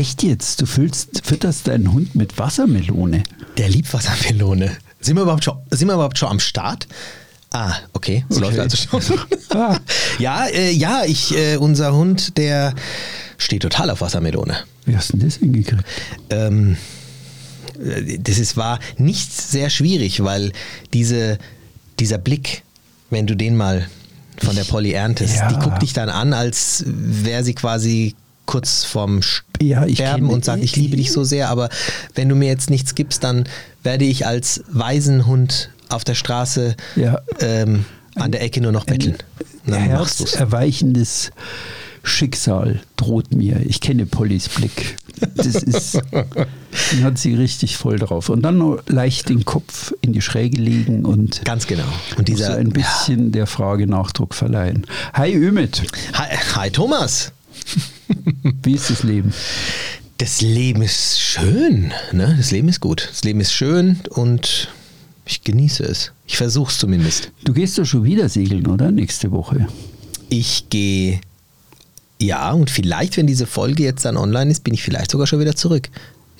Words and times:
Echt 0.00 0.22
jetzt? 0.22 0.62
Du 0.62 0.64
füllst, 0.66 1.20
fütterst 1.26 1.68
deinen 1.68 1.92
Hund 1.92 2.14
mit 2.14 2.38
Wassermelone? 2.38 3.22
Der 3.58 3.68
liebt 3.68 3.92
Wassermelone. 3.92 4.74
Sind 4.98 5.16
wir 5.16 5.22
überhaupt 5.24 5.44
schon, 5.44 5.58
sind 5.70 5.88
wir 5.88 5.94
überhaupt 5.94 6.16
schon 6.16 6.30
am 6.30 6.40
Start? 6.40 6.88
Ah, 7.50 7.74
okay. 7.92 8.24
Es 8.30 8.36
Okay. 8.38 8.46
läuft 8.46 8.58
also 8.60 8.76
schon. 9.00 9.18
Ah. 9.50 9.78
ja, 10.18 10.46
äh, 10.46 10.70
ja, 10.70 11.02
ich, 11.04 11.36
äh, 11.36 11.56
unser 11.56 11.92
Hund, 11.94 12.38
der 12.38 12.72
steht 13.36 13.60
total 13.60 13.90
auf 13.90 14.00
Wassermelone. 14.00 14.56
Wie 14.86 14.96
hast 14.96 15.12
du 15.12 15.18
denn 15.18 15.28
das 15.28 15.36
hingekriegt? 15.36 15.82
Ähm, 16.30 16.78
äh, 17.84 18.18
das 18.18 18.38
ist, 18.38 18.56
war 18.56 18.78
nicht 18.96 19.30
sehr 19.36 19.68
schwierig, 19.68 20.22
weil 20.24 20.52
diese, 20.94 21.36
dieser 21.98 22.16
Blick, 22.16 22.62
wenn 23.10 23.26
du 23.26 23.36
den 23.36 23.54
mal 23.54 23.86
von 24.38 24.56
der 24.56 24.64
Polly 24.64 24.92
erntest, 24.92 25.36
Ja. 25.36 25.48
die 25.52 25.56
guckt 25.62 25.82
dich 25.82 25.92
dann 25.92 26.08
an, 26.08 26.32
als 26.32 26.84
wäre 26.86 27.44
sie 27.44 27.52
quasi 27.54 28.14
kurz 28.50 28.82
vorm 28.82 29.20
Ja, 29.62 29.86
ich 29.86 29.94
Sterben 29.98 30.28
und 30.28 30.44
sagt, 30.44 30.60
die. 30.60 30.64
ich 30.64 30.74
liebe 30.74 30.96
dich 30.96 31.12
so 31.12 31.22
sehr, 31.22 31.50
aber 31.50 31.68
wenn 32.16 32.28
du 32.28 32.34
mir 32.34 32.48
jetzt 32.48 32.68
nichts 32.68 32.96
gibst, 32.96 33.22
dann 33.22 33.44
werde 33.84 34.04
ich 34.04 34.26
als 34.26 34.64
Waisenhund 34.68 35.70
auf 35.88 36.02
der 36.02 36.16
Straße 36.16 36.74
Ja. 36.96 37.20
ähm, 37.38 37.84
an 38.16 38.32
der 38.32 38.42
Ecke 38.42 38.60
nur 38.60 38.72
noch 38.72 38.86
betteln. 38.86 39.16
Du's. 39.66 39.78
herzerweichendes 40.18 41.30
Schicksal 42.02 42.80
droht 42.96 43.32
mir. 43.32 43.60
Ich 43.64 43.80
kenne 43.80 44.04
Pollys 44.06 44.48
Blick. 44.48 44.96
Das 45.36 45.46
ist, 45.48 46.00
dann 46.12 47.04
hat 47.04 47.18
sie 47.18 47.34
richtig 47.34 47.76
voll 47.76 47.98
drauf. 47.98 48.30
Und 48.30 48.42
dann 48.42 48.58
noch 48.58 48.78
leicht 48.88 49.28
den 49.28 49.44
Kopf 49.44 49.92
in 50.00 50.12
die 50.12 50.22
Schräge 50.22 50.56
legen 50.60 51.04
und 51.04 51.44
Ganz 51.44 51.66
genau. 51.66 51.84
Und 52.16 52.26
dieser 52.28 52.56
ein 52.56 52.70
bisschen 52.70 53.30
der 53.32 53.46
Frage 53.46 53.86
Nachdruck 53.86 54.34
verleihen. 54.34 54.86
Hi 55.12 55.32
Ümit, 55.32 55.82
Hi, 56.14 56.36
hi 56.56 56.70
Thomas. 56.70 57.32
Wie 58.62 58.74
ist 58.74 58.90
das 58.90 59.02
Leben? 59.02 59.32
Das 60.18 60.42
Leben 60.42 60.82
ist 60.82 61.20
schön, 61.20 61.92
ne? 62.12 62.34
Das 62.36 62.50
Leben 62.50 62.68
ist 62.68 62.80
gut. 62.80 63.08
Das 63.10 63.24
Leben 63.24 63.40
ist 63.40 63.52
schön 63.52 64.00
und 64.10 64.68
ich 65.24 65.42
genieße 65.42 65.84
es. 65.84 66.12
Ich 66.26 66.36
versuche 66.36 66.70
es 66.70 66.78
zumindest. 66.78 67.32
Du 67.44 67.52
gehst 67.52 67.78
doch 67.78 67.84
schon 67.84 68.04
wieder 68.04 68.28
segeln, 68.28 68.66
oder? 68.66 68.90
Nächste 68.90 69.30
Woche. 69.30 69.66
Ich 70.28 70.68
gehe, 70.68 71.20
ja, 72.20 72.52
und 72.52 72.68
vielleicht, 72.68 73.16
wenn 73.16 73.26
diese 73.26 73.46
Folge 73.46 73.82
jetzt 73.82 74.04
dann 74.04 74.16
online 74.16 74.50
ist, 74.50 74.62
bin 74.62 74.74
ich 74.74 74.82
vielleicht 74.82 75.10
sogar 75.10 75.26
schon 75.26 75.40
wieder 75.40 75.56
zurück. 75.56 75.88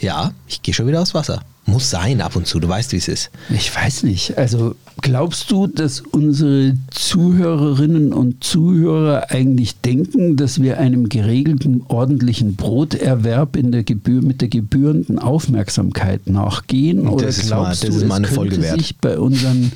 Ja, 0.01 0.33
ich 0.49 0.63
gehe 0.63 0.73
schon 0.75 0.87
wieder 0.87 1.01
aufs 1.03 1.15
Wasser. 1.15 1.43
Muss 1.67 1.91
sein 1.91 2.21
ab 2.21 2.35
und 2.37 2.47
zu, 2.47 2.59
du 2.59 2.69
weißt, 2.69 2.93
wie 2.93 2.97
es 2.97 3.07
ist. 3.07 3.31
Ich 3.55 3.75
weiß 3.75 4.03
nicht. 4.03 4.37
Also 4.39 4.75
glaubst 5.03 5.51
du, 5.51 5.67
dass 5.67 6.01
unsere 6.01 6.75
Zuhörerinnen 6.91 8.13
und 8.13 8.43
Zuhörer 8.43 9.31
eigentlich 9.31 9.77
denken, 9.81 10.37
dass 10.37 10.63
wir 10.63 10.79
einem 10.79 11.09
geregelten, 11.09 11.83
ordentlichen 11.87 12.57
Broterwerb 12.57 13.57
in 13.57 13.73
der 13.73 13.85
Gebühr, 13.85 14.23
mit 14.23 14.41
der 14.41 14.49
gebührenden 14.49 15.19
Aufmerksamkeit 15.19 16.29
nachgehen? 16.29 17.05
Das 17.05 17.13
Oder 17.13 17.29
ist 17.29 17.39
mal- 17.43 17.47
glaubst 17.63 17.85
das 17.85 17.91
du, 17.91 17.97
ist 17.97 18.07
mal 18.09 18.17
eine 18.17 18.27
es 18.29 18.35
Folge 18.35 18.63
wert. 18.63 18.79
sich 18.79 18.97
bei 18.97 19.19
unseren 19.19 19.71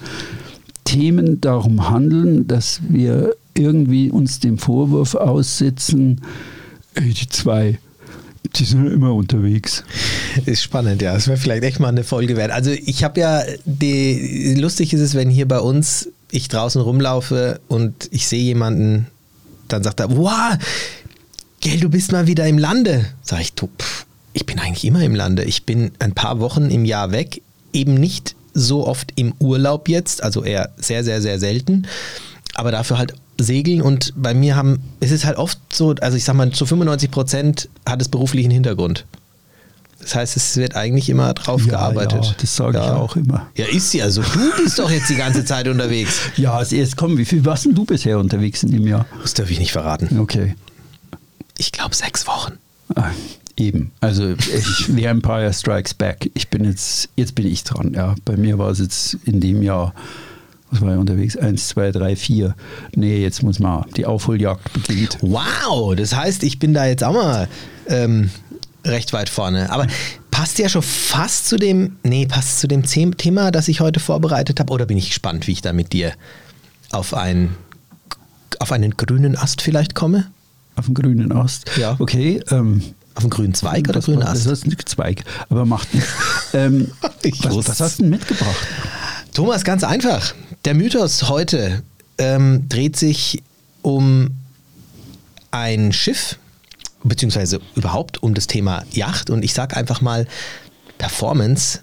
Themen 0.85 1.41
darum 1.41 1.91
handeln, 1.91 2.49
dass 2.49 2.81
wir 2.89 3.35
irgendwie 3.55 4.11
uns 4.11 4.41
dem 4.41 4.59
Vorwurf 4.59 5.15
aussetzen, 5.15 6.21
ey, 6.95 7.13
die 7.13 7.29
zwei, 7.29 7.79
die 8.57 8.65
sind 8.65 8.87
immer 8.87 9.13
unterwegs. 9.15 9.85
Ist 10.47 10.63
spannend, 10.63 11.03
ja. 11.03 11.15
Das 11.15 11.29
wäre 11.29 11.37
vielleicht 11.37 11.65
echt 11.65 11.81
mal 11.81 11.89
eine 11.89 12.05
Folge 12.05 12.37
wert. 12.37 12.51
Also 12.51 12.71
ich 12.71 13.05
habe 13.05 13.21
ja, 13.21 13.43
die, 13.65 14.55
lustig 14.55 14.93
ist 14.93 15.01
es, 15.01 15.15
wenn 15.15 15.31
hier 15.31 15.49
bei 15.49 15.61
uns 15.61 16.09
ich 16.31 16.49
draußen 16.49 16.81
rumlaufe 16.81 17.61
und 17.69 18.09
ich 18.11 18.27
sehe 18.27 18.43
jemanden, 18.43 19.07
dann 19.69 19.83
sagt 19.83 20.01
er, 20.01 20.17
wow, 20.17 20.57
gell, 21.61 21.81
du 21.81 21.89
bist 21.89 22.13
mal 22.13 22.27
wieder 22.27 22.47
im 22.47 22.59
Lande. 22.59 23.07
Sag 23.23 23.41
ich, 23.41 23.53
du, 23.55 23.69
pff, 23.79 24.07
ich 24.33 24.47
bin 24.47 24.59
eigentlich 24.59 24.85
immer 24.85 25.03
im 25.03 25.15
Lande. 25.15 25.45
Ich 25.45 25.65
bin 25.65 25.93
ein 25.99 26.13
paar 26.13 26.41
Wochen 26.41 26.71
im 26.71 26.85
Jahr 26.85 27.13
weg, 27.13 27.41
eben 27.73 27.95
nicht 27.95 28.35
so 28.53 28.87
oft 28.87 29.13
im 29.17 29.35
Urlaub 29.39 29.89
jetzt, 29.89 30.23
also 30.23 30.45
eher 30.45 30.71
sehr, 30.77 31.03
sehr, 31.03 31.21
sehr 31.21 31.41
selten, 31.41 31.87
aber 32.55 32.71
dafür 32.71 32.99
halt 32.99 33.15
segeln 33.39 33.83
und 33.83 34.13
bei 34.17 34.35
mir 34.35 34.57
haben, 34.57 34.81
es 35.01 35.11
ist 35.11 35.25
halt 35.25 35.37
oft 35.39 35.59
so, 35.73 35.95
also 36.01 36.17
ich 36.17 36.25
sag 36.25 36.35
mal, 36.35 36.51
zu 36.51 36.67
95 36.67 37.11
Prozent 37.11 37.69
hat 37.87 38.01
es 38.01 38.09
beruflichen 38.09 38.51
Hintergrund. 38.51 39.05
Das 40.01 40.15
heißt, 40.15 40.37
es 40.37 40.57
wird 40.59 40.75
eigentlich 40.77 41.09
immer 41.09 41.33
drauf 41.33 41.63
Ja, 41.65 41.71
gearbeitet. 41.71 42.25
ja, 42.25 42.35
das 42.39 42.55
sage 42.57 42.77
ich 42.79 42.85
auch 42.85 43.17
immer. 43.17 43.47
Ja, 43.57 43.65
ist 43.67 43.91
sie. 43.91 44.03
Also 44.03 44.21
du 44.23 44.63
bist 44.63 44.79
doch 44.79 44.91
jetzt 44.91 45.09
die 45.09 45.15
ganze 45.17 45.45
Zeit 45.47 45.67
unterwegs. 45.67 46.19
Ja, 46.37 46.53
als 46.59 46.73
erstes 46.73 46.97
komm, 46.97 47.17
wie 47.17 47.25
viel 47.25 47.45
warst 47.47 47.65
denn 47.65 47.75
du 47.75 47.85
bisher 47.87 48.19
unterwegs 48.19 48.63
in 48.63 48.71
dem 48.73 48.87
Jahr? 48.87 49.07
Das 49.23 49.33
darf 49.33 49.51
ich 49.51 49.59
nicht 49.59 49.73
verraten. 49.73 50.19
Okay. 50.21 50.57
Ich 51.57 51.73
glaube 51.73 51.95
sechs 51.95 52.27
Wochen. 52.27 52.55
Ah, 52.95 53.11
eben. 53.57 53.93
Also 54.01 54.33
ich, 54.33 54.87
The 54.95 55.05
Empire 55.05 55.51
Strikes 55.55 55.95
Back. 55.95 56.31
Ich 56.35 56.49
bin 56.49 56.65
jetzt, 56.65 57.09
jetzt 57.17 57.35
bin 57.35 57.47
ich 57.47 57.65
dran. 57.65 57.95
Ja, 57.95 58.15
bei 58.27 58.37
mir 58.37 58.59
war 58.59 58.71
es 58.71 58.81
jetzt 58.81 59.15
in 59.25 59.41
dem 59.41 59.63
Jahr, 59.63 59.95
was 60.75 60.81
war 60.81 60.95
ich 60.95 60.99
unterwegs? 60.99 61.37
Eins, 61.37 61.69
zwei, 61.69 61.93
drei, 61.93 62.17
vier. 62.17 62.55
Nee, 62.97 63.23
jetzt 63.23 63.43
muss 63.43 63.61
man, 63.61 63.85
die 63.97 64.07
Aufholjagd 64.07 64.73
beginnt. 64.89 65.19
Wow, 65.21 65.95
das 65.95 66.15
heißt, 66.15 66.43
ich 66.43 66.59
bin 66.59 66.75
da 66.75 66.85
jetzt 66.87 67.05
auch 67.05 67.13
mal 67.13 67.49
ähm, 67.87 68.31
recht 68.85 69.13
weit 69.13 69.29
vorne. 69.29 69.71
Aber 69.71 69.87
passt 70.33 70.59
ja 70.59 70.69
schon 70.69 70.83
fast 70.83 71.49
zu 71.49 71.57
dem, 71.57 71.97
nee, 72.03 72.27
passt 72.27 72.59
zu 72.59 72.67
dem 72.67 72.85
Thema, 72.85 73.53
das 73.53 73.69
ich 73.69 73.81
heute 73.81 74.01
vorbereitet 74.01 74.59
habe. 74.59 74.73
Oder 74.73 74.85
bin 74.87 74.99
ich 74.99 75.09
gespannt, 75.09 75.47
wie 75.47 75.53
ich 75.53 75.63
da 75.63 75.73
mit 75.73 75.93
dir 75.93 76.13
auf, 76.91 77.15
ein, 77.15 77.55
auf 78.59 78.73
einen 78.73 78.97
grünen 78.97 79.37
Ast 79.37 79.63
vielleicht 79.63 79.95
komme? 79.95 80.27
Auf 80.75 80.87
dem 80.87 80.95
grünen 80.95 81.31
Ast. 81.31 81.71
Ja. 81.77 81.95
Okay. 82.01 82.43
Ähm, 82.51 82.83
Auf 83.15 83.23
einen 83.23 83.31
grünen 83.31 83.55
Zweig 83.55 83.85
oder 83.85 83.93
das, 83.93 84.07
grünen 84.07 84.21
das 84.21 84.31
Ast? 84.31 84.47
ist 84.47 84.67
ein 84.67 84.77
Zweig, 84.85 85.23
aber 85.49 85.65
macht 85.67 85.95
nichts. 85.95 86.11
ähm, 86.53 86.91
was, 87.45 87.69
was 87.69 87.81
hast 87.81 87.99
du 88.01 88.03
denn 88.03 88.11
mitgebracht? 88.11 88.57
Thomas, 89.35 89.63
ganz 89.65 89.85
einfach. 89.85 90.35
Der 90.65 90.73
Mythos 90.73 91.29
heute 91.29 91.83
ähm, 92.17 92.67
dreht 92.71 92.97
sich 92.97 93.43
um 93.83 94.31
ein 95.51 95.93
Schiff, 95.93 96.39
beziehungsweise 97.03 97.61
überhaupt 97.75 98.23
um 98.23 98.33
das 98.33 98.47
Thema 98.47 98.83
Yacht. 98.91 99.29
Und 99.29 99.45
ich 99.45 99.53
sage 99.53 99.77
einfach 99.77 100.01
mal, 100.01 100.27
Performance 100.97 101.81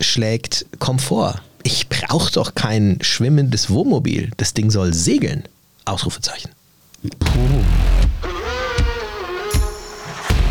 schlägt 0.00 0.64
Komfort. 0.78 1.42
Ich 1.64 1.88
brauche 1.88 2.30
doch 2.30 2.54
kein 2.54 2.98
schwimmendes 3.00 3.68
Wohnmobil. 3.68 4.30
Das 4.36 4.54
Ding 4.54 4.70
soll 4.70 4.94
segeln. 4.94 5.48
Ausrufezeichen. 5.84 6.52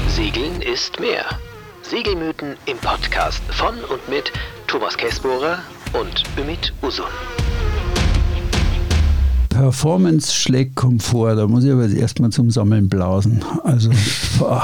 Segeln 0.10 0.62
ist 0.62 1.00
mehr. 1.00 1.24
Segelmythen 1.82 2.58
im 2.66 2.78
Podcast 2.80 3.42
von 3.52 3.76
und 3.86 4.10
mit 4.10 4.34
Thomas 4.68 4.98
Käsbohrer 4.98 5.60
und 5.94 6.24
Ümit 6.38 6.74
Usun. 6.82 7.06
Performance 9.50 10.34
schlägt 10.34 10.76
Komfort. 10.76 11.36
Da 11.36 11.48
muss 11.48 11.64
ich 11.64 11.72
aber 11.72 11.88
erstmal 11.88 12.32
zum 12.32 12.50
Sammeln 12.50 12.90
blasen. 12.90 13.44
Also, 13.64 13.90
boah. 14.40 14.64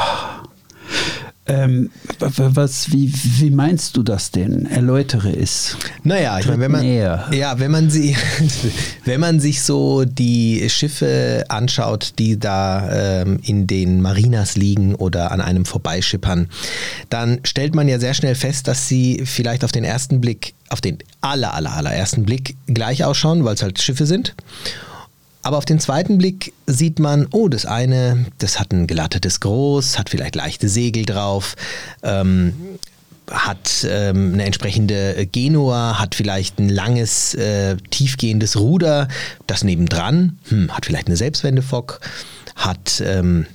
Ähm, 1.50 1.90
wa- 2.20 2.32
wa- 2.36 2.52
was, 2.54 2.92
wie, 2.92 3.12
wie 3.40 3.50
meinst 3.52 3.98
du 3.98 4.04
das 4.04 4.32
denn? 4.32 4.66
Erläutere 4.68 5.36
es. 5.36 5.76
Naja, 6.04 6.40
ich 6.40 6.46
meine, 6.48 6.60
wenn 6.62 6.72
man, 6.72 6.82
näher. 6.82 7.28
ja, 7.34 7.60
wenn 7.60 7.72
man 7.72 7.90
sie, 7.90 8.16
wenn 9.06 9.20
man 9.20 9.40
sich 9.40 9.62
so 9.62 10.06
die 10.06 10.70
Schiffe 10.70 11.44
anschaut, 11.50 12.14
die 12.20 12.40
da 12.40 13.22
ähm, 13.22 13.40
in 13.44 13.68
den 13.68 14.02
Marinas 14.02 14.56
liegen 14.56 14.96
oder 14.96 15.32
an 15.32 15.42
einem 15.42 15.66
vorbeischippern, 15.66 16.48
dann 17.10 17.40
stellt 17.44 17.76
man 17.76 17.88
ja 17.90 18.00
sehr 18.00 18.14
schnell 18.14 18.36
fest, 18.36 18.68
dass 18.68 18.88
sie 18.88 19.24
vielleicht 19.26 19.64
auf 19.64 19.72
den 19.72 19.84
ersten 19.84 20.22
Blick, 20.22 20.54
auf 20.70 20.82
den 20.82 21.00
aller, 21.22 21.54
aller, 21.54 21.74
allerersten 21.76 22.24
Blick 22.24 22.56
gleich 22.68 23.04
ausschauen, 23.04 23.44
weil 23.44 23.56
es 23.56 23.64
halt 23.64 23.82
Schiffe 23.82 24.06
sind. 24.06 24.36
Aber 25.42 25.58
auf 25.58 25.66
den 25.66 25.80
zweiten 25.80 26.18
Blick 26.18 26.54
sieht 26.68 27.00
man, 27.00 27.28
oh, 27.32 27.48
das 27.48 27.66
eine, 27.66 28.26
das 28.40 28.60
hat 28.60 28.72
ein 28.74 28.88
gelattetes 28.88 29.40
Groß, 29.40 29.98
hat 29.98 30.10
vielleicht 30.10 30.36
leichte 30.36 30.68
Segel 30.68 31.06
drauf, 31.06 31.56
ähm, 32.04 32.54
hat 33.32 33.86
ähm, 33.90 34.34
eine 34.34 34.44
entsprechende 34.44 35.28
Genua, 35.32 36.00
hat 36.00 36.16
vielleicht 36.16 36.60
ein 36.60 36.68
langes, 36.68 37.36
äh, 37.36 37.78
tiefgehendes 37.90 38.58
Ruder, 38.58 39.08
das 39.48 39.64
nebendran, 39.64 40.40
hm, 40.50 40.76
hat 40.76 40.86
vielleicht 40.86 41.08
eine 41.08 41.18
Selbstwendefock, 41.18 42.02
hat, 42.56 43.02
ähm, 43.06 43.46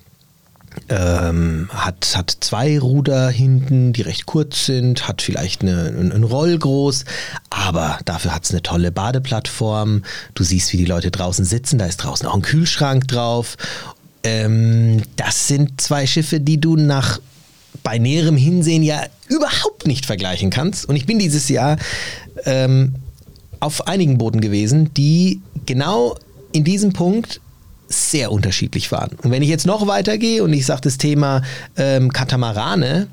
ähm, 0.89 1.69
hat, 1.73 2.17
hat 2.17 2.37
zwei 2.41 2.79
Ruder 2.79 3.29
hinten, 3.29 3.93
die 3.93 4.03
recht 4.03 4.27
kurz 4.27 4.67
sind, 4.67 5.09
hat 5.09 5.23
vielleicht 5.23 5.63
eine, 5.63 5.87
ein, 5.89 6.13
ein 6.13 6.25
Rollgroß, 6.25 7.05
aber 7.51 7.99
dafür 8.05 8.35
hat 8.35 8.45
es 8.45 8.51
eine 8.51 8.63
tolle 8.63 8.93
Badeplattform. 8.93 10.03
Du 10.35 10.45
siehst, 10.45 10.73
wie 10.73 10.79
die 10.79 10.85
Leute 10.85 11.11
draußen 11.11 11.45
sitzen, 11.45 11.79
da 11.79 11.87
ist 11.87 11.99
draußen 11.99 12.27
auch 12.27 12.35
ein 12.35 12.43
Kühlschrank 12.43 13.09
drauf. 13.09 13.57
Ähm, 14.23 15.03
das 15.17 15.49
sind 15.49 15.81
zwei 15.81 16.07
Schiffe, 16.07 16.41
die 16.41 16.61
du 16.61 16.77
nach 16.77 17.21
bei 17.83 17.99
näherem 17.99 18.37
Hinsehen 18.37 18.83
ja 18.83 19.03
überhaupt 19.29 19.87
nicht 19.87 20.07
vergleichen 20.07 20.51
kannst. 20.51 20.89
Und 20.89 20.97
ich 20.97 21.07
bin 21.07 21.19
dieses 21.19 21.49
Jahr 21.49 21.77
ähm, 22.45 22.95
auf 23.61 23.87
einigen 23.87 24.19
Booten 24.19 24.41
gewesen, 24.41 24.93
die 24.95 25.41
genau 25.67 26.17
in 26.53 26.65
diesem 26.65 26.93
Punkt 26.93 27.41
sehr 27.89 28.33
unterschiedlich 28.33 28.89
fahren. 28.89 29.17
Und 29.23 29.31
wenn 29.31 29.43
ich 29.43 29.49
jetzt 29.49 29.67
noch 29.67 29.87
weitergehe 29.87 30.43
und 30.43 30.53
ich 30.53 30.67
sage 30.67 30.83
das 30.83 30.99
Thema 30.99 31.43
ähm, 31.77 32.13
Katamarane, 32.13 33.09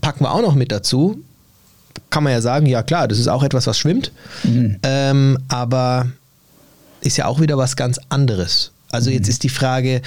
packen 0.00 0.24
wir 0.24 0.32
auch 0.32 0.42
noch 0.42 0.54
mit 0.54 0.72
dazu, 0.72 1.22
kann 2.10 2.24
man 2.24 2.32
ja 2.32 2.40
sagen, 2.40 2.66
ja 2.66 2.82
klar, 2.82 3.08
das 3.08 3.18
ist 3.18 3.28
auch 3.28 3.42
etwas, 3.42 3.66
was 3.66 3.78
schwimmt, 3.78 4.12
mhm. 4.42 4.78
ähm, 4.82 5.38
aber 5.48 6.08
ist 7.00 7.16
ja 7.16 7.26
auch 7.26 7.40
wieder 7.40 7.56
was 7.56 7.76
ganz 7.76 7.98
anderes. 8.08 8.72
Also 8.90 9.10
mhm. 9.10 9.16
jetzt 9.16 9.28
ist 9.28 9.42
die 9.42 9.48
Frage, 9.48 10.02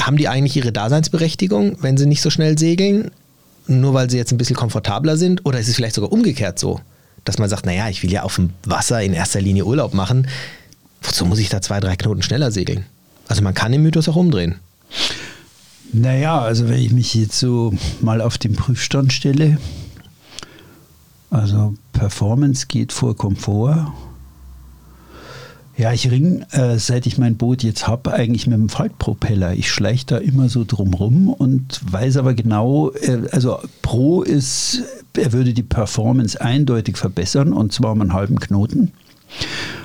haben 0.00 0.16
die 0.16 0.28
eigentlich 0.28 0.56
ihre 0.56 0.72
Daseinsberechtigung, 0.72 1.76
wenn 1.80 1.96
sie 1.96 2.06
nicht 2.06 2.22
so 2.22 2.30
schnell 2.30 2.58
segeln, 2.58 3.10
nur 3.66 3.94
weil 3.94 4.10
sie 4.10 4.16
jetzt 4.16 4.32
ein 4.32 4.38
bisschen 4.38 4.56
komfortabler 4.56 5.16
sind? 5.16 5.44
Oder 5.46 5.60
ist 5.60 5.68
es 5.68 5.76
vielleicht 5.76 5.94
sogar 5.94 6.12
umgekehrt 6.12 6.58
so, 6.58 6.80
dass 7.24 7.38
man 7.38 7.48
sagt, 7.48 7.66
naja, 7.66 7.88
ich 7.88 8.02
will 8.02 8.10
ja 8.10 8.22
auf 8.22 8.36
dem 8.36 8.50
Wasser 8.64 9.02
in 9.02 9.12
erster 9.12 9.40
Linie 9.40 9.64
Urlaub 9.64 9.94
machen, 9.94 10.26
wozu 11.02 11.24
muss 11.24 11.38
ich 11.38 11.48
da 11.48 11.60
zwei, 11.60 11.80
drei 11.80 11.96
Knoten 11.96 12.22
schneller 12.22 12.50
segeln? 12.50 12.84
Also 13.28 13.42
man 13.42 13.54
kann 13.54 13.72
den 13.72 13.82
Mythos 13.82 14.08
auch 14.08 14.16
umdrehen. 14.16 14.56
Naja, 15.92 16.40
also 16.40 16.68
wenn 16.68 16.80
ich 16.80 16.92
mich 16.92 17.14
jetzt 17.14 17.38
so 17.38 17.74
mal 18.00 18.20
auf 18.20 18.38
den 18.38 18.54
Prüfstand 18.54 19.12
stelle, 19.12 19.58
also 21.30 21.74
Performance 21.92 22.66
geht 22.66 22.92
vor 22.92 23.16
Komfort. 23.16 23.92
Ja, 25.76 25.92
ich 25.92 26.10
ring, 26.10 26.44
äh, 26.50 26.78
seit 26.78 27.06
ich 27.06 27.18
mein 27.18 27.36
Boot 27.36 27.62
jetzt 27.62 27.86
habe, 27.86 28.12
eigentlich 28.12 28.46
mit 28.46 28.58
dem 28.58 28.68
Faltpropeller. 28.68 29.54
Ich 29.54 29.70
schleiche 29.70 30.06
da 30.06 30.18
immer 30.18 30.48
so 30.48 30.64
drumrum 30.66 31.28
und 31.28 31.80
weiß 31.90 32.18
aber 32.18 32.34
genau, 32.34 32.90
äh, 32.90 33.22
also 33.32 33.60
Pro 33.80 34.22
ist, 34.22 34.82
er 35.16 35.32
würde 35.32 35.54
die 35.54 35.62
Performance 35.62 36.40
eindeutig 36.40 36.96
verbessern 36.96 37.52
und 37.52 37.72
zwar 37.72 37.92
um 37.92 38.00
einen 38.00 38.12
halben 38.12 38.38
Knoten 38.40 38.92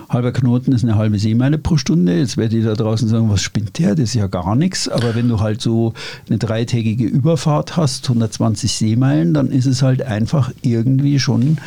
halber 0.10 0.32
Knoten 0.32 0.72
ist 0.72 0.84
eine 0.84 0.96
halbe 0.96 1.20
Seemeile 1.20 1.58
pro 1.58 1.78
Stunde. 1.78 2.18
Jetzt 2.18 2.38
werde 2.38 2.58
ich 2.58 2.66
da 2.66 2.74
draußen 2.74 3.08
sagen, 3.08 3.30
was 3.30 3.42
spinnt 3.42 3.80
der? 3.80 3.96
Das 3.96 4.10
ist 4.10 4.14
ja 4.16 4.28
gar 4.28 4.56
nichts. 4.56 4.88
Aber 4.88 5.16
wenn 5.16 5.30
du 5.30 5.40
halt 5.40 5.62
so 5.62 5.94
eine 6.28 6.38
dreitägige 6.38 7.06
Überfahrt 7.06 7.78
hast, 7.78 8.08
120 8.10 8.72
Seemeilen, 8.72 9.34
dann 9.34 9.52
ist 9.52 9.66
es 9.66 9.82
halt 9.82 10.02
einfach 10.02 10.52
irgendwie 10.62 11.20
schon 11.20 11.58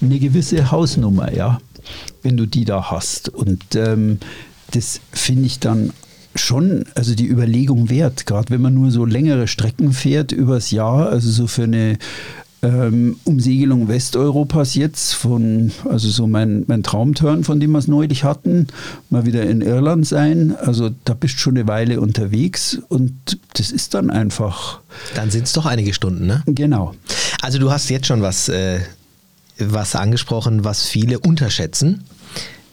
eine 0.00 0.18
gewisse 0.18 0.70
Hausnummer, 0.70 1.32
ja, 1.32 1.60
wenn 2.22 2.36
du 2.36 2.46
die 2.46 2.64
da 2.64 2.90
hast. 2.90 3.28
Und 3.28 3.74
ähm, 3.74 4.18
das 4.72 5.00
finde 5.12 5.46
ich 5.46 5.60
dann 5.60 5.92
schon, 6.34 6.84
also 6.94 7.14
die 7.14 7.28
Überlegung 7.28 7.90
wert, 7.90 8.26
gerade 8.26 8.50
wenn 8.50 8.60
man 8.60 8.74
nur 8.74 8.90
so 8.90 9.04
längere 9.04 9.46
Strecken 9.46 9.92
fährt 9.92 10.32
übers 10.32 10.70
Jahr, 10.70 11.08
also 11.08 11.30
so 11.30 11.46
für 11.46 11.64
eine 11.64 11.98
ähm, 12.64 13.16
Umsegelung 13.24 13.88
Westeuropas 13.88 14.74
jetzt 14.74 15.14
von, 15.14 15.70
also 15.88 16.08
so 16.08 16.26
mein, 16.26 16.64
mein 16.66 16.82
Traumturn, 16.82 17.44
von 17.44 17.60
dem 17.60 17.72
wir 17.72 17.78
es 17.78 17.88
neulich 17.88 18.24
hatten, 18.24 18.68
mal 19.10 19.26
wieder 19.26 19.42
in 19.44 19.60
Irland 19.60 20.06
sein. 20.06 20.56
Also 20.56 20.90
da 21.04 21.12
bist 21.14 21.34
du 21.34 21.38
schon 21.38 21.56
eine 21.56 21.68
Weile 21.68 22.00
unterwegs 22.00 22.78
und 22.88 23.38
das 23.52 23.70
ist 23.70 23.94
dann 23.94 24.10
einfach. 24.10 24.80
Dann 25.14 25.30
sind 25.30 25.44
es 25.44 25.52
doch 25.52 25.66
einige 25.66 25.92
Stunden, 25.92 26.26
ne? 26.26 26.42
Genau. 26.46 26.94
Also 27.42 27.58
du 27.58 27.70
hast 27.70 27.90
jetzt 27.90 28.06
schon 28.06 28.22
was, 28.22 28.48
äh, 28.48 28.80
was 29.58 29.94
angesprochen, 29.94 30.64
was 30.64 30.86
viele 30.86 31.18
unterschätzen. 31.18 32.04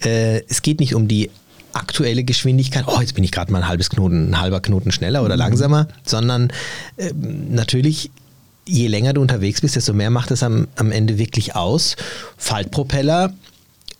Äh, 0.04 0.44
es 0.48 0.62
geht 0.62 0.80
nicht 0.80 0.96
um 0.96 1.10
die 1.10 1.30
aktuelle 1.74 2.24
Geschwindigkeit, 2.24 2.86
oh, 2.88 3.00
jetzt 3.00 3.14
bin 3.14 3.24
ich 3.24 3.32
gerade 3.32 3.52
mal 3.52 3.60
ein 3.60 3.68
halbes 3.68 3.90
Knoten, 3.90 4.32
ein 4.32 4.42
halber 4.42 4.62
Knoten 4.62 4.92
schneller 4.92 5.24
oder 5.24 5.36
mhm. 5.36 5.40
langsamer, 5.40 5.88
sondern 6.06 6.52
äh, 6.98 7.12
natürlich 7.14 8.12
je 8.66 8.88
länger 8.88 9.14
du 9.14 9.22
unterwegs 9.22 9.62
bist, 9.62 9.76
desto 9.76 9.94
mehr 9.94 10.10
macht 10.10 10.32
es 10.32 10.44
am, 10.44 10.68
am 10.76 10.92
Ende 10.92 11.18
wirklich 11.18 11.56
aus. 11.56 11.96
Faltpropeller 12.38 13.34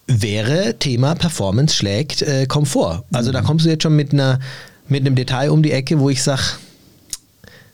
wäre 0.08 0.78
Thema 0.78 1.16
Performance 1.16 1.76
schlägt 1.76 2.22
äh, 2.22 2.46
Komfort. 2.46 3.04
Also 3.12 3.30
mhm. 3.30 3.34
da 3.34 3.42
kommst 3.42 3.66
du 3.66 3.70
jetzt 3.70 3.84
schon 3.84 3.96
mit, 3.96 4.14
einer, 4.14 4.40
mit 4.88 5.06
einem 5.06 5.16
Detail 5.16 5.52
um 5.52 5.64
die 5.64 5.72
Ecke, 5.72 6.00
wo 6.00 6.10
ich 6.10 6.22
sage, 6.22 6.42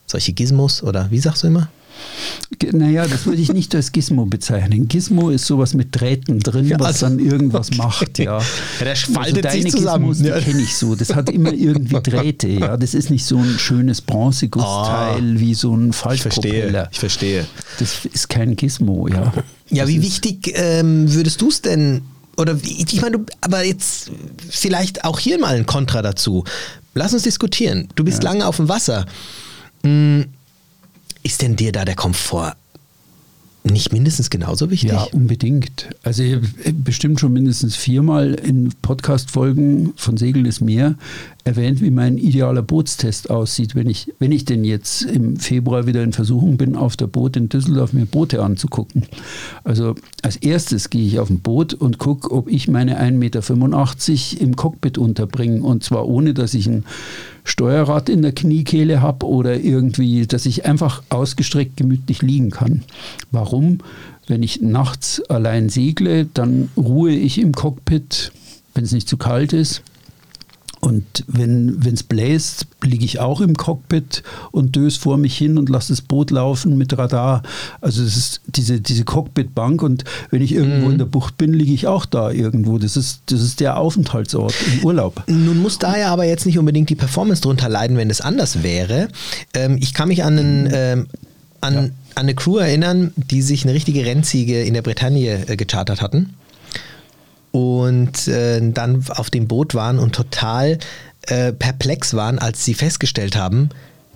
solche 0.05 0.33
Gizmos 0.33 0.83
oder 0.83 1.09
wie 1.11 1.19
sagst 1.19 1.43
du 1.43 1.47
immer? 1.47 1.69
Naja, 2.71 3.05
das 3.07 3.25
würde 3.25 3.41
ich 3.41 3.51
nicht 3.53 3.75
als 3.75 3.91
Gizmo 3.91 4.25
bezeichnen. 4.25 4.87
Gizmo 4.87 5.29
ist 5.29 5.45
sowas 5.45 5.73
mit 5.73 5.99
Drähten 5.99 6.39
drin, 6.39 6.67
ja, 6.67 6.79
was 6.79 7.03
also, 7.03 7.07
dann 7.07 7.19
irgendwas 7.19 7.75
macht. 7.75 8.19
Ja, 8.19 8.39
ja 8.39 8.45
der 8.79 8.95
faltet 8.95 9.45
also 9.45 9.61
sich 9.61 9.71
zusammen. 9.71 10.09
Gizmos, 10.09 10.27
ja. 10.27 10.39
kenne 10.39 10.61
ich 10.61 10.75
so. 10.75 10.95
Das 10.95 11.13
hat 11.13 11.29
immer 11.29 11.53
irgendwie 11.53 12.01
Drähte. 12.01 12.47
Ja, 12.47 12.77
das 12.77 12.93
ist 12.93 13.09
nicht 13.09 13.25
so 13.25 13.37
ein 13.37 13.59
schönes 13.59 14.01
Bronzegussteil 14.01 15.35
oh, 15.35 15.39
wie 15.39 15.53
so 15.53 15.75
ein 15.75 15.93
Faltpropeller. 15.93 16.89
Ich 16.91 16.99
verstehe, 16.99 17.41
ich 17.41 17.47
verstehe. 17.47 17.47
Das 17.79 18.05
ist 18.05 18.29
kein 18.29 18.55
Gizmo, 18.55 19.07
ja. 19.07 19.33
Ja, 19.69 19.83
das 19.83 19.89
wie 19.89 20.01
wichtig 20.01 20.53
ähm, 20.55 21.13
würdest 21.13 21.41
du 21.41 21.49
es 21.49 21.61
denn 21.61 22.01
oder 22.37 22.55
ich 22.63 23.01
meine, 23.01 23.25
aber 23.41 23.63
jetzt 23.65 24.11
vielleicht 24.49 25.03
auch 25.03 25.19
hier 25.19 25.39
mal 25.39 25.55
ein 25.55 25.65
Kontra 25.65 26.03
dazu. 26.03 26.43
Lass 26.93 27.13
uns 27.13 27.23
diskutieren. 27.23 27.89
Du 27.95 28.03
bist 28.03 28.23
ja. 28.23 28.29
lange 28.29 28.47
auf 28.47 28.57
dem 28.57 28.69
Wasser. 28.69 29.05
Hm, 29.83 30.25
ist 31.27 31.41
denn 31.41 31.57
dir 31.57 31.73
da 31.73 31.83
der 31.83 31.95
Komfort 31.95 32.55
nicht 33.65 33.91
mindestens 33.91 34.29
genauso 34.29 34.71
wichtig? 34.71 34.91
Ja, 34.91 35.03
unbedingt. 35.11 35.89
Also 36.01 36.23
bestimmt 36.71 37.19
schon 37.19 37.33
mindestens 37.33 37.75
viermal 37.75 38.33
in 38.35 38.71
Podcast-Folgen 38.81 39.91
von 39.97 40.15
Segel 40.15 40.43
des 40.43 40.61
Meer 40.61 40.95
erwähnt, 41.47 41.81
wie 41.81 41.89
mein 41.89 42.17
idealer 42.17 42.61
Bootstest 42.61 43.29
aussieht, 43.29 43.73
wenn 43.73 43.89
ich, 43.89 44.13
wenn 44.19 44.31
ich 44.31 44.45
denn 44.45 44.65
jetzt 44.65 45.03
im 45.03 45.37
Februar 45.37 45.87
wieder 45.87 46.03
in 46.03 46.11
Versuchung 46.11 46.57
bin, 46.57 46.75
auf 46.75 46.97
der 46.97 47.07
Boot 47.07 47.37
in 47.37 47.47
Düsseldorf 47.49 47.93
mir 47.93 48.05
Boote 48.05 48.43
anzugucken. 48.43 49.05
Also 49.63 49.95
als 50.21 50.35
erstes 50.35 50.89
gehe 50.89 51.07
ich 51.07 51.19
auf 51.19 51.29
ein 51.29 51.39
Boot 51.39 51.73
und 51.73 51.97
gucke, 51.97 52.31
ob 52.31 52.49
ich 52.49 52.67
meine 52.67 53.01
1,85 53.01 53.11
Meter 53.13 54.41
im 54.43 54.55
Cockpit 54.55 54.97
unterbringe. 54.97 55.63
Und 55.63 55.83
zwar 55.83 56.07
ohne, 56.07 56.33
dass 56.33 56.53
ich 56.53 56.67
ein 56.67 56.83
Steuerrad 57.45 58.09
in 58.09 58.21
der 58.21 58.33
Kniekehle 58.33 59.01
habe 59.01 59.25
oder 59.25 59.57
irgendwie, 59.57 60.27
dass 60.27 60.45
ich 60.45 60.65
einfach 60.65 61.01
ausgestreckt 61.07 61.77
gemütlich 61.77 62.21
liegen 62.21 62.49
kann. 62.49 62.83
Warum? 63.31 63.79
Wenn 64.27 64.43
ich 64.43 64.61
nachts 64.61 65.21
allein 65.29 65.69
segle, 65.69 66.27
dann 66.33 66.69
ruhe 66.75 67.13
ich 67.13 67.39
im 67.39 67.53
Cockpit, 67.53 68.33
wenn 68.73 68.83
es 68.83 68.91
nicht 68.91 69.07
zu 69.07 69.15
kalt 69.15 69.53
ist. 69.53 69.81
Und 70.87 71.25
wenn 71.27 71.81
es 71.83 72.03
bläst, 72.03 72.65
liege 72.81 73.03
ich 73.03 73.19
auch 73.19 73.41
im 73.41 73.57
Cockpit 73.57 74.23
und 74.51 74.73
döse 74.77 74.97
vor 74.97 75.17
mich 75.17 75.37
hin 75.37 75.57
und 75.57 75.67
lasse 75.67 75.91
das 75.91 75.99
Boot 75.99 76.31
laufen 76.31 76.77
mit 76.77 76.97
Radar. 76.97 77.43
Also 77.81 78.03
es 78.03 78.15
ist 78.15 78.41
diese, 78.45 78.79
diese 78.79 79.03
Cockpitbank 79.03 79.83
und 79.83 80.05
wenn 80.31 80.41
ich 80.41 80.53
irgendwo 80.53 80.85
mhm. 80.85 80.93
in 80.93 80.97
der 80.97 81.05
Bucht 81.05 81.37
bin, 81.37 81.51
liege 81.51 81.73
ich 81.73 81.87
auch 81.87 82.05
da 82.05 82.31
irgendwo. 82.31 82.77
Das 82.77 82.95
ist, 82.95 83.19
das 83.25 83.41
ist 83.41 83.59
der 83.59 83.75
Aufenthaltsort 83.75 84.55
im 84.71 84.85
Urlaub. 84.85 85.23
Nun 85.27 85.61
muss 85.61 85.77
da 85.77 85.97
ja 85.97 86.07
aber 86.13 86.23
jetzt 86.23 86.45
nicht 86.45 86.57
unbedingt 86.57 86.89
die 86.89 86.95
Performance 86.95 87.41
drunter 87.41 87.67
leiden, 87.67 87.97
wenn 87.97 88.09
es 88.09 88.21
anders 88.21 88.63
wäre. 88.63 89.09
Ähm, 89.53 89.77
ich 89.81 89.93
kann 89.93 90.07
mich 90.07 90.23
an 90.23 90.37
einen 90.37 90.63
mhm. 90.63 90.71
ähm, 90.71 91.07
an, 91.59 91.73
ja. 91.73 91.79
an 91.81 91.91
eine 92.15 92.33
Crew 92.33 92.59
erinnern, 92.59 93.11
die 93.17 93.41
sich 93.41 93.65
eine 93.65 93.73
richtige 93.73 94.05
Rennziege 94.05 94.63
in 94.63 94.73
der 94.73 94.83
Bretagne 94.83 95.49
äh, 95.49 95.57
gechartert 95.57 96.01
hatten 96.01 96.35
und 97.51 98.27
äh, 98.27 98.61
dann 98.71 99.05
auf 99.09 99.29
dem 99.29 99.47
Boot 99.47 99.75
waren 99.75 99.99
und 99.99 100.13
total 100.13 100.77
äh, 101.23 101.53
perplex 101.53 102.13
waren, 102.13 102.39
als 102.39 102.63
sie 102.65 102.73
festgestellt 102.73 103.35
haben, 103.35 103.69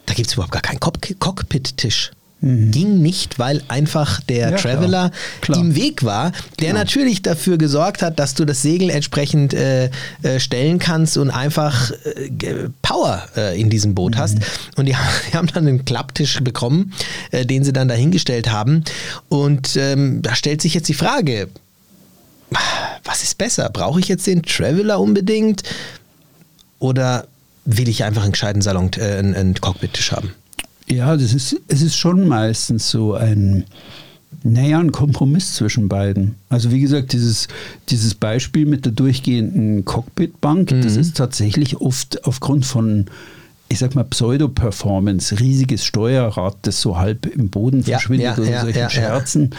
da 0.05 0.13
gibt 0.13 0.27
es 0.27 0.33
überhaupt 0.33 0.51
gar 0.51 0.61
keinen 0.61 0.79
Cockpit-Tisch. 0.79 2.11
Mhm. 2.41 2.71
Ging 2.71 3.01
nicht, 3.01 3.37
weil 3.37 3.61
einfach 3.67 4.19
der 4.21 4.49
ja, 4.51 4.57
Traveler 4.57 5.09
klar. 5.09 5.11
Klar. 5.41 5.59
im 5.59 5.75
Weg 5.75 6.03
war, 6.03 6.31
der 6.59 6.69
genau. 6.69 6.79
natürlich 6.79 7.21
dafür 7.21 7.57
gesorgt 7.57 8.01
hat, 8.01 8.17
dass 8.17 8.33
du 8.33 8.45
das 8.45 8.63
Segel 8.63 8.89
entsprechend 8.89 9.53
äh, 9.53 9.91
äh, 10.23 10.39
stellen 10.39 10.79
kannst 10.79 11.17
und 11.17 11.29
einfach 11.29 11.91
äh, 11.91 12.69
Power 12.81 13.23
äh, 13.37 13.59
in 13.61 13.69
diesem 13.69 13.93
Boot 13.93 14.15
mhm. 14.15 14.19
hast. 14.19 14.37
Und 14.75 14.87
die, 14.87 14.95
die, 15.27 15.33
haben 15.37 15.47
dann 15.47 15.67
einen 15.67 15.85
Klapptisch 15.85 16.39
bekommen, 16.41 16.93
äh, 17.29 17.45
den 17.45 17.63
sie 17.63 17.73
dann 17.73 17.87
dahingestellt 17.87 18.51
haben. 18.51 18.83
Und 19.29 19.75
ähm, 19.75 20.23
da 20.23 20.33
stellt 20.33 20.63
sich 20.63 20.73
jetzt 20.73 20.89
die 20.89 20.95
Frage, 20.95 21.47
was 23.03 23.23
ist 23.23 23.37
besser? 23.37 23.69
Brauche 23.69 23.99
ich 23.99 24.07
jetzt 24.07 24.27
den 24.27 24.43
Traveler 24.43 24.99
unbedingt? 24.99 25.63
Oder 26.79 27.27
will 27.65 27.87
ich 27.87 28.03
einfach 28.03 28.23
einen 28.23 28.31
gescheiten 28.31 28.61
Salon, 28.61 28.91
äh, 28.97 29.17
einen, 29.17 29.35
einen 29.35 29.53
Cockpit-Tisch 29.55 30.11
haben? 30.11 30.33
Ja, 30.87 31.15
das 31.15 31.33
ist, 31.33 31.55
es 31.67 31.81
ist 31.81 31.95
schon 31.95 32.27
meistens 32.27 32.89
so 32.89 33.13
ein, 33.13 33.65
naja, 34.43 34.79
ein 34.79 34.91
Kompromiss 34.91 35.53
zwischen 35.53 35.87
beiden. 35.87 36.35
Also 36.49 36.71
wie 36.71 36.81
gesagt, 36.81 37.13
dieses, 37.13 37.47
dieses 37.89 38.15
Beispiel 38.15 38.65
mit 38.65 38.85
der 38.85 38.91
durchgehenden 38.91 39.85
Cockpitbank, 39.85 40.71
mhm. 40.71 40.81
das 40.81 40.97
ist 40.97 41.15
tatsächlich 41.15 41.79
oft 41.79 42.25
aufgrund 42.25 42.65
von, 42.65 43.05
ich 43.69 43.79
sag 43.79 43.95
mal, 43.95 44.03
Pseudo-Performance, 44.03 45.39
riesiges 45.39 45.85
Steuerrad, 45.85 46.57
das 46.63 46.81
so 46.81 46.97
halb 46.97 47.25
im 47.25 47.49
Boden 47.49 47.83
verschwindet 47.83 48.37
ja, 48.37 48.41
oder 48.41 48.51
ja, 48.51 48.61
solche 48.61 48.89
Scherzen. 48.89 49.55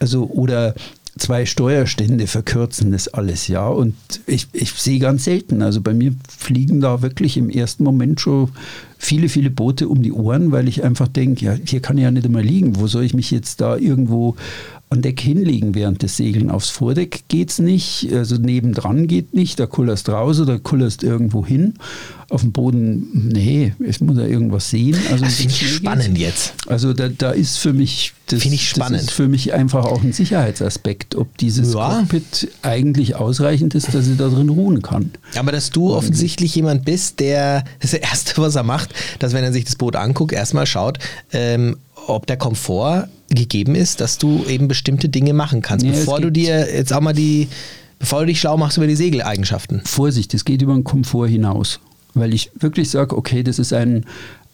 Also, 0.00 0.26
oder 0.26 0.74
zwei 1.18 1.46
Steuerstände 1.46 2.26
verkürzen 2.26 2.92
das 2.92 3.08
alles, 3.08 3.48
ja. 3.48 3.68
Und 3.68 3.94
ich, 4.26 4.48
ich 4.52 4.72
sehe 4.72 4.98
ganz 4.98 5.24
selten, 5.24 5.62
also 5.62 5.80
bei 5.80 5.94
mir 5.94 6.14
fliegen 6.28 6.80
da 6.80 7.02
wirklich 7.02 7.36
im 7.36 7.50
ersten 7.50 7.84
Moment 7.84 8.20
schon 8.20 8.50
viele, 8.96 9.28
viele 9.28 9.50
Boote 9.50 9.88
um 9.88 10.02
die 10.02 10.12
Ohren, 10.12 10.50
weil 10.52 10.68
ich 10.68 10.82
einfach 10.82 11.08
denke, 11.08 11.44
ja, 11.44 11.56
hier 11.64 11.80
kann 11.80 11.98
ich 11.98 12.04
ja 12.04 12.10
nicht 12.10 12.26
einmal 12.26 12.42
liegen. 12.42 12.76
Wo 12.76 12.86
soll 12.86 13.04
ich 13.04 13.14
mich 13.14 13.30
jetzt 13.30 13.60
da 13.60 13.76
irgendwo 13.76 14.36
an 14.90 15.02
Deck 15.02 15.20
hinlegen 15.20 15.74
während 15.74 16.02
des 16.02 16.16
Segeln. 16.16 16.50
Aufs 16.50 16.70
Vordeck 16.70 17.24
geht 17.28 17.50
es 17.50 17.58
nicht, 17.58 18.08
also 18.12 18.36
nebendran 18.36 19.06
geht 19.06 19.34
nicht, 19.34 19.60
da 19.60 19.66
kullerst 19.66 20.08
raus 20.08 20.40
oder 20.40 20.58
kullerst 20.58 21.02
irgendwo 21.02 21.44
hin. 21.44 21.74
Auf 22.30 22.42
dem 22.42 22.52
Boden, 22.52 23.30
nee, 23.32 23.72
es 23.86 24.00
muss 24.00 24.18
ja 24.18 24.26
irgendwas 24.26 24.68
sehen. 24.68 24.96
Also 25.10 25.24
das 25.24 25.36
finde 25.36 25.54
ich 25.54 25.74
spannend 25.76 26.14
geht's. 26.14 26.52
jetzt. 26.56 26.68
Also 26.68 26.92
da, 26.92 27.08
da 27.08 27.30
ist 27.30 27.58
für 27.58 27.72
mich, 27.72 28.12
das, 28.26 28.44
ich 28.44 28.68
spannend. 28.68 28.96
das 28.96 29.02
ist 29.04 29.10
für 29.12 29.28
mich 29.28 29.54
einfach 29.54 29.84
auch 29.84 30.02
ein 30.02 30.12
Sicherheitsaspekt, 30.12 31.14
ob 31.16 31.36
dieses 31.38 31.72
ja. 31.72 31.98
Cockpit 32.00 32.50
eigentlich 32.62 33.16
ausreichend 33.16 33.74
ist, 33.74 33.94
dass 33.94 34.08
ich 34.08 34.16
da 34.18 34.28
drin 34.28 34.50
ruhen 34.50 34.82
kann. 34.82 35.10
Aber 35.36 35.52
dass 35.52 35.70
du 35.70 35.94
offensichtlich 35.94 36.54
jemand 36.54 36.84
bist, 36.84 37.20
der 37.20 37.64
das 37.80 37.94
Erste, 37.94 38.40
was 38.40 38.56
er 38.56 38.62
macht, 38.62 38.94
dass 39.18 39.32
wenn 39.32 39.44
er 39.44 39.52
sich 39.52 39.64
das 39.64 39.76
Boot 39.76 39.96
anguckt, 39.96 40.32
erstmal 40.32 40.66
schaut, 40.66 40.98
ähm, 41.32 41.76
ob 42.08 42.26
der 42.26 42.36
Komfort 42.36 43.08
gegeben 43.30 43.74
ist, 43.74 44.00
dass 44.00 44.18
du 44.18 44.44
eben 44.46 44.68
bestimmte 44.68 45.08
Dinge 45.08 45.32
machen 45.32 45.62
kannst, 45.62 45.84
ja, 45.84 45.92
bevor 45.92 46.20
du 46.20 46.30
dir 46.30 46.74
jetzt 46.74 46.92
auch 46.92 47.00
mal 47.00 47.12
die, 47.12 47.48
bevor 47.98 48.20
du 48.20 48.26
dich 48.26 48.40
schlau 48.40 48.56
machst 48.56 48.76
über 48.76 48.86
die 48.86 48.96
Segeleigenschaften. 48.96 49.82
Vorsicht, 49.84 50.34
es 50.34 50.44
geht 50.44 50.62
über 50.62 50.74
den 50.74 50.84
Komfort 50.84 51.28
hinaus, 51.28 51.80
weil 52.14 52.32
ich 52.32 52.50
wirklich 52.58 52.90
sage, 52.90 53.16
okay, 53.16 53.42
das 53.42 53.58
ist 53.58 53.72
ein, 53.72 54.06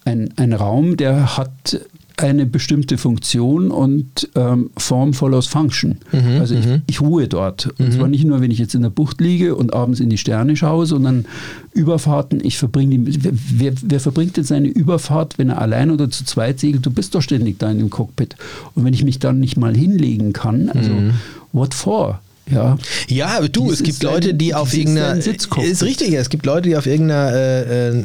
ein, 0.04 0.32
ein 0.36 0.52
Raum, 0.52 0.96
der 0.96 1.36
hat 1.36 1.80
eine 2.16 2.46
bestimmte 2.46 2.96
Funktion 2.96 3.70
und 3.70 4.28
ähm, 4.34 4.70
Form 4.76 5.14
follows 5.14 5.46
Function. 5.46 5.98
Mhm, 6.12 6.40
also 6.40 6.54
ich, 6.54 6.66
mhm. 6.66 6.82
ich, 6.86 7.00
ruhe 7.00 7.28
dort. 7.28 7.66
Und 7.78 7.88
mhm. 7.88 7.92
zwar 7.92 8.08
nicht 8.08 8.24
nur, 8.24 8.40
wenn 8.40 8.50
ich 8.50 8.58
jetzt 8.58 8.74
in 8.74 8.82
der 8.82 8.90
Bucht 8.90 9.20
liege 9.20 9.54
und 9.56 9.74
abends 9.74 10.00
in 10.00 10.10
die 10.10 10.18
Sterne 10.18 10.56
schaue, 10.56 10.86
sondern 10.86 11.24
Überfahrten, 11.72 12.40
ich 12.44 12.56
verbringe 12.56 12.98
die, 12.98 13.18
wer, 13.32 13.72
wer 13.82 14.00
verbringt 14.00 14.36
denn 14.36 14.44
seine 14.44 14.68
Überfahrt, 14.68 15.38
wenn 15.38 15.50
er 15.50 15.60
allein 15.60 15.90
oder 15.90 16.08
zu 16.10 16.24
zweit 16.24 16.60
segelt? 16.60 16.86
Du 16.86 16.90
bist 16.90 17.14
doch 17.14 17.22
ständig 17.22 17.58
da 17.58 17.70
in 17.70 17.78
dem 17.78 17.90
Cockpit. 17.90 18.36
Und 18.74 18.84
wenn 18.84 18.94
ich 18.94 19.04
mich 19.04 19.18
dann 19.18 19.40
nicht 19.40 19.56
mal 19.56 19.76
hinlegen 19.76 20.32
kann, 20.32 20.68
also 20.68 20.90
mhm. 20.90 21.12
what 21.52 21.74
for? 21.74 22.20
Ja, 22.50 22.78
ja 23.08 23.40
du, 23.48 23.70
es 23.70 23.82
gibt 23.82 24.02
Leute, 24.02 24.34
die 24.34 24.54
auf 24.54 24.74
irgendeiner. 24.74 25.16
Ist 25.16 25.82
richtig, 25.82 26.12
es 26.12 26.28
gibt 26.28 26.44
Leute, 26.46 26.68
die 26.68 26.76
auf 26.76 26.86
irgendeiner, 26.86 27.32
äh, 27.32 27.88
äh, 27.88 28.04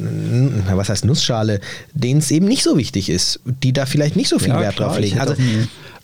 was 0.73 0.89
heißt 0.89 1.05
Nussschale, 1.05 1.59
denen 1.93 2.19
es 2.19 2.31
eben 2.31 2.47
nicht 2.47 2.63
so 2.63 2.77
wichtig 2.77 3.09
ist, 3.09 3.41
die 3.45 3.73
da 3.73 3.85
vielleicht 3.85 4.15
nicht 4.15 4.29
so 4.29 4.39
viel 4.39 4.49
ja, 4.49 4.61
Wert 4.61 4.77
klar, 4.77 4.89
drauf 4.89 4.99
legen. 4.99 5.19
Also, 5.19 5.35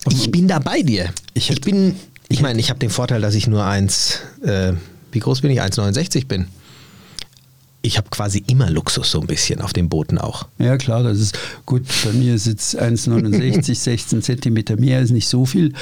ich 0.10 0.32
bin 0.32 0.48
da 0.48 0.60
bei 0.60 0.82
dir. 0.82 1.10
Ich, 1.34 1.50
ich 1.50 1.62
bin, 1.62 1.96
ich 2.28 2.42
meine, 2.42 2.60
ich 2.60 2.70
habe 2.70 2.80
den 2.80 2.90
Vorteil, 2.90 3.22
dass 3.22 3.36
ich 3.36 3.48
nur 3.48 3.66
eins, 3.66 4.20
äh, 4.44 4.74
wie 5.12 5.20
groß 5.20 5.42
bin 5.42 5.52
ich? 5.52 5.62
1,69 5.62 6.28
bin 6.28 6.48
ich 7.86 7.98
habe 7.98 8.10
quasi 8.10 8.44
immer 8.48 8.70
Luxus 8.70 9.12
so 9.12 9.22
ein 9.22 9.28
bisschen 9.28 9.62
auf 9.62 9.72
den 9.72 9.90
Booten 9.90 10.18
auch. 10.18 10.48
Ja, 10.58 10.76
klar, 10.78 11.04
das 11.04 11.20
ist 11.20 11.38
gut. 11.66 11.84
Bei 12.04 12.12
mir 12.14 12.34
ist 12.34 12.48
jetzt 12.48 12.82
1,69, 12.82 13.76
16 13.76 14.22
Zentimeter 14.24 14.76
mehr, 14.78 15.02
ist 15.02 15.12
nicht 15.12 15.28
so 15.28 15.46
viel. 15.46 15.74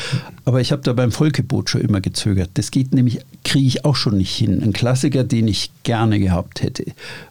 Aber 0.43 0.60
ich 0.60 0.72
habe 0.72 0.81
da 0.81 0.91
beim 0.93 1.12
Volkeboot 1.12 1.69
schon 1.69 1.81
immer 1.81 2.01
gezögert. 2.01 2.51
Das 2.55 2.72
geht 2.72 2.93
nämlich, 2.93 3.19
kriege 3.45 3.67
ich 3.67 3.86
auch 3.86 3.95
schon 3.95 4.17
nicht 4.17 4.36
hin. 4.36 4.62
Ein 4.62 4.74
Klassiker, 4.74 5.24
den 5.24 5.48
ich 5.48 5.72
gerne 5.83 6.19
gehabt 6.19 6.62
hätte, 6.62 6.86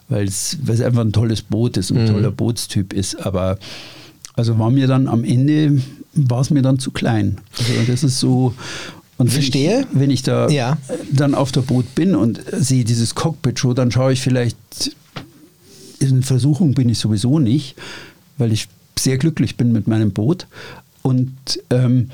weil 0.09 0.25
es, 0.25 0.57
einfach 0.67 1.01
ein 1.01 1.13
tolles 1.13 1.43
Boot 1.43 1.77
ist, 1.77 1.91
ein 1.91 2.03
mhm. 2.03 2.07
toller 2.07 2.31
Bootstyp 2.31 2.93
ist. 2.93 3.15
Aber 3.23 3.59
also 4.35 4.57
war 4.57 4.71
mir 4.71 4.87
dann 4.87 5.07
am 5.07 5.23
Ende, 5.23 5.81
war 6.13 6.41
es 6.41 6.49
mir 6.49 6.63
dann 6.63 6.79
zu 6.79 6.89
klein. 6.89 7.37
Also 7.59 7.73
das 7.85 8.03
ist 8.03 8.19
so, 8.19 8.55
und 9.17 9.31
Verstehe. 9.31 9.85
Wenn 9.91 9.93
ich, 9.93 9.99
wenn 9.99 10.11
ich 10.11 10.23
da 10.23 10.49
ja. 10.49 10.77
dann 11.11 11.35
auf 11.35 11.51
der 11.51 11.61
Boot 11.61 11.93
bin 11.95 12.15
und 12.15 12.41
sehe 12.51 12.83
dieses 12.83 13.15
Cockpit-Show, 13.15 13.73
dann 13.73 13.91
schaue 13.91 14.13
ich 14.13 14.21
vielleicht, 14.21 14.95
in 15.99 16.23
Versuchung 16.23 16.73
bin 16.73 16.89
ich 16.89 16.99
sowieso 16.99 17.39
nicht, 17.39 17.75
weil 18.37 18.51
ich 18.51 18.67
sehr 18.97 19.17
glücklich 19.17 19.57
bin 19.57 19.71
mit 19.71 19.87
meinem 19.87 20.11
Boot. 20.11 20.47
Und 21.01 21.31
ähm, 21.69 22.09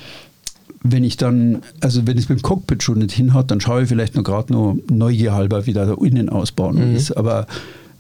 wenn 0.82 1.04
ich 1.04 1.18
dann, 1.18 1.62
also 1.82 2.08
wenn 2.08 2.18
es 2.18 2.30
mit 2.30 2.40
dem 2.40 2.42
Cockpit 2.42 2.84
schon 2.84 3.00
nicht 3.00 3.12
hinhaut, 3.12 3.52
dann 3.52 3.62
schaue 3.62 3.84
ich 3.84 3.90
vielleicht 3.90 4.16
nur 4.16 4.24
gerade 4.24 4.52
nur 4.52 4.78
neugierhalber, 4.90 5.66
wie 5.66 5.74
da 5.74 5.86
der 5.86 5.98
Innenausbau 6.02 6.72
mhm. 6.72 6.96
ist. 6.96 7.12
Aber 7.12 7.48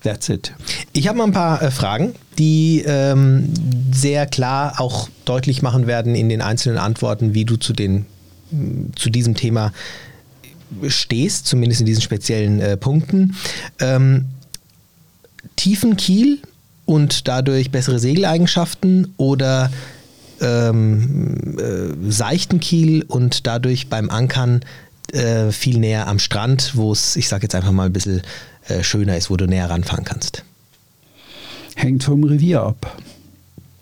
that's 0.03 0.29
it. 0.29 0.53
Ich 0.93 1.07
habe 1.07 1.17
mal 1.17 1.25
ein 1.25 1.33
paar 1.33 1.61
äh, 1.61 1.71
Fragen, 1.71 2.13
die 2.37 2.83
ähm, 2.85 3.49
sehr 3.91 4.25
klar 4.25 4.75
auch 4.77 5.09
deutlich 5.25 5.61
machen 5.61 5.87
werden 5.87 6.15
in 6.15 6.29
den 6.29 6.41
einzelnen 6.41 6.77
Antworten, 6.77 7.33
wie 7.33 7.45
du 7.45 7.57
zu 7.57 7.73
den 7.73 8.05
zu 8.95 9.09
diesem 9.09 9.35
Thema 9.35 9.73
stehst, 10.87 11.47
zumindest 11.47 11.81
in 11.81 11.87
diesen 11.87 12.01
speziellen 12.01 12.59
äh, 12.59 12.77
Punkten. 12.77 13.35
Ähm, 13.79 14.25
tiefen 15.55 15.97
Kiel 15.97 16.39
und 16.85 17.27
dadurch 17.27 17.71
bessere 17.71 17.99
Segeleigenschaften 17.99 19.13
oder 19.17 19.71
ähm, 20.41 21.57
äh, 21.57 22.11
seichten 22.11 22.59
Kiel 22.59 23.03
und 23.07 23.45
dadurch 23.47 23.87
beim 23.89 24.09
Ankern 24.09 24.61
äh, 25.11 25.51
viel 25.51 25.79
näher 25.79 26.07
am 26.07 26.19
Strand, 26.19 26.75
wo 26.75 26.91
es, 26.91 27.15
ich 27.15 27.27
sage 27.27 27.43
jetzt 27.43 27.55
einfach 27.55 27.71
mal 27.71 27.87
ein 27.87 27.93
bisschen 27.93 28.21
äh, 28.67 28.83
schöner 28.83 29.17
ist, 29.17 29.29
wo 29.29 29.37
du 29.37 29.47
näher 29.47 29.69
ranfahren 29.69 30.05
kannst? 30.05 30.43
Hängt 31.75 32.03
vom 32.03 32.23
Revier 32.23 32.61
ab. 32.61 32.97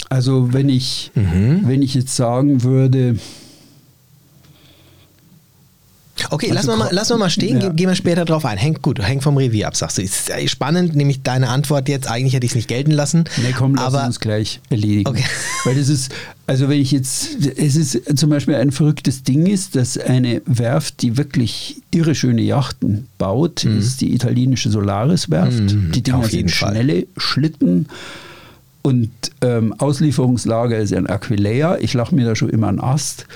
Also 0.10 0.54
wenn 0.54 0.70
ich, 0.70 1.12
mhm. 1.16 1.62
wenn 1.66 1.82
ich 1.82 1.94
jetzt 1.94 2.16
sagen 2.16 2.64
würde, 2.64 3.18
Okay, 6.29 6.51
lassen, 6.51 6.67
wir 6.67 6.77
mal, 6.77 6.93
lassen 6.93 7.13
wir 7.13 7.17
mal 7.17 7.29
stehen, 7.29 7.62
ja. 7.62 7.69
gehen 7.69 7.88
wir 7.88 7.96
später 7.96 8.25
drauf 8.25 8.46
ein. 8.46 8.57
Hängt 8.57 8.81
gut, 8.81 9.01
hängt 9.01 9.24
vom 9.24 9.38
Revier 9.38 9.67
ab, 9.67 9.75
sagst 9.75 9.98
du. 9.98 10.01
Ist 10.01 10.31
spannend, 10.48 10.96
nämlich 10.96 11.24
deine 11.24 11.50
Antwort 11.50 11.89
jetzt. 11.89 12.10
Eigentlich 12.10 12.34
hätte 12.34 12.46
ich 12.46 12.51
es 12.51 12.55
nicht 12.55 12.67
gelten 12.67 12.91
lassen. 12.91 13.25
Nee, 13.38 13.53
komm, 13.57 13.75
lass 13.75 13.93
aber, 13.93 14.05
uns 14.05 14.19
gleich 14.19 14.60
erledigen. 14.69 15.07
Okay. 15.07 15.24
Weil 15.63 15.75
das 15.75 15.89
ist, 15.89 16.12
also 16.46 16.69
wenn 16.69 16.79
ich 16.79 16.91
jetzt, 16.91 17.46
es 17.57 17.75
ist 17.75 18.17
zum 18.17 18.29
Beispiel 18.29 18.55
ein 18.55 18.72
verrücktes 18.72 19.24
Ding 19.24 19.46
ist, 19.46 19.75
dass 19.75 19.98
eine 19.98 20.41
Werft, 20.46 21.01
die 21.01 21.17
wirklich 21.17 21.81
irre 21.91 22.15
schöne 22.15 22.41
Yachten 22.41 23.07
baut, 23.17 23.65
mhm. 23.65 23.79
ist 23.79 24.01
die 24.01 24.13
italienische 24.13 24.69
Solaris-Werft. 24.69 25.74
Mhm, 25.74 25.91
die 25.91 26.03
Dinger 26.03 26.24
sind 26.24 26.51
schnelle 26.51 26.93
Fall. 26.93 27.07
Schlitten. 27.17 27.88
Und 28.88 29.12
ähm, 29.41 29.74
Auslieferungslager 29.77 30.77
ist 30.77 30.93
ein 30.93 31.07
Aquileia. 31.07 31.77
Ich 31.79 31.93
lache 31.93 32.15
mir 32.15 32.25
da 32.25 32.38
schon 32.38 32.50
immer 32.50 32.69
einen 32.69 32.79
Ast, 32.79 33.27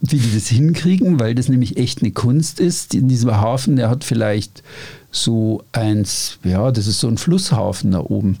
wie 0.00 0.18
die 0.18 0.34
das 0.34 0.48
hinkriegen, 0.48 1.20
weil 1.20 1.34
das 1.34 1.48
nämlich 1.48 1.76
echt 1.76 2.02
eine 2.02 2.10
Kunst 2.12 2.58
ist. 2.60 2.94
In 2.94 3.08
diesem 3.08 3.32
Hafen, 3.32 3.76
der 3.76 3.90
hat 3.90 4.04
vielleicht 4.04 4.62
so 5.10 5.62
eins, 5.72 6.38
ja, 6.44 6.70
das 6.70 6.86
ist 6.86 7.00
so 7.00 7.08
ein 7.08 7.18
Flusshafen 7.18 7.90
da 7.92 8.00
oben. 8.00 8.38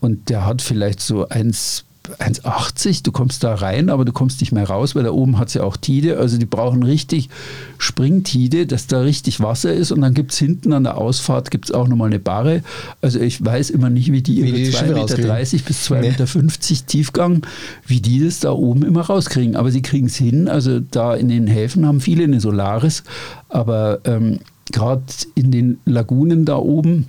Und 0.00 0.28
der 0.28 0.46
hat 0.46 0.62
vielleicht 0.62 1.00
so 1.00 1.28
eins 1.28 1.84
1,80, 2.18 3.02
du 3.02 3.12
kommst 3.12 3.42
da 3.44 3.54
rein, 3.54 3.88
aber 3.88 4.04
du 4.04 4.12
kommst 4.12 4.40
nicht 4.40 4.52
mehr 4.52 4.68
raus, 4.68 4.94
weil 4.94 5.04
da 5.04 5.10
oben 5.10 5.38
hat 5.38 5.48
es 5.48 5.54
ja 5.54 5.62
auch 5.62 5.76
Tide. 5.76 6.18
Also 6.18 6.36
die 6.36 6.44
brauchen 6.44 6.82
richtig 6.82 7.30
Springtide, 7.78 8.66
dass 8.66 8.86
da 8.86 9.00
richtig 9.00 9.40
Wasser 9.40 9.72
ist. 9.72 9.90
Und 9.90 10.02
dann 10.02 10.12
gibt 10.12 10.32
es 10.32 10.38
hinten 10.38 10.74
an 10.74 10.84
der 10.84 10.98
Ausfahrt 10.98 11.50
gibt's 11.50 11.72
auch 11.72 11.88
nochmal 11.88 12.08
eine 12.08 12.18
Barre. 12.18 12.62
Also 13.00 13.20
ich 13.20 13.42
weiß 13.42 13.70
immer 13.70 13.88
nicht, 13.88 14.12
wie 14.12 14.22
die 14.22 14.40
ihre 14.40 14.56
2,30 14.56 14.92
Meter 14.92 15.64
bis 15.64 15.90
2,50 15.90 15.94
nee. 15.94 16.08
Meter 16.10 16.86
Tiefgang, 16.86 17.46
wie 17.86 18.00
die 18.00 18.22
das 18.22 18.40
da 18.40 18.52
oben 18.52 18.84
immer 18.84 19.02
rauskriegen. 19.02 19.56
Aber 19.56 19.70
sie 19.70 19.82
kriegen 19.82 20.06
es 20.06 20.16
hin. 20.16 20.46
Also 20.48 20.80
da 20.80 21.14
in 21.14 21.28
den 21.28 21.46
Häfen 21.46 21.86
haben 21.86 22.00
viele 22.00 22.24
eine 22.24 22.40
Solaris. 22.40 23.02
Aber 23.48 24.00
ähm, 24.04 24.40
gerade 24.72 25.04
in 25.34 25.50
den 25.50 25.78
Lagunen 25.86 26.44
da 26.44 26.56
oben, 26.56 27.06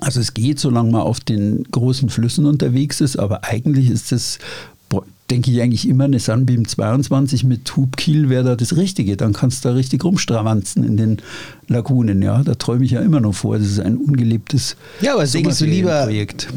also 0.00 0.20
es 0.20 0.34
geht, 0.34 0.58
solange 0.58 0.90
man 0.90 1.02
auf 1.02 1.20
den 1.20 1.64
großen 1.70 2.08
Flüssen 2.08 2.46
unterwegs 2.46 3.00
ist, 3.00 3.16
aber 3.16 3.44
eigentlich 3.44 3.90
ist 3.90 4.12
es 4.12 4.38
denke 5.30 5.50
ich 5.50 5.62
eigentlich 5.62 5.88
immer, 5.88 6.04
eine 6.04 6.18
Sunbeam 6.18 6.68
22 6.68 7.44
mit 7.44 7.76
Hubkiel 7.76 8.28
wäre 8.28 8.44
da 8.44 8.56
das 8.56 8.76
Richtige. 8.76 9.16
Dann 9.16 9.32
kannst 9.32 9.64
du 9.64 9.70
da 9.70 9.74
richtig 9.74 10.04
rumstravanzen 10.04 10.84
in 10.84 10.98
den 10.98 11.16
Lagunen. 11.66 12.20
Ja, 12.20 12.42
da 12.42 12.54
träume 12.54 12.84
ich 12.84 12.90
ja 12.90 13.00
immer 13.00 13.20
noch 13.20 13.34
vor. 13.34 13.58
Das 13.58 13.66
ist 13.66 13.80
ein 13.80 13.96
ungelebtes 13.96 14.76
Ja, 15.00 15.14
aber 15.14 15.26
segelst 15.26 15.62
du, 15.62 15.64
lieber, 15.64 16.08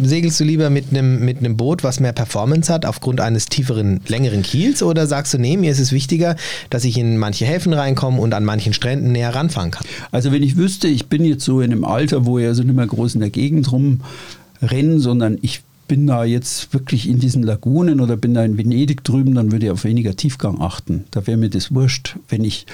segelst 0.04 0.40
du 0.40 0.44
lieber 0.44 0.70
mit 0.70 0.90
einem, 0.90 1.24
mit 1.24 1.38
einem 1.38 1.56
Boot, 1.56 1.84
was 1.86 2.02
mehr 2.02 2.12
Performance 2.12 2.72
hat, 2.72 2.86
aufgrund 2.86 3.22
eines 3.22 3.46
tieferen, 3.46 4.02
längeren 4.08 4.42
Kiels? 4.42 4.84
Oder 4.84 5.08
sagst 5.08 5.34
du, 5.34 5.38
nee, 5.38 5.56
mir 5.56 5.72
ist 5.72 5.80
es 5.80 5.94
wichtiger, 5.94 6.36
dass 6.70 6.84
ich 6.84 6.98
in 6.98 7.18
manche 7.18 7.46
Häfen 7.46 7.72
reinkomme 7.72 8.20
und 8.20 8.34
an 8.34 8.44
manchen 8.44 8.74
Stränden 8.74 9.14
näher 9.14 9.34
ranfahren 9.34 9.72
kann? 9.72 9.88
Also 10.12 10.34
wenn 10.34 10.44
ich 10.44 10.58
wüsste, 10.58 10.90
ich 10.90 11.08
bin 11.08 11.24
jetzt 11.24 11.46
so 11.46 11.62
in 11.62 11.72
einem 11.72 11.86
Alter, 11.86 12.26
wo 12.26 12.38
ich 12.38 12.46
also 12.46 12.64
nicht 12.64 12.76
mehr 12.76 12.88
groß 12.88 13.16
in 13.16 13.22
der 13.22 13.30
Gegend 13.30 13.72
rumrenne, 13.72 15.00
sondern 15.00 15.38
ich 15.42 15.62
bin 15.88 16.08
da 16.08 16.24
jetzt 16.24 16.74
wirklich 16.74 17.08
in 17.08 17.20
diesen 17.20 17.44
Lagunen 17.44 18.02
oder 18.02 18.18
bin 18.18 18.34
da 18.34 18.44
in 18.44 18.58
Venedig 18.58 19.04
drüben, 19.04 19.36
dann 19.36 19.52
würde 19.52 19.68
ich 19.68 19.72
auf 19.72 19.84
weniger 19.84 20.16
Tiefgang 20.16 20.62
achten. 20.62 21.06
Da 21.12 21.26
wäre 21.26 21.38
mir 21.38 21.50
das 21.50 21.74
wurscht, 21.74 22.18
wenn 22.30 22.44
ich, 22.44 22.66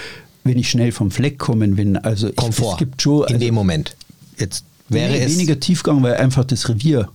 wenn 0.43 0.57
ich 0.57 0.69
schnell 0.69 0.91
vom 0.91 1.11
Fleck 1.11 1.37
kommen 1.37 1.75
bin. 1.75 1.97
Also 1.97 2.31
Komfort. 2.31 2.65
Ich, 2.65 2.71
es 2.73 2.77
gibt 2.77 3.01
schon, 3.01 3.23
also, 3.23 3.33
in 3.33 3.39
dem 3.39 3.53
Moment. 3.53 3.95
Jetzt 4.37 4.65
wäre 4.89 5.11
nee, 5.11 5.19
es 5.19 5.33
weniger 5.33 5.59
Tiefgang, 5.59 6.01
weil 6.03 6.15
einfach 6.15 6.45
das 6.45 6.67
Revier 6.69 7.09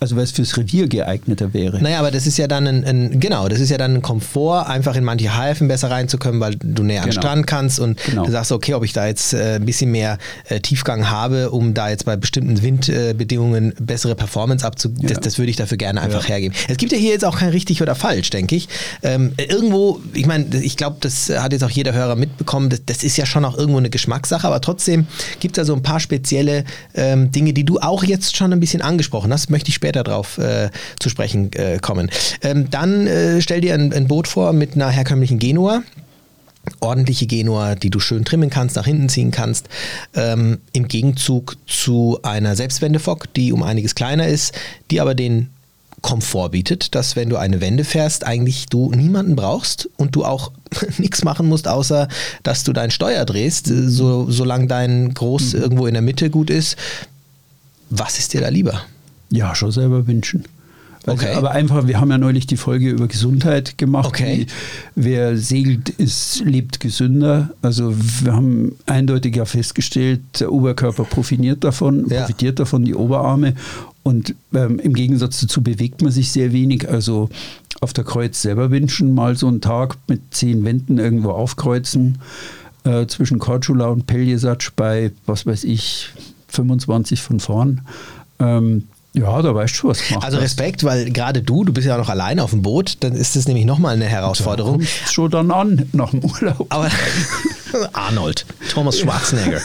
Also 0.00 0.16
weil 0.16 0.24
es 0.24 0.32
fürs 0.32 0.56
Revier 0.56 0.88
geeigneter 0.88 1.54
wäre. 1.54 1.82
Naja, 1.82 1.98
aber 1.98 2.10
das 2.10 2.26
ist 2.26 2.36
ja 2.36 2.46
dann 2.46 2.66
ein, 2.66 2.84
ein 2.84 3.20
genau, 3.20 3.48
das 3.48 3.60
ist 3.60 3.70
ja 3.70 3.78
dann 3.78 3.94
ein 3.94 4.02
Komfort, 4.02 4.66
einfach 4.68 4.96
in 4.96 5.04
manche 5.04 5.40
Häfen 5.40 5.68
besser 5.68 5.90
reinzukommen, 5.90 6.40
weil 6.40 6.56
du 6.56 6.82
näher 6.82 7.00
genau. 7.00 7.02
an 7.02 7.10
den 7.10 7.12
Strand 7.12 7.46
kannst 7.46 7.80
und 7.80 7.98
genau. 8.04 8.26
du 8.26 8.32
sagst, 8.32 8.52
okay, 8.52 8.74
ob 8.74 8.84
ich 8.84 8.92
da 8.92 9.06
jetzt 9.06 9.32
äh, 9.32 9.54
ein 9.54 9.64
bisschen 9.64 9.90
mehr 9.90 10.18
äh, 10.48 10.60
Tiefgang 10.60 11.08
habe, 11.08 11.50
um 11.50 11.74
da 11.74 11.88
jetzt 11.88 12.04
bei 12.04 12.16
bestimmten 12.16 12.60
Windbedingungen 12.60 13.72
äh, 13.72 13.74
bessere 13.80 14.14
Performance 14.14 14.66
abzugeben, 14.66 15.02
ja. 15.02 15.14
das, 15.14 15.20
das 15.20 15.38
würde 15.38 15.50
ich 15.50 15.56
dafür 15.56 15.78
gerne 15.78 16.02
einfach 16.02 16.24
ja. 16.24 16.30
hergeben. 16.30 16.54
Es 16.68 16.76
gibt 16.76 16.92
ja 16.92 16.98
hier 16.98 17.12
jetzt 17.12 17.24
auch 17.24 17.38
kein 17.38 17.50
richtig 17.50 17.80
oder 17.80 17.94
falsch, 17.94 18.30
denke 18.30 18.56
ich. 18.56 18.68
Ähm, 19.02 19.32
irgendwo, 19.38 20.00
ich 20.12 20.26
meine, 20.26 20.44
ich 20.56 20.76
glaube, 20.76 20.96
das 21.00 21.30
hat 21.30 21.52
jetzt 21.52 21.64
auch 21.64 21.70
jeder 21.70 21.92
Hörer 21.92 22.16
mitbekommen, 22.16 22.68
das, 22.68 22.82
das, 22.84 23.04
ist 23.04 23.16
ja 23.16 23.26
schon 23.26 23.44
auch 23.44 23.56
irgendwo 23.56 23.78
eine 23.78 23.90
Geschmackssache, 23.90 24.46
aber 24.46 24.60
trotzdem 24.60 25.06
gibt 25.40 25.56
es 25.56 25.62
da 25.62 25.64
so 25.64 25.74
ein 25.74 25.82
paar 25.82 26.00
spezielle 26.00 26.64
ähm, 26.94 27.30
Dinge, 27.30 27.52
die 27.52 27.64
du 27.64 27.78
auch 27.78 28.04
jetzt 28.04 28.36
schon 28.36 28.52
ein 28.52 28.60
bisschen 28.60 28.82
angesprochen 28.82 29.32
hast, 29.32 29.50
möchte 29.50 29.68
ich 29.68 29.74
später 29.84 30.02
drauf 30.02 30.38
äh, 30.38 30.70
zu 30.98 31.10
sprechen 31.10 31.52
äh, 31.52 31.78
kommen. 31.78 32.10
Ähm, 32.42 32.70
dann 32.70 33.06
äh, 33.06 33.42
stell 33.42 33.60
dir 33.60 33.74
ein, 33.74 33.92
ein 33.92 34.08
Boot 34.08 34.26
vor 34.26 34.54
mit 34.54 34.74
einer 34.74 34.88
herkömmlichen 34.88 35.38
Genua 35.38 35.82
ordentliche 36.80 37.26
Genua, 37.26 37.74
die 37.74 37.90
du 37.90 38.00
schön 38.00 38.24
trimmen 38.24 38.48
kannst, 38.48 38.76
nach 38.76 38.86
hinten 38.86 39.10
ziehen 39.10 39.30
kannst, 39.30 39.68
ähm, 40.14 40.60
im 40.72 40.88
Gegenzug 40.88 41.58
zu 41.66 42.18
einer 42.22 42.56
Selbstwendefock, 42.56 43.30
die 43.34 43.52
um 43.52 43.62
einiges 43.62 43.94
kleiner 43.94 44.28
ist, 44.28 44.54
die 44.90 45.02
aber 45.02 45.14
den 45.14 45.50
Komfort 46.00 46.48
bietet, 46.52 46.94
dass 46.94 47.16
wenn 47.16 47.28
du 47.28 47.36
eine 47.36 47.60
Wende 47.60 47.84
fährst, 47.84 48.26
eigentlich 48.26 48.64
du 48.66 48.90
niemanden 48.92 49.36
brauchst 49.36 49.90
und 49.98 50.16
du 50.16 50.24
auch 50.24 50.52
nichts 50.98 51.22
machen 51.22 51.46
musst, 51.46 51.68
außer 51.68 52.08
dass 52.42 52.64
du 52.64 52.72
dein 52.72 52.90
Steuer 52.90 53.26
drehst, 53.26 53.66
so, 53.66 54.30
solange 54.30 54.66
dein 54.66 55.12
Groß 55.12 55.52
mhm. 55.52 55.60
irgendwo 55.60 55.86
in 55.86 55.92
der 55.92 56.02
Mitte 56.02 56.30
gut 56.30 56.48
ist. 56.48 56.76
Was 57.90 58.18
ist 58.18 58.32
dir 58.32 58.40
da 58.40 58.48
lieber? 58.48 58.86
Ja, 59.30 59.54
schon 59.54 59.72
selber 59.72 60.06
wünschen. 60.06 60.44
Also, 61.06 61.26
okay. 61.26 61.34
Aber 61.34 61.50
einfach, 61.50 61.86
wir 61.86 62.00
haben 62.00 62.10
ja 62.10 62.18
neulich 62.18 62.46
die 62.46 62.56
Folge 62.56 62.88
über 62.88 63.08
Gesundheit 63.08 63.76
gemacht. 63.76 64.06
Okay. 64.06 64.46
wer 64.94 65.36
segelt, 65.36 65.90
ist, 65.90 66.42
lebt 66.44 66.80
gesünder. 66.80 67.50
Also 67.60 67.94
wir 68.22 68.32
haben 68.32 68.76
eindeutig 68.86 69.36
ja 69.36 69.44
festgestellt, 69.44 70.20
der 70.40 70.50
Oberkörper 70.50 71.04
profitiert 71.04 71.62
davon, 71.62 72.08
ja. 72.08 72.20
profitiert 72.20 72.58
davon, 72.58 72.84
die 72.84 72.94
Oberarme. 72.94 73.54
Und 74.02 74.34
ähm, 74.54 74.78
im 74.78 74.94
Gegensatz 74.94 75.40
dazu 75.40 75.62
bewegt 75.62 76.00
man 76.00 76.10
sich 76.10 76.30
sehr 76.30 76.52
wenig. 76.52 76.88
Also 76.88 77.28
auf 77.80 77.92
der 77.92 78.04
Kreuz 78.04 78.40
selber 78.40 78.70
wünschen, 78.70 79.14
mal 79.14 79.36
so 79.36 79.48
einen 79.48 79.60
Tag 79.60 79.96
mit 80.06 80.20
zehn 80.30 80.64
Wänden 80.64 80.98
irgendwo 80.98 81.30
aufkreuzen. 81.30 82.18
Äh, 82.84 83.06
zwischen 83.06 83.38
Korčula 83.38 83.86
und 83.86 84.06
Peljesatsch 84.06 84.70
bei, 84.76 85.10
was 85.26 85.46
weiß 85.46 85.64
ich, 85.64 86.10
25 86.48 87.20
von 87.20 87.40
vorn. 87.40 87.80
Ähm, 88.38 88.84
ja, 89.14 89.42
da 89.42 89.54
weißt 89.54 89.80
du, 89.80 89.88
was. 89.88 90.00
Also 90.20 90.38
Respekt, 90.38 90.82
weil 90.82 91.08
gerade 91.10 91.40
du, 91.40 91.64
du 91.64 91.72
bist 91.72 91.86
ja 91.86 91.96
noch 91.96 92.08
allein 92.08 92.40
auf 92.40 92.50
dem 92.50 92.62
Boot, 92.62 92.96
dann 93.00 93.14
ist 93.14 93.36
das 93.36 93.46
nämlich 93.46 93.64
nochmal 93.64 93.94
eine 93.94 94.06
Herausforderung. 94.06 94.80
Da 94.80 94.86
kommst 94.86 95.12
schon 95.12 95.30
dann 95.30 95.50
an 95.52 95.88
nach 95.92 96.10
dem 96.10 96.24
Urlaub. 96.24 96.66
Aber 96.68 96.90
Arnold, 97.92 98.44
Thomas 98.70 98.98
Schwarzenegger. 98.98 99.60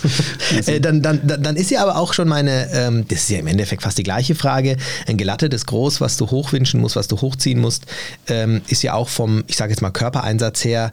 äh, 0.66 0.78
dann, 0.78 1.00
dann, 1.00 1.20
dann 1.24 1.56
ist 1.56 1.70
ja 1.70 1.82
aber 1.82 1.96
auch 1.96 2.12
schon 2.12 2.28
meine, 2.28 2.70
ähm, 2.72 3.06
das 3.08 3.20
ist 3.20 3.30
ja 3.30 3.38
im 3.38 3.46
Endeffekt 3.46 3.82
fast 3.82 3.96
die 3.96 4.02
gleiche 4.02 4.34
Frage, 4.34 4.76
ein 5.06 5.16
gelattetes 5.16 5.64
Groß, 5.64 6.02
was 6.02 6.18
du 6.18 6.30
hochwünschen 6.30 6.78
musst, 6.78 6.96
was 6.96 7.08
du 7.08 7.18
hochziehen 7.18 7.60
musst, 7.60 7.86
ähm, 8.26 8.60
ist 8.68 8.82
ja 8.82 8.92
auch 8.92 9.08
vom, 9.08 9.42
ich 9.46 9.56
sage 9.56 9.72
jetzt 9.72 9.80
mal 9.80 9.90
Körpereinsatz 9.90 10.64
her, 10.64 10.92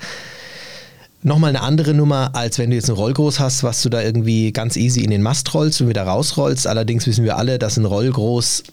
nochmal 1.22 1.50
eine 1.50 1.62
andere 1.62 1.94
Nummer, 1.94 2.32
als 2.34 2.58
wenn 2.60 2.70
du 2.70 2.76
jetzt 2.76 2.90
ein 2.90 2.96
Rollgroß 2.96 3.40
hast, 3.40 3.64
was 3.64 3.82
du 3.82 3.90
da 3.90 4.02
irgendwie 4.02 4.52
ganz 4.52 4.76
easy 4.76 5.02
in 5.02 5.12
den 5.12 5.22
Mast 5.22 5.54
rollst 5.54 5.82
und 5.82 5.90
wieder 5.90 6.04
rausrollst. 6.04 6.68
Allerdings 6.68 7.08
wissen 7.08 7.24
wir 7.24 7.38
alle, 7.38 7.60
dass 7.60 7.78
ein 7.78 7.86
Rollgroß 7.86 8.64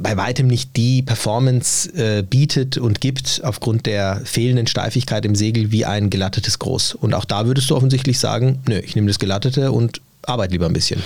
bei 0.00 0.16
weitem 0.16 0.46
nicht 0.46 0.76
die 0.76 1.02
Performance 1.02 1.92
äh, 1.94 2.22
bietet 2.22 2.78
und 2.78 3.00
gibt 3.00 3.42
aufgrund 3.44 3.86
der 3.86 4.22
fehlenden 4.24 4.66
Steifigkeit 4.66 5.24
im 5.24 5.34
Segel 5.34 5.70
wie 5.70 5.84
ein 5.84 6.08
gelattetes 6.08 6.58
Groß. 6.58 6.94
Und 6.94 7.14
auch 7.14 7.24
da 7.24 7.46
würdest 7.46 7.68
du 7.68 7.76
offensichtlich 7.76 8.18
sagen, 8.18 8.60
nö, 8.66 8.78
ich 8.78 8.94
nehme 8.94 9.08
das 9.08 9.18
Gelattete 9.18 9.72
und 9.72 10.00
arbeite 10.22 10.52
lieber 10.52 10.66
ein 10.66 10.72
bisschen. 10.72 11.02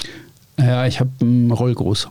Ja, 0.59 0.87
ich 0.87 1.01
habe 1.01 1.11
ein 1.21 1.51
Rollgroß. 1.51 2.09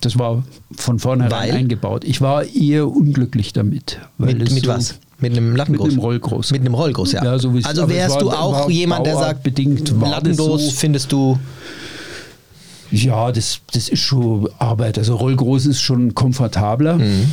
Das 0.00 0.18
war 0.18 0.44
von 0.76 0.98
vornherein 0.98 1.50
Weil? 1.50 1.52
eingebaut. 1.52 2.04
Ich 2.04 2.20
war 2.20 2.44
eher 2.44 2.88
unglücklich 2.88 3.52
damit. 3.52 3.98
mit, 4.16 4.38
mit 4.38 4.64
so 4.64 4.70
was? 4.70 4.98
Mit 5.20 5.32
einem 5.32 5.56
Lattengroß? 5.56 5.86
Mit 5.86 5.92
einem 5.94 6.00
Rollgroß. 6.00 6.50
Mit 6.52 6.60
einem 6.60 6.74
Rollgroß, 6.74 7.12
ja. 7.12 7.24
ja 7.24 7.38
so 7.38 7.52
also 7.64 7.88
wärst 7.88 8.14
war, 8.14 8.20
du 8.20 8.30
auch 8.30 8.70
jemand, 8.70 9.06
der 9.06 9.16
sagt, 9.16 9.42
bedingt 9.42 9.92
Lattengroß 10.00 10.66
so. 10.66 10.70
findest 10.70 11.12
du... 11.12 11.38
Ja, 12.90 13.30
das, 13.32 13.60
das 13.72 13.88
ist 13.88 14.00
schon 14.00 14.48
Arbeit. 14.58 14.96
Also 14.96 15.16
Rollgroß 15.16 15.66
ist 15.66 15.80
schon 15.80 16.14
komfortabler. 16.14 16.96
Mhm. 16.96 17.32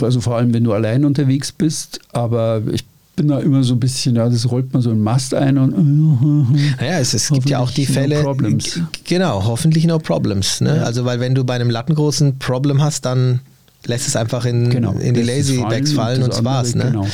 Also 0.00 0.20
vor 0.20 0.36
allem, 0.36 0.54
wenn 0.54 0.62
du 0.62 0.72
allein 0.72 1.04
unterwegs 1.04 1.50
bist. 1.50 2.00
Aber 2.12 2.62
ich 2.70 2.84
bin 3.16 3.28
da 3.28 3.40
immer 3.40 3.64
so 3.64 3.74
ein 3.74 3.80
bisschen, 3.80 4.16
ja, 4.16 4.28
das 4.28 4.50
rollt 4.50 4.72
man 4.72 4.80
so 4.80 4.90
einen 4.90 5.02
Mast 5.02 5.34
ein 5.34 5.58
und. 5.58 6.52
Naja, 6.80 6.98
es, 6.98 7.14
es 7.14 7.30
gibt 7.30 7.50
ja 7.50 7.58
auch 7.58 7.70
die 7.70 7.86
Fälle. 7.86 8.18
No 8.18 8.22
problems. 8.22 8.80
Genau, 9.04 9.44
hoffentlich 9.44 9.86
no 9.86 9.98
problems. 9.98 10.60
Ne? 10.60 10.76
Ja. 10.76 10.82
Also, 10.84 11.04
weil 11.04 11.20
wenn 11.20 11.34
du 11.34 11.44
bei 11.44 11.54
einem 11.54 11.70
Lattengroßen 11.70 12.38
Problem 12.38 12.82
hast, 12.82 13.04
dann 13.04 13.40
lässt 13.86 14.08
es 14.08 14.16
einfach 14.16 14.44
in, 14.44 14.70
genau, 14.70 14.92
in 14.92 15.14
die 15.14 15.22
Lazy 15.22 15.58
Bags 15.58 15.92
fallen 15.92 16.22
und 16.22 16.32
das, 16.32 16.44
war's. 16.44 16.74
Ne? 16.74 16.84
Genau. 16.84 17.06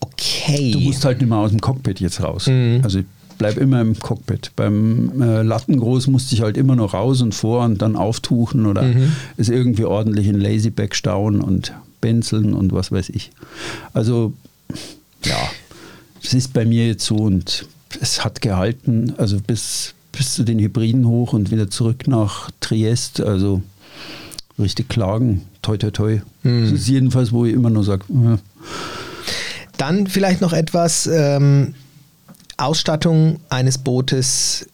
Okay. 0.00 0.72
Du 0.72 0.80
musst 0.80 1.04
halt 1.04 1.20
nicht 1.20 1.28
mehr 1.28 1.38
aus 1.38 1.50
dem 1.50 1.60
Cockpit 1.60 2.00
jetzt 2.00 2.22
raus. 2.22 2.46
Mhm. 2.46 2.80
Also 2.82 3.00
ich 3.00 3.06
bleib 3.38 3.56
immer 3.56 3.80
im 3.80 3.98
Cockpit. 3.98 4.52
Beim 4.56 5.20
äh, 5.20 5.42
Lattengroß 5.42 6.06
musste 6.08 6.34
ich 6.34 6.42
halt 6.42 6.56
immer 6.56 6.76
noch 6.76 6.94
raus 6.94 7.22
und 7.22 7.34
vor 7.34 7.64
und 7.64 7.82
dann 7.82 7.96
auftuchen 7.96 8.66
oder 8.66 8.82
mhm. 8.82 9.12
es 9.36 9.48
irgendwie 9.48 9.84
ordentlich 9.84 10.28
in 10.28 10.40
Lazyback 10.40 10.94
stauen 10.94 11.40
und 11.40 11.72
benzeln 12.00 12.54
und 12.54 12.72
was 12.72 12.92
weiß 12.92 13.08
ich. 13.10 13.30
Also 13.92 14.32
ja, 15.24 15.38
es 16.22 16.34
ist 16.34 16.52
bei 16.52 16.64
mir 16.64 16.86
jetzt 16.86 17.04
so 17.04 17.16
und 17.16 17.66
es 18.00 18.24
hat 18.24 18.40
gehalten, 18.40 19.14
also 19.16 19.38
bis, 19.40 19.94
bis 20.12 20.34
zu 20.34 20.44
den 20.44 20.58
Hybriden 20.58 21.06
hoch 21.06 21.32
und 21.32 21.50
wieder 21.50 21.70
zurück 21.70 22.06
nach 22.06 22.50
Triest. 22.60 23.20
Also 23.20 23.62
richtig 24.58 24.88
klagen. 24.88 25.42
Toi, 25.62 25.76
toi, 25.76 25.90
toi. 25.90 26.20
Mhm. 26.42 26.64
Das 26.64 26.72
ist 26.72 26.88
jedenfalls, 26.88 27.32
wo 27.32 27.44
ich 27.44 27.54
immer 27.54 27.70
nur 27.70 27.84
sage. 27.84 28.04
Äh. 28.10 28.38
Dann 29.76 30.06
vielleicht 30.06 30.40
noch 30.40 30.52
etwas 30.52 31.06
ähm, 31.06 31.74
Ausstattung 32.56 33.40
eines 33.48 33.78
Bootes. 33.78 34.68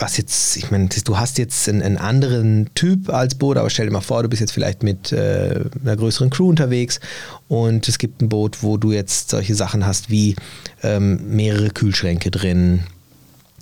Was 0.00 0.16
jetzt, 0.16 0.56
ich 0.56 0.70
meine, 0.70 0.88
du 0.88 1.18
hast 1.18 1.38
jetzt 1.38 1.68
einen, 1.68 1.82
einen, 1.82 1.96
anderen 1.96 2.70
Typ 2.74 3.10
als 3.10 3.34
Boot, 3.34 3.56
aber 3.56 3.68
stell 3.68 3.86
dir 3.86 3.92
mal 3.92 4.00
vor, 4.00 4.22
du 4.22 4.28
bist 4.28 4.40
jetzt 4.40 4.52
vielleicht 4.52 4.84
mit 4.84 5.10
äh, 5.10 5.64
einer 5.82 5.96
größeren 5.96 6.30
Crew 6.30 6.48
unterwegs 6.48 7.00
und 7.48 7.88
es 7.88 7.98
gibt 7.98 8.22
ein 8.22 8.28
Boot, 8.28 8.62
wo 8.62 8.76
du 8.76 8.92
jetzt 8.92 9.30
solche 9.30 9.56
Sachen 9.56 9.84
hast 9.84 10.08
wie 10.08 10.36
ähm, 10.84 11.34
mehrere 11.34 11.70
Kühlschränke 11.70 12.30
drin, 12.30 12.84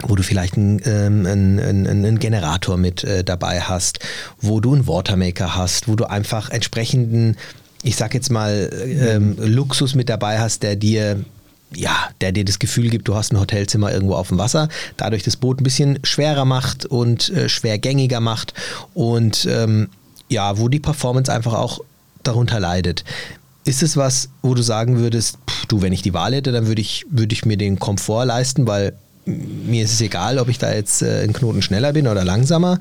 wo 0.02 0.14
du 0.14 0.22
vielleicht 0.22 0.56
einen, 0.56 0.80
ähm, 0.84 1.26
einen, 1.26 1.86
einen 1.86 2.18
Generator 2.18 2.76
mit 2.76 3.04
äh, 3.04 3.24
dabei 3.24 3.60
hast, 3.60 4.00
wo 4.40 4.60
du 4.60 4.74
einen 4.74 4.86
Watermaker 4.86 5.56
hast, 5.56 5.88
wo 5.88 5.96
du 5.96 6.04
einfach 6.04 6.50
entsprechenden, 6.50 7.36
ich 7.82 7.96
sag 7.96 8.14
jetzt 8.14 8.30
mal, 8.30 8.70
ähm, 8.84 9.36
Luxus 9.38 9.94
mit 9.94 10.08
dabei 10.08 10.38
hast, 10.38 10.62
der 10.62 10.76
dir 10.76 11.24
ja, 11.74 12.10
der 12.20 12.30
dir 12.30 12.44
das 12.44 12.60
Gefühl 12.60 12.90
gibt, 12.90 13.08
du 13.08 13.16
hast 13.16 13.32
ein 13.32 13.40
Hotelzimmer 13.40 13.92
irgendwo 13.92 14.14
auf 14.14 14.28
dem 14.28 14.38
Wasser, 14.38 14.68
dadurch 14.96 15.24
das 15.24 15.36
Boot 15.36 15.60
ein 15.60 15.64
bisschen 15.64 15.98
schwerer 16.04 16.44
macht 16.44 16.86
und 16.86 17.30
äh, 17.30 17.48
schwergängiger 17.48 18.20
macht 18.20 18.54
und 18.94 19.46
ähm, 19.50 19.88
ja, 20.28 20.58
wo 20.58 20.68
die 20.68 20.78
Performance 20.78 21.32
einfach 21.32 21.54
auch 21.54 21.80
darunter 22.22 22.60
leidet. 22.60 23.04
Ist 23.64 23.82
es 23.82 23.96
was, 23.96 24.28
wo 24.42 24.54
du 24.54 24.62
sagen 24.62 24.98
würdest, 24.98 25.38
pff, 25.50 25.66
du, 25.66 25.82
wenn 25.82 25.92
ich 25.92 26.02
die 26.02 26.14
Wahl 26.14 26.34
hätte, 26.34 26.52
dann 26.52 26.68
würde 26.68 26.80
ich, 26.80 27.04
würd 27.10 27.32
ich 27.32 27.44
mir 27.44 27.56
den 27.56 27.78
Komfort 27.80 28.26
leisten, 28.26 28.66
weil 28.66 28.96
mir 29.26 29.84
ist 29.84 29.92
es 29.92 30.00
egal, 30.00 30.38
ob 30.38 30.48
ich 30.48 30.58
da 30.58 30.72
jetzt 30.72 31.02
äh, 31.02 31.20
einen 31.22 31.32
Knoten 31.32 31.62
schneller 31.62 31.92
bin 31.92 32.06
oder 32.06 32.24
langsamer? 32.24 32.78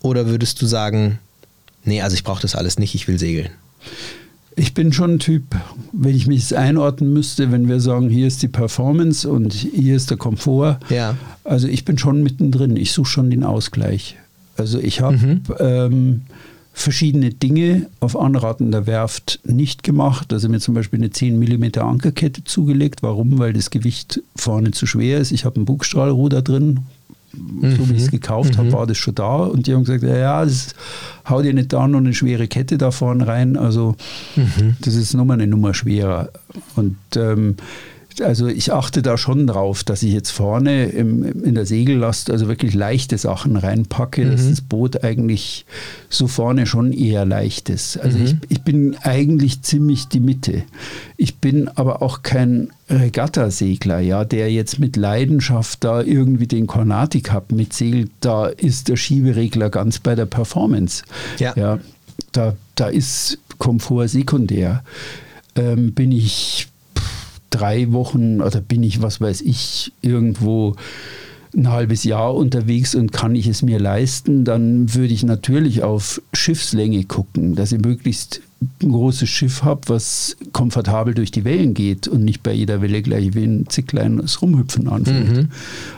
Oder 0.00 0.26
würdest 0.26 0.60
du 0.60 0.66
sagen, 0.66 1.18
nee, 1.84 2.02
also 2.02 2.14
ich 2.14 2.24
brauche 2.24 2.42
das 2.42 2.54
alles 2.56 2.78
nicht, 2.78 2.94
ich 2.94 3.06
will 3.06 3.18
segeln? 3.18 3.50
Ich 4.54 4.74
bin 4.74 4.92
schon 4.92 5.14
ein 5.14 5.18
Typ, 5.18 5.44
wenn 5.92 6.14
ich 6.14 6.26
mich 6.26 6.56
einordnen 6.56 7.12
müsste, 7.12 7.52
wenn 7.52 7.68
wir 7.68 7.80
sagen, 7.80 8.10
hier 8.10 8.26
ist 8.26 8.42
die 8.42 8.48
Performance 8.48 9.28
und 9.28 9.52
hier 9.52 9.96
ist 9.96 10.10
der 10.10 10.18
Komfort. 10.18 10.78
Ja. 10.90 11.16
Also 11.44 11.68
ich 11.68 11.84
bin 11.84 11.96
schon 11.96 12.22
mittendrin, 12.22 12.76
ich 12.76 12.92
suche 12.92 13.08
schon 13.08 13.30
den 13.30 13.44
Ausgleich. 13.44 14.16
Also 14.56 14.78
ich 14.78 15.00
habe 15.00 15.16
mhm. 15.16 15.42
ähm, 15.58 16.22
verschiedene 16.72 17.30
Dinge 17.30 17.86
auf 18.00 18.18
Anraten 18.18 18.72
der 18.72 18.86
Werft 18.86 19.40
nicht 19.44 19.82
gemacht. 19.82 20.32
Also 20.32 20.48
mir 20.48 20.60
zum 20.60 20.74
Beispiel 20.74 20.98
eine 20.98 21.10
10 21.10 21.38
mm 21.38 21.78
Ankerkette 21.78 22.44
zugelegt. 22.44 23.02
Warum? 23.02 23.38
Weil 23.38 23.52
das 23.52 23.70
Gewicht 23.70 24.22
vorne 24.34 24.70
zu 24.70 24.86
schwer 24.86 25.18
ist. 25.18 25.32
Ich 25.32 25.44
habe 25.44 25.60
ein 25.60 25.64
Bugstrahlruder 25.64 26.42
drin. 26.42 26.80
Mhm. 27.34 27.76
So 27.76 27.88
wie 27.88 27.94
ich 27.94 28.02
es 28.02 28.10
gekauft 28.10 28.54
mhm. 28.54 28.58
habe, 28.58 28.72
war 28.72 28.86
das 28.86 28.98
schon 28.98 29.14
da. 29.14 29.36
Und 29.36 29.66
die 29.66 29.74
haben 29.74 29.84
gesagt, 29.84 30.02
ja, 30.02 30.16
ja 30.16 30.44
das 30.44 30.74
hau 31.28 31.42
dir 31.42 31.54
nicht 31.54 31.72
da 31.72 31.86
noch 31.86 31.98
eine 31.98 32.14
schwere 32.14 32.48
Kette 32.48 32.78
da 32.78 32.90
vorne 32.90 33.26
rein. 33.26 33.56
Also 33.56 33.96
mhm. 34.36 34.76
das 34.80 34.94
ist 34.94 35.14
nochmal 35.14 35.40
eine 35.40 35.46
Nummer 35.46 35.74
schwerer. 35.74 36.30
Und 36.76 36.96
ähm, 37.16 37.56
also 38.20 38.48
ich 38.48 38.72
achte 38.72 39.02
da 39.02 39.16
schon 39.16 39.46
drauf, 39.46 39.84
dass 39.84 40.02
ich 40.02 40.12
jetzt 40.12 40.30
vorne 40.30 40.86
im, 40.86 41.24
in 41.44 41.54
der 41.54 41.66
Segellast 41.66 42.30
also 42.30 42.48
wirklich 42.48 42.74
leichte 42.74 43.16
Sachen 43.16 43.56
reinpacke, 43.56 44.24
mhm. 44.24 44.30
dass 44.32 44.48
das 44.48 44.60
Boot 44.60 45.02
eigentlich 45.02 45.64
so 46.08 46.26
vorne 46.26 46.66
schon 46.66 46.92
eher 46.92 47.24
leicht 47.24 47.70
ist. 47.70 47.96
Also 47.96 48.18
mhm. 48.18 48.24
ich, 48.24 48.36
ich 48.48 48.62
bin 48.62 48.96
eigentlich 49.02 49.62
ziemlich 49.62 50.08
die 50.08 50.20
Mitte. 50.20 50.64
Ich 51.16 51.36
bin 51.36 51.68
aber 51.68 52.02
auch 52.02 52.22
kein 52.22 52.70
Regattasegler, 52.90 54.00
ja, 54.00 54.24
der 54.24 54.52
jetzt 54.52 54.78
mit 54.78 54.96
Leidenschaft 54.96 55.84
da 55.84 56.02
irgendwie 56.02 56.46
den 56.46 56.66
Cornati 56.66 57.20
Cup 57.22 57.52
mitsegelt. 57.52 58.10
Da 58.20 58.46
ist 58.46 58.88
der 58.88 58.96
Schieberegler 58.96 59.70
ganz 59.70 59.98
bei 59.98 60.14
der 60.14 60.26
Performance. 60.26 61.04
Ja. 61.38 61.54
ja 61.56 61.78
da, 62.32 62.54
da 62.74 62.88
ist 62.88 63.38
Komfort 63.58 64.08
sekundär. 64.08 64.82
Ähm, 65.54 65.92
bin 65.92 66.12
ich 66.12 66.68
drei 67.52 67.92
Wochen 67.92 68.40
oder 68.40 68.60
bin 68.60 68.82
ich, 68.82 69.02
was 69.02 69.20
weiß 69.20 69.42
ich, 69.42 69.92
irgendwo 70.02 70.74
ein 71.54 71.70
halbes 71.70 72.04
Jahr 72.04 72.34
unterwegs 72.34 72.94
und 72.94 73.12
kann 73.12 73.34
ich 73.34 73.46
es 73.46 73.62
mir 73.62 73.78
leisten, 73.78 74.44
dann 74.44 74.94
würde 74.94 75.12
ich 75.12 75.22
natürlich 75.22 75.82
auf 75.82 76.20
Schiffslänge 76.32 77.04
gucken, 77.04 77.54
dass 77.54 77.72
ich 77.72 77.80
möglichst 77.80 78.40
ein 78.82 78.90
großes 78.90 79.28
Schiff 79.28 79.62
habe, 79.62 79.80
was 79.88 80.36
komfortabel 80.52 81.14
durch 81.14 81.30
die 81.30 81.44
Wellen 81.44 81.74
geht 81.74 82.08
und 82.08 82.24
nicht 82.24 82.42
bei 82.42 82.52
jeder 82.52 82.80
Welle 82.80 83.02
gleich 83.02 83.34
wie 83.34 83.44
ein 83.44 83.66
Zicklein 83.68 84.18
das 84.18 84.40
Rumhüpfen 84.40 84.88
anfängt. 84.88 85.36
Mhm. 85.36 85.48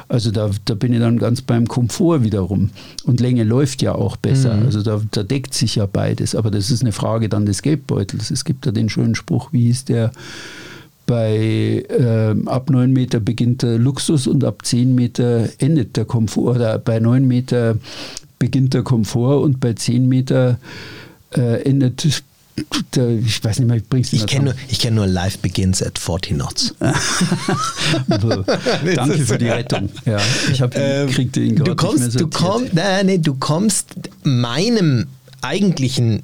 Also 0.09 0.31
da, 0.31 0.51
da 0.65 0.75
bin 0.75 0.93
ich 0.93 0.99
dann 0.99 1.19
ganz 1.19 1.43
beim 1.43 1.69
Komfort 1.69 2.25
wiederum. 2.25 2.71
Und 3.05 3.21
Länge 3.21 3.45
läuft 3.45 3.83
ja 3.83 3.95
auch 3.95 4.17
besser. 4.17 4.57
Mhm. 4.57 4.67
Also 4.67 4.83
da, 4.83 5.01
da 5.11 5.23
deckt 5.23 5.55
sich 5.55 5.77
ja 5.77 5.87
beides. 5.87 6.35
Aber 6.35 6.51
das 6.51 6.71
ist 6.71 6.81
eine 6.81 6.93
Frage 6.93 7.29
dann 7.29 7.47
des 7.47 7.63
Geldbeutels. 7.63 8.31
Es 8.31 8.45
gibt 8.45 8.65
ja 8.67 8.73
den 8.73 8.89
schönen 8.89 9.15
Spruch, 9.15 9.53
wie 9.53 9.65
hieß 9.67 9.85
der? 9.85 10.13
Bei 11.07 11.85
äh, 11.89 12.35
ab 12.47 12.71
9 12.71 12.93
Meter 12.93 13.21
beginnt 13.21 13.63
der 13.63 13.79
Luxus 13.79 14.27
und 14.27 14.45
ab 14.45 14.65
10 14.65 14.95
Meter 14.95 15.49
endet 15.59 15.97
der 15.97 16.05
Komfort. 16.05 16.57
Oder 16.57 16.79
bei 16.79 16.99
9 16.99 17.27
Meter 17.27 17.77
beginnt 18.39 18.75
der 18.75 18.83
Komfort 18.83 19.43
und 19.43 19.61
bei 19.61 19.75
10 19.75 20.09
Meter 20.09 20.59
äh, 21.37 21.63
endet 21.63 22.23
der, 22.95 23.09
ich 23.09 23.43
weiß 23.43 23.59
nicht 23.59 23.69
mehr, 23.69 23.77
ich 23.79 23.89
bring's 23.89 24.13
Ich 24.13 24.27
kenne 24.27 24.45
nur, 24.45 24.55
kenn 24.79 24.95
nur 24.95 25.07
Life 25.07 25.39
Begins 25.39 25.83
at 25.83 25.99
40 25.99 26.35
Knots. 26.35 26.75
Danke 28.07 29.19
für 29.19 29.39
die 29.39 29.49
Rettung. 29.49 29.89
Ja, 30.05 30.19
ich 30.51 30.63
habe 30.63 30.77
ähm, 30.77 31.11
krieg 31.11 31.33
den 31.33 31.57
du 31.57 31.75
kommst, 31.75 32.21
du, 32.21 32.29
komm, 32.29 32.67
nein, 32.73 33.07
nein, 33.07 33.23
du 33.23 33.35
kommst 33.35 33.95
meinem 34.23 35.07
eigentlichen 35.43 36.23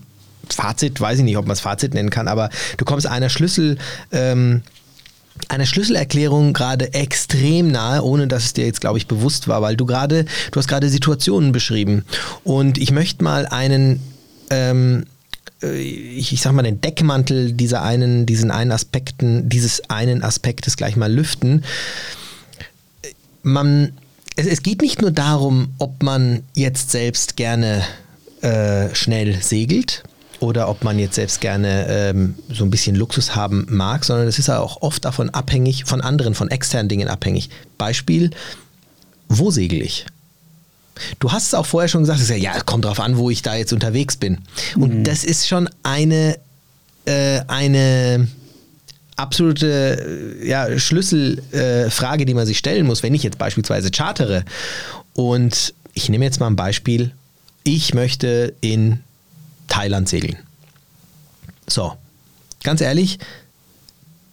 Fazit, 0.54 1.00
weiß 1.00 1.18
ich 1.18 1.24
nicht, 1.24 1.36
ob 1.36 1.46
man 1.46 1.54
es 1.54 1.60
Fazit 1.60 1.94
nennen 1.94 2.10
kann, 2.10 2.28
aber 2.28 2.50
du 2.76 2.84
kommst 2.84 3.06
einer 3.06 3.28
Schlüssel, 3.28 3.78
ähm, 4.12 4.62
einer 5.48 5.66
Schlüsselerklärung 5.66 6.52
gerade 6.52 6.92
extrem 6.94 7.70
nahe, 7.70 8.02
ohne 8.02 8.28
dass 8.28 8.44
es 8.44 8.52
dir 8.52 8.66
jetzt, 8.66 8.80
glaube 8.80 8.98
ich, 8.98 9.06
bewusst 9.06 9.48
war, 9.48 9.62
weil 9.62 9.76
du 9.76 9.86
gerade, 9.86 10.24
du 10.50 10.58
hast 10.58 10.68
gerade 10.68 10.88
Situationen 10.88 11.52
beschrieben. 11.52 12.04
Und 12.44 12.78
ich 12.78 12.90
möchte 12.92 13.24
mal 13.24 13.46
einen, 13.46 14.00
ähm, 14.50 15.06
äh, 15.62 15.80
ich, 15.80 16.32
ich 16.32 16.42
sag 16.42 16.52
mal, 16.52 16.62
den 16.62 16.80
Deckmantel 16.80 17.52
dieser 17.52 17.82
einen, 17.82 18.26
diesen 18.26 18.50
einen 18.50 18.72
Aspekten, 18.72 19.48
dieses 19.48 19.88
einen 19.88 20.22
Aspektes 20.22 20.76
gleich 20.76 20.96
mal 20.96 21.12
lüften. 21.12 21.64
Man, 23.42 23.92
es, 24.36 24.46
es 24.46 24.62
geht 24.62 24.82
nicht 24.82 25.00
nur 25.00 25.10
darum, 25.10 25.70
ob 25.78 26.02
man 26.02 26.42
jetzt 26.54 26.90
selbst 26.90 27.36
gerne 27.36 27.82
äh, 28.42 28.94
schnell 28.94 29.40
segelt, 29.42 30.02
oder 30.40 30.68
ob 30.68 30.82
man 30.82 30.98
jetzt 30.98 31.14
selbst 31.14 31.40
gerne 31.40 31.86
ähm, 31.88 32.34
so 32.48 32.64
ein 32.64 32.70
bisschen 32.70 32.96
Luxus 32.96 33.36
haben 33.36 33.66
mag, 33.68 34.04
sondern 34.04 34.26
es 34.26 34.38
ist 34.38 34.48
auch 34.48 34.82
oft 34.82 35.04
davon 35.04 35.30
abhängig, 35.30 35.84
von 35.84 36.00
anderen, 36.00 36.34
von 36.34 36.50
externen 36.50 36.88
Dingen 36.88 37.08
abhängig. 37.08 37.50
Beispiel, 37.78 38.30
wo 39.28 39.50
segel 39.50 39.82
ich? 39.82 40.06
Du 41.18 41.30
hast 41.32 41.46
es 41.48 41.54
auch 41.54 41.66
vorher 41.66 41.88
schon 41.88 42.02
gesagt, 42.02 42.20
ja, 42.38 42.60
kommt 42.60 42.84
drauf 42.84 43.00
an, 43.00 43.16
wo 43.16 43.30
ich 43.30 43.42
da 43.42 43.54
jetzt 43.54 43.72
unterwegs 43.72 44.16
bin. 44.16 44.38
Und 44.76 44.94
mhm. 44.94 45.04
das 45.04 45.24
ist 45.24 45.46
schon 45.46 45.68
eine, 45.82 46.38
äh, 47.04 47.40
eine 47.46 48.28
absolute 49.16 50.38
ja, 50.42 50.78
Schlüsselfrage, 50.78 52.22
äh, 52.22 52.26
die 52.26 52.34
man 52.34 52.46
sich 52.46 52.58
stellen 52.58 52.86
muss, 52.86 53.02
wenn 53.02 53.14
ich 53.14 53.22
jetzt 53.22 53.38
beispielsweise 53.38 53.90
chartere. 53.90 54.44
Und 55.14 55.74
ich 55.92 56.08
nehme 56.08 56.24
jetzt 56.24 56.40
mal 56.40 56.46
ein 56.46 56.56
Beispiel. 56.56 57.12
Ich 57.62 57.94
möchte 57.94 58.54
in 58.60 59.00
Thailand 59.70 60.08
segeln. 60.08 60.36
So, 61.66 61.94
ganz 62.62 62.82
ehrlich, 62.82 63.18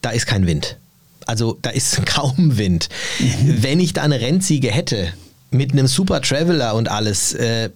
da 0.01 0.09
ist 0.09 0.25
kein 0.25 0.45
Wind. 0.45 0.77
Also 1.25 1.57
da 1.61 1.69
ist 1.69 2.05
kaum 2.05 2.57
Wind. 2.57 2.89
Mhm. 3.19 3.63
Wenn 3.63 3.79
ich 3.79 3.93
da 3.93 4.01
eine 4.01 4.19
Rennziege 4.19 4.69
hätte, 4.69 5.13
mit 5.49 5.71
einem 5.71 5.87
Super 5.87 6.21
Traveler 6.21 6.75
und 6.75 6.89
alles, 6.89 7.33
äh, 7.33 7.69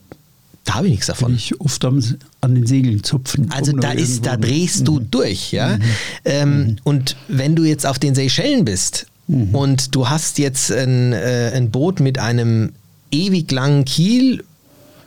da 0.65 0.75
habe 0.75 0.87
ich 0.87 0.91
nichts 0.91 1.07
davon. 1.07 1.29
Bin 1.29 1.37
ich 1.37 1.59
oft 1.61 1.83
am, 1.85 2.03
an 2.41 2.55
den 2.55 2.67
Segeln 2.67 3.03
zupfen. 3.03 3.49
Also 3.51 3.71
da 3.71 3.91
ist, 3.91 4.25
da 4.25 4.35
drehst 4.35 4.87
du 4.87 4.99
mhm. 4.99 5.11
durch, 5.11 5.51
ja. 5.51 5.77
Mhm. 5.77 5.81
Ähm, 6.25 6.57
mhm. 6.57 6.77
Und 6.83 7.15
wenn 7.27 7.55
du 7.55 7.63
jetzt 7.63 7.85
auf 7.85 7.97
den 7.97 8.13
Seychellen 8.13 8.65
bist 8.65 9.07
mhm. 9.27 9.55
und 9.55 9.95
du 9.95 10.09
hast 10.09 10.37
jetzt 10.37 10.71
ein, 10.71 11.13
äh, 11.13 11.51
ein 11.55 11.71
Boot 11.71 11.99
mit 11.99 12.19
einem 12.19 12.73
ewig 13.11 13.51
langen 13.51 13.85
Kiel, 13.85 14.43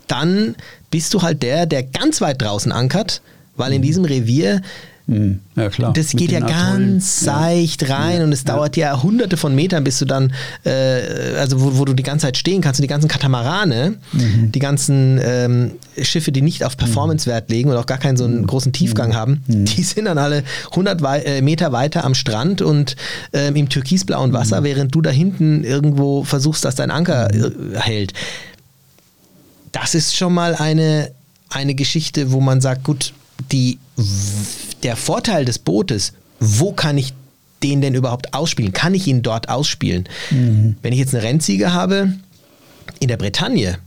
dann 0.07 0.55
bist 0.91 1.15
du 1.15 1.23
halt 1.23 1.43
der, 1.43 1.67
der 1.67 1.83
ganz 1.83 2.21
weit 2.21 2.41
draußen 2.41 2.73
ankert, 2.73 3.23
weil 3.57 3.73
in 3.73 3.79
mhm. 3.79 3.87
diesem 3.87 4.05
Revier 4.05 4.63
hm, 5.07 5.41
ja, 5.55 5.69
klar. 5.69 5.93
Das 5.93 6.13
geht 6.13 6.33
ja 6.33 6.41
ganz 6.41 7.21
seicht 7.21 7.91
rein 7.91 8.19
ja. 8.19 8.25
und 8.25 8.33
es 8.33 8.45
dauert 8.45 8.75
ja 8.79 9.03
hunderte 9.03 9.37
von 9.37 9.55
Metern, 9.55 9.85
bis 9.85 9.99
du 9.99 10.07
dann, 10.07 10.33
äh, 10.65 11.37
also 11.39 11.61
wo, 11.61 11.79
wo, 11.79 11.85
du 11.85 11.93
die 11.93 12.03
ganze 12.03 12.25
Zeit 12.25 12.39
stehen 12.39 12.63
kannst 12.63 12.81
und 12.81 12.85
die 12.85 12.89
ganzen 12.89 13.09
Katamarane, 13.09 13.97
mhm. 14.13 14.51
die 14.51 14.59
ganzen 14.61 15.21
ähm, 15.23 15.73
Schiffe, 16.01 16.33
die 16.33 16.41
nicht 16.41 16.65
auf 16.65 16.79
Performance 16.79 17.27
Wert 17.27 17.51
legen 17.51 17.69
und 17.69 17.77
auch 17.77 17.85
gar 17.85 17.99
keinen 17.99 18.17
so 18.17 18.25
einen 18.25 18.41
mhm. 18.41 18.47
großen 18.47 18.73
Tiefgang 18.73 19.11
mhm. 19.11 19.15
haben, 19.15 19.45
mhm. 19.47 19.65
die 19.67 19.83
sind 19.83 20.07
dann 20.07 20.17
alle 20.17 20.43
100 20.71 21.03
Wei 21.03 21.21
äh, 21.21 21.43
Meter 21.43 21.71
weiter 21.73 22.05
am 22.05 22.15
Strand 22.15 22.63
und 22.63 22.97
äh, 23.33 23.49
im 23.49 23.69
türkisblauen 23.69 24.33
Wasser, 24.33 24.61
mhm. 24.61 24.65
während 24.65 24.95
du 24.95 25.03
da 25.03 25.11
hinten 25.11 25.65
irgendwo 25.65 26.25
versuchst, 26.25 26.65
dass 26.65 26.77
dein 26.77 26.91
Anker 26.91 27.29
mhm. 27.31 27.75
äh, 27.75 27.79
hält 27.79 28.15
das 29.75 29.95
ist 29.95 30.17
schon 30.17 30.33
mal 30.33 30.55
eine, 30.55 31.11
eine 31.51 31.75
Geschichte, 31.75 32.31
wo 32.31 32.41
man 32.41 32.61
sagt, 32.61 32.85
gut, 32.85 33.13
die, 33.51 33.79
der 34.83 34.97
Vorteil 34.97 35.45
des 35.45 35.59
Bootes, 35.59 36.13
wo 36.39 36.73
kann 36.73 36.97
ich 36.97 37.13
den 37.63 37.81
denn 37.81 37.95
überhaupt 37.95 38.35
ausspielen? 38.35 38.73
Kann 38.73 38.95
ich 38.95 39.07
ihn 39.09 39.23
dort 39.23 39.49
ausspielen? 39.49 40.05
Mhm. 40.31 40.77
Wenn 40.81 40.93
ich 40.93 41.01
jetzt 41.01 41.15
eine 41.15 41.25
Rennziege 41.25 41.73
habe 41.73 42.13
in 43.01 43.09
der 43.09 43.17
Bretagne 43.17 43.79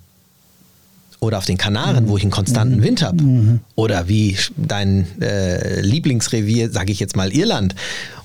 oder 1.22 1.38
auf 1.38 1.46
den 1.46 1.58
Kanaren, 1.58 2.06
mhm. 2.06 2.10
wo 2.10 2.18
ich 2.18 2.24
einen 2.24 2.32
konstanten 2.32 2.78
mhm. 2.78 2.84
Wind 2.84 3.02
habe, 3.02 3.24
mhm. 3.24 3.60
oder 3.76 4.10
wie 4.10 4.38
dein 4.58 5.08
äh, 5.22 5.80
Lieblingsrevier, 5.80 6.70
sage 6.70 6.92
ich 6.92 7.00
jetzt 7.00 7.16
mal 7.16 7.32
Irland, 7.32 7.76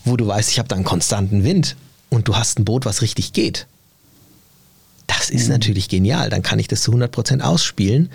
wo 0.05 0.16
du 0.16 0.27
weißt, 0.27 0.51
ich 0.51 0.59
habe 0.59 0.68
da 0.68 0.75
einen 0.75 0.85
konstanten 0.85 1.44
Wind 1.44 1.77
und 2.11 2.27
du 2.27 2.35
hast 2.35 2.59
ein 2.59 2.64
Boot, 2.64 2.87
was 2.87 3.03
richtig 3.03 3.33
geht, 3.33 3.66
das 5.07 5.31
ist 5.31 5.47
mhm. 5.47 5.53
natürlich 5.53 5.88
genial. 5.88 6.31
Dann 6.31 6.43
kann 6.43 6.59
ich 6.59 6.69
das 6.69 6.83
zu 6.83 6.93
100% 6.93 7.41
ausspielen 7.41 8.11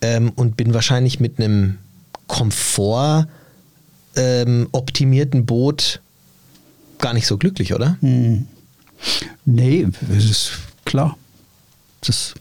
ähm, 0.00 0.32
und 0.34 0.56
bin 0.56 0.74
wahrscheinlich 0.74 1.20
mit 1.20 1.38
einem 1.38 1.78
Komfort 2.26 3.26
ähm, 4.16 4.68
optimierten 4.72 5.46
Boot 5.46 6.00
gar 6.98 7.14
nicht 7.14 7.26
so 7.26 7.38
glücklich, 7.38 7.74
oder? 7.74 7.96
Mhm. 8.00 8.46
Nee, 9.44 9.86
es 10.16 10.24
ist 10.24 10.52
klar. 10.84 11.16
Das 12.00 12.34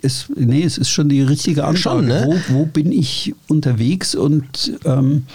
ist, 0.00 0.28
nee, 0.36 0.62
es 0.62 0.78
ist 0.78 0.90
schon 0.90 1.08
die 1.08 1.22
richtige 1.22 1.64
Antwort. 1.64 1.78
Schon, 1.78 2.06
ne? 2.06 2.42
wo, 2.48 2.54
wo 2.54 2.66
bin 2.66 2.92
ich 2.92 3.34
unterwegs 3.48 4.14
und 4.14 4.78
ähm, 4.84 5.26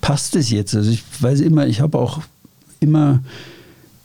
passt 0.00 0.36
es 0.36 0.50
jetzt? 0.50 0.74
Also 0.74 0.90
ich 0.90 1.02
weiß 1.20 1.40
immer, 1.40 1.66
ich 1.66 1.80
habe 1.80 1.98
auch 1.98 2.22
immer 2.80 3.22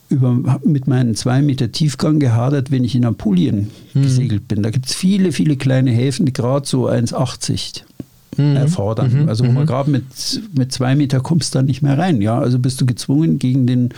über, 0.09 0.59
mit 0.63 0.87
meinen 0.87 1.15
zwei 1.15 1.41
Meter 1.41 1.71
Tiefgang 1.71 2.19
gehadert, 2.19 2.71
wenn 2.71 2.83
ich 2.83 2.95
in 2.95 3.05
Apulien 3.05 3.71
mhm. 3.93 4.03
gesegelt 4.03 4.47
bin. 4.47 4.63
Da 4.63 4.69
gibt 4.69 4.87
es 4.87 4.93
viele, 4.93 5.31
viele 5.31 5.55
kleine 5.55 5.91
Häfen, 5.91 6.25
die 6.25 6.33
gerade 6.33 6.67
so 6.67 6.87
1,80 6.87 7.81
mhm. 8.37 8.55
erfordern. 8.55 9.23
Mhm. 9.23 9.29
Also 9.29 9.43
mhm. 9.43 9.65
gerade 9.65 9.89
mit, 9.89 10.03
mit 10.55 10.71
zwei 10.71 10.95
Meter 10.95 11.19
kommst 11.19 11.55
da 11.55 11.61
nicht 11.61 11.81
mehr 11.81 11.97
rein. 11.97 12.21
Ja? 12.21 12.39
Also 12.39 12.59
bist 12.59 12.79
du 12.81 12.85
gezwungen, 12.85 13.39
gegen 13.39 13.67
den 13.67 13.89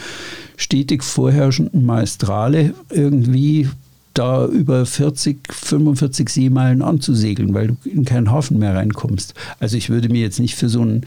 stetig 0.55 1.03
vorherrschenden 1.03 1.85
Maestrale 1.85 2.73
irgendwie 2.89 3.69
da 4.13 4.47
über 4.47 4.85
40, 4.85 5.53
45 5.53 6.29
Seemeilen 6.29 6.81
anzusegeln, 6.81 7.53
weil 7.53 7.67
du 7.67 7.77
in 7.83 8.03
keinen 8.03 8.31
Hafen 8.31 8.57
mehr 8.57 8.73
reinkommst. 8.75 9.35
Also 9.59 9.77
ich 9.77 9.89
würde 9.89 10.09
mir 10.09 10.21
jetzt 10.21 10.39
nicht 10.39 10.55
für 10.55 10.69
so 10.69 10.81
ein 10.81 11.05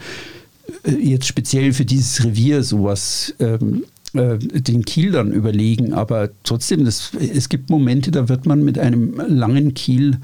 äh, 0.85 0.91
jetzt 0.91 1.27
speziell 1.27 1.73
für 1.73 1.83
dieses 1.83 2.23
Revier 2.23 2.63
sowas 2.63 3.33
ähm, 3.39 3.83
äh, 3.83 4.00
den 4.13 4.85
Kiel 4.85 5.11
dann 5.11 5.31
überlegen, 5.31 5.93
aber 5.93 6.29
trotzdem, 6.43 6.85
das, 6.85 7.11
es 7.19 7.49
gibt 7.49 7.69
Momente, 7.69 8.11
da 8.11 8.27
wird 8.27 8.45
man 8.45 8.63
mit 8.63 8.77
einem 8.77 9.21
langen 9.27 9.73
Kiel 9.73 10.17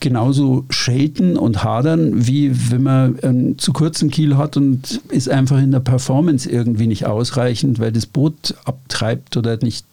genauso 0.00 0.66
schelten 0.68 1.36
und 1.36 1.64
hadern, 1.64 2.26
wie 2.26 2.70
wenn 2.70 2.82
man 2.82 3.18
einen 3.20 3.58
zu 3.58 3.72
kurzen 3.72 4.10
Kiel 4.10 4.36
hat 4.36 4.56
und 4.56 5.00
ist 5.08 5.28
einfach 5.28 5.58
in 5.58 5.70
der 5.70 5.80
Performance 5.80 6.48
irgendwie 6.48 6.86
nicht 6.86 7.06
ausreichend, 7.06 7.78
weil 7.78 7.92
das 7.92 8.06
Boot 8.06 8.54
abtreibt 8.64 9.36
oder 9.36 9.56
nicht, 9.56 9.86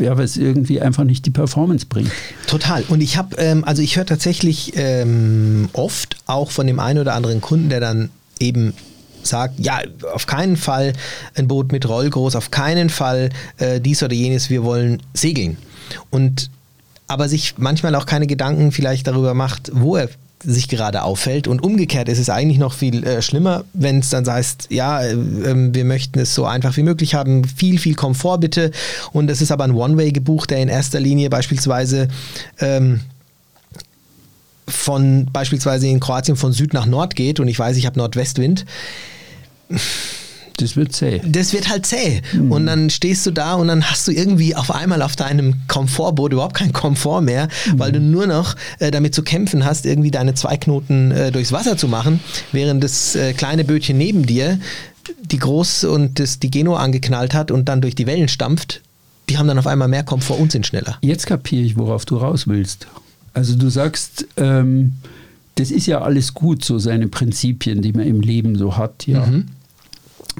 ja, 0.00 0.16
weil 0.18 0.24
es 0.24 0.36
irgendwie 0.36 0.80
einfach 0.80 1.04
nicht 1.04 1.24
die 1.24 1.30
Performance 1.30 1.86
bringt. 1.86 2.10
Total. 2.46 2.84
Und 2.88 3.00
ich 3.00 3.16
habe, 3.16 3.36
ähm, 3.38 3.64
also 3.64 3.80
ich 3.80 3.96
höre 3.96 4.06
tatsächlich 4.06 4.74
ähm, 4.76 5.70
oft 5.72 6.16
auch 6.26 6.50
von 6.50 6.66
dem 6.66 6.78
einen 6.78 6.98
oder 6.98 7.14
anderen 7.14 7.40
Kunden, 7.40 7.70
der 7.70 7.80
dann 7.80 8.10
eben 8.38 8.74
sagt, 9.22 9.58
ja, 9.58 9.80
auf 10.12 10.26
keinen 10.26 10.56
Fall 10.56 10.92
ein 11.34 11.48
Boot 11.48 11.72
mit 11.72 11.88
Rollgroß, 11.88 12.36
auf 12.36 12.50
keinen 12.50 12.90
Fall 12.90 13.30
äh, 13.58 13.80
dies 13.80 14.02
oder 14.02 14.14
jenes, 14.14 14.50
wir 14.50 14.64
wollen 14.64 15.02
segeln. 15.14 15.56
Und 16.10 16.50
aber 17.06 17.28
sich 17.28 17.54
manchmal 17.56 17.94
auch 17.94 18.06
keine 18.06 18.26
Gedanken 18.26 18.70
vielleicht 18.70 19.06
darüber 19.06 19.32
macht, 19.34 19.70
wo 19.72 19.96
er 19.96 20.10
sich 20.44 20.68
gerade 20.68 21.02
auffällt. 21.02 21.48
Und 21.48 21.62
umgekehrt 21.62 22.08
ist 22.08 22.18
es 22.18 22.30
eigentlich 22.30 22.58
noch 22.58 22.72
viel 22.72 23.04
äh, 23.04 23.22
schlimmer, 23.22 23.64
wenn 23.72 24.00
es 24.00 24.10
dann 24.10 24.26
heißt, 24.26 24.68
ja, 24.70 25.00
äh, 25.00 25.12
äh, 25.12 25.74
wir 25.74 25.84
möchten 25.84 26.18
es 26.20 26.34
so 26.34 26.44
einfach 26.44 26.76
wie 26.76 26.82
möglich 26.82 27.14
haben, 27.14 27.44
viel, 27.44 27.78
viel 27.78 27.94
Komfort 27.94 28.38
bitte. 28.38 28.70
Und 29.12 29.30
es 29.30 29.40
ist 29.40 29.50
aber 29.50 29.64
ein 29.64 29.72
One-Way 29.72 30.12
gebucht, 30.12 30.50
der 30.50 30.58
in 30.58 30.68
erster 30.68 31.00
Linie 31.00 31.30
beispielsweise 31.30 32.08
ähm, 32.60 33.00
von 34.68 35.26
beispielsweise 35.32 35.86
in 35.88 36.00
Kroatien 36.00 36.36
von 36.36 36.52
Süd 36.52 36.72
nach 36.72 36.86
Nord 36.86 37.16
geht 37.16 37.40
und 37.40 37.48
ich 37.48 37.58
weiß, 37.58 37.76
ich 37.76 37.86
habe 37.86 37.98
Nordwestwind. 37.98 38.64
Das 40.58 40.74
wird 40.74 40.92
zäh. 40.92 41.20
Das 41.24 41.52
wird 41.52 41.68
halt 41.68 41.86
zäh. 41.86 42.20
Mhm. 42.32 42.50
Und 42.50 42.66
dann 42.66 42.90
stehst 42.90 43.24
du 43.26 43.30
da 43.30 43.54
und 43.54 43.68
dann 43.68 43.88
hast 43.88 44.08
du 44.08 44.12
irgendwie 44.12 44.56
auf 44.56 44.72
einmal 44.72 45.02
auf 45.02 45.14
deinem 45.14 45.54
Komfortboot 45.68 46.32
überhaupt 46.32 46.56
keinen 46.56 46.72
Komfort 46.72 47.20
mehr, 47.20 47.48
mhm. 47.66 47.78
weil 47.78 47.92
du 47.92 48.00
nur 48.00 48.26
noch 48.26 48.56
äh, 48.80 48.90
damit 48.90 49.14
zu 49.14 49.22
kämpfen 49.22 49.64
hast, 49.64 49.86
irgendwie 49.86 50.10
deine 50.10 50.34
zwei 50.34 50.56
Knoten 50.56 51.12
äh, 51.12 51.30
durchs 51.30 51.52
Wasser 51.52 51.76
zu 51.76 51.86
machen, 51.86 52.20
während 52.50 52.82
das 52.82 53.14
äh, 53.14 53.34
kleine 53.34 53.64
Bötchen 53.64 53.96
neben 53.96 54.26
dir 54.26 54.58
die 55.22 55.38
groß 55.38 55.84
und 55.84 56.18
das, 56.18 56.38
die 56.38 56.50
Genua 56.50 56.80
angeknallt 56.80 57.34
hat 57.34 57.50
und 57.50 57.68
dann 57.68 57.80
durch 57.80 57.94
die 57.94 58.06
Wellen 58.06 58.28
stampft. 58.28 58.82
Die 59.28 59.38
haben 59.38 59.46
dann 59.46 59.58
auf 59.58 59.66
einmal 59.66 59.88
mehr 59.88 60.02
Komfort 60.02 60.38
und 60.38 60.52
sind 60.52 60.66
schneller. 60.66 60.98
Jetzt 61.02 61.26
kapiere 61.26 61.62
ich, 61.62 61.76
worauf 61.76 62.04
du 62.04 62.16
raus 62.16 62.48
willst. 62.48 62.86
Also 63.38 63.56
du 63.56 63.68
sagst, 63.68 64.26
ähm, 64.36 64.94
das 65.54 65.70
ist 65.70 65.86
ja 65.86 66.00
alles 66.00 66.34
gut, 66.34 66.64
so 66.64 66.78
seine 66.78 67.08
Prinzipien, 67.08 67.82
die 67.82 67.92
man 67.92 68.06
im 68.06 68.20
Leben 68.20 68.56
so 68.56 68.76
hat, 68.76 69.06
ja. 69.06 69.24
Mhm 69.26 69.48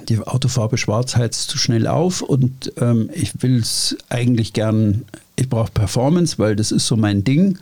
die 0.08 0.20
Autofarbe 0.20 0.78
schwarz 0.78 1.16
heizt 1.16 1.48
zu 1.50 1.58
schnell 1.58 1.86
auf 1.86 2.22
und 2.22 2.72
ähm, 2.80 3.10
ich 3.12 3.42
will 3.42 3.58
es 3.58 3.96
eigentlich 4.08 4.52
gern, 4.52 5.04
ich 5.36 5.48
brauche 5.48 5.72
Performance, 5.72 6.38
weil 6.38 6.56
das 6.56 6.72
ist 6.72 6.86
so 6.86 6.96
mein 6.96 7.24
Ding. 7.24 7.58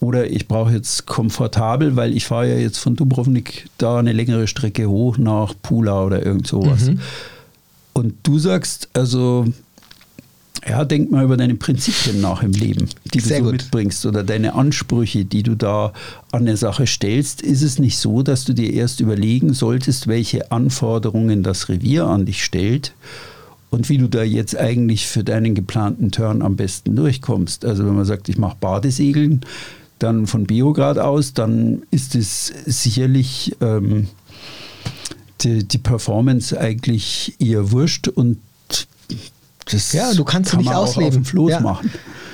Oder 0.00 0.30
ich 0.30 0.48
brauche 0.48 0.72
jetzt 0.72 1.06
komfortabel, 1.06 1.96
weil 1.96 2.14
ich 2.14 2.26
fahre 2.26 2.50
ja 2.50 2.56
jetzt 2.56 2.76
von 2.76 2.94
Dubrovnik 2.94 3.70
da 3.78 3.98
eine 3.98 4.12
längere 4.12 4.46
Strecke 4.46 4.86
hoch 4.86 5.16
nach 5.16 5.54
Pula 5.62 6.04
oder 6.04 6.24
irgend 6.24 6.46
sowas. 6.46 6.90
Mhm. 6.90 7.00
Und 7.94 8.14
du 8.22 8.38
sagst, 8.38 8.88
also 8.92 9.46
ja, 10.66 10.84
denk 10.84 11.10
mal 11.10 11.24
über 11.24 11.36
deine 11.36 11.54
Prinzipien 11.56 12.20
nach 12.20 12.42
im 12.42 12.52
Leben, 12.52 12.88
die 13.12 13.18
du 13.18 13.28
so 13.28 13.42
mitbringst 13.42 14.06
oder 14.06 14.22
deine 14.22 14.54
Ansprüche, 14.54 15.24
die 15.24 15.42
du 15.42 15.54
da 15.54 15.92
an 16.32 16.46
der 16.46 16.56
Sache 16.56 16.86
stellst. 16.86 17.42
Ist 17.42 17.62
es 17.62 17.78
nicht 17.78 17.98
so, 17.98 18.22
dass 18.22 18.44
du 18.44 18.54
dir 18.54 18.72
erst 18.72 19.00
überlegen 19.00 19.52
solltest, 19.52 20.06
welche 20.06 20.50
Anforderungen 20.52 21.42
das 21.42 21.68
Revier 21.68 22.06
an 22.06 22.24
dich 22.24 22.42
stellt 22.44 22.94
und 23.70 23.88
wie 23.88 23.98
du 23.98 24.08
da 24.08 24.22
jetzt 24.22 24.56
eigentlich 24.56 25.06
für 25.06 25.24
deinen 25.24 25.54
geplanten 25.54 26.10
Turn 26.10 26.40
am 26.40 26.56
besten 26.56 26.96
durchkommst? 26.96 27.64
Also 27.64 27.84
wenn 27.84 27.96
man 27.96 28.04
sagt, 28.04 28.28
ich 28.28 28.38
mache 28.38 28.56
Badesegeln, 28.58 29.40
dann 29.98 30.26
von 30.26 30.44
Biograd 30.44 30.98
aus, 30.98 31.34
dann 31.34 31.82
ist 31.90 32.14
es 32.14 32.46
sicherlich 32.66 33.54
ähm, 33.60 34.08
die, 35.40 35.64
die 35.64 35.78
Performance 35.78 36.58
eigentlich 36.58 37.34
eher 37.38 37.70
wurscht 37.70 38.08
und 38.08 38.38
das 39.66 39.92
ja, 39.92 40.12
du 40.14 40.24
kannst 40.24 40.50
kann 40.50 40.60
nicht 40.60 40.72
ausleben. 40.72 41.24
Floß 41.24 41.50
ja. 41.50 41.60
machen. 41.60 41.90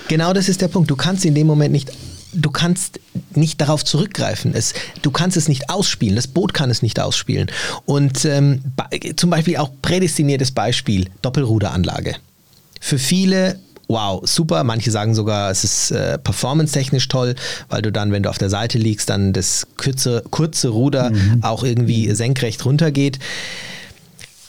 Genau 0.09 0.33
das 0.33 0.49
ist 0.49 0.61
der 0.61 0.69
Punkt. 0.69 0.91
Du 0.91 0.97
kannst 0.97 1.25
in 1.25 1.35
dem 1.35 1.47
Moment 1.47 1.73
nicht 1.73 1.93
du 2.33 2.51
kannst 2.51 3.01
nicht 3.35 3.61
darauf 3.61 3.85
zurückgreifen. 3.85 4.55
Es, 4.55 4.75
du 5.03 5.11
kannst 5.11 5.37
es 5.37 5.49
nicht 5.49 5.71
ausspielen. 5.71 6.17
Das 6.17 6.27
Boot 6.27 6.55
kann 6.55 6.71
es 6.71 6.83
nicht 6.83 7.01
ausspielen. 7.01 7.51
Und 7.87 8.25
ähm, 8.25 8.63
zum 9.17 9.31
Beispiel 9.31 9.57
auch 9.57 9.71
prädestiniertes 9.83 10.53
Beispiel, 10.53 11.09
Doppelruderanlage. 11.23 12.17
Für 12.81 12.99
viele, 12.99 13.59
wow, 13.89 14.23
super. 14.25 14.65
Manche 14.65 14.91
sagen 14.91 15.15
sogar, 15.15 15.51
es 15.51 15.65
ist 15.65 15.91
äh, 15.91 16.19
performance-technisch 16.19 17.09
toll, 17.09 17.35
weil 17.69 17.83
du 17.83 17.93
dann, 17.93 18.13
wenn 18.13 18.23
du 18.23 18.31
auf 18.31 18.39
der 18.39 18.51
Seite 18.51 18.79
liegst, 18.79 19.11
dann 19.11 19.33
das 19.33 19.67
kurze, 19.77 20.23
kurze 20.31 20.69
Ruder 20.69 21.11
mhm. 21.11 21.43
auch 21.43 21.65
irgendwie 21.65 22.15
senkrecht 22.15 22.65
runtergeht. 22.65 23.19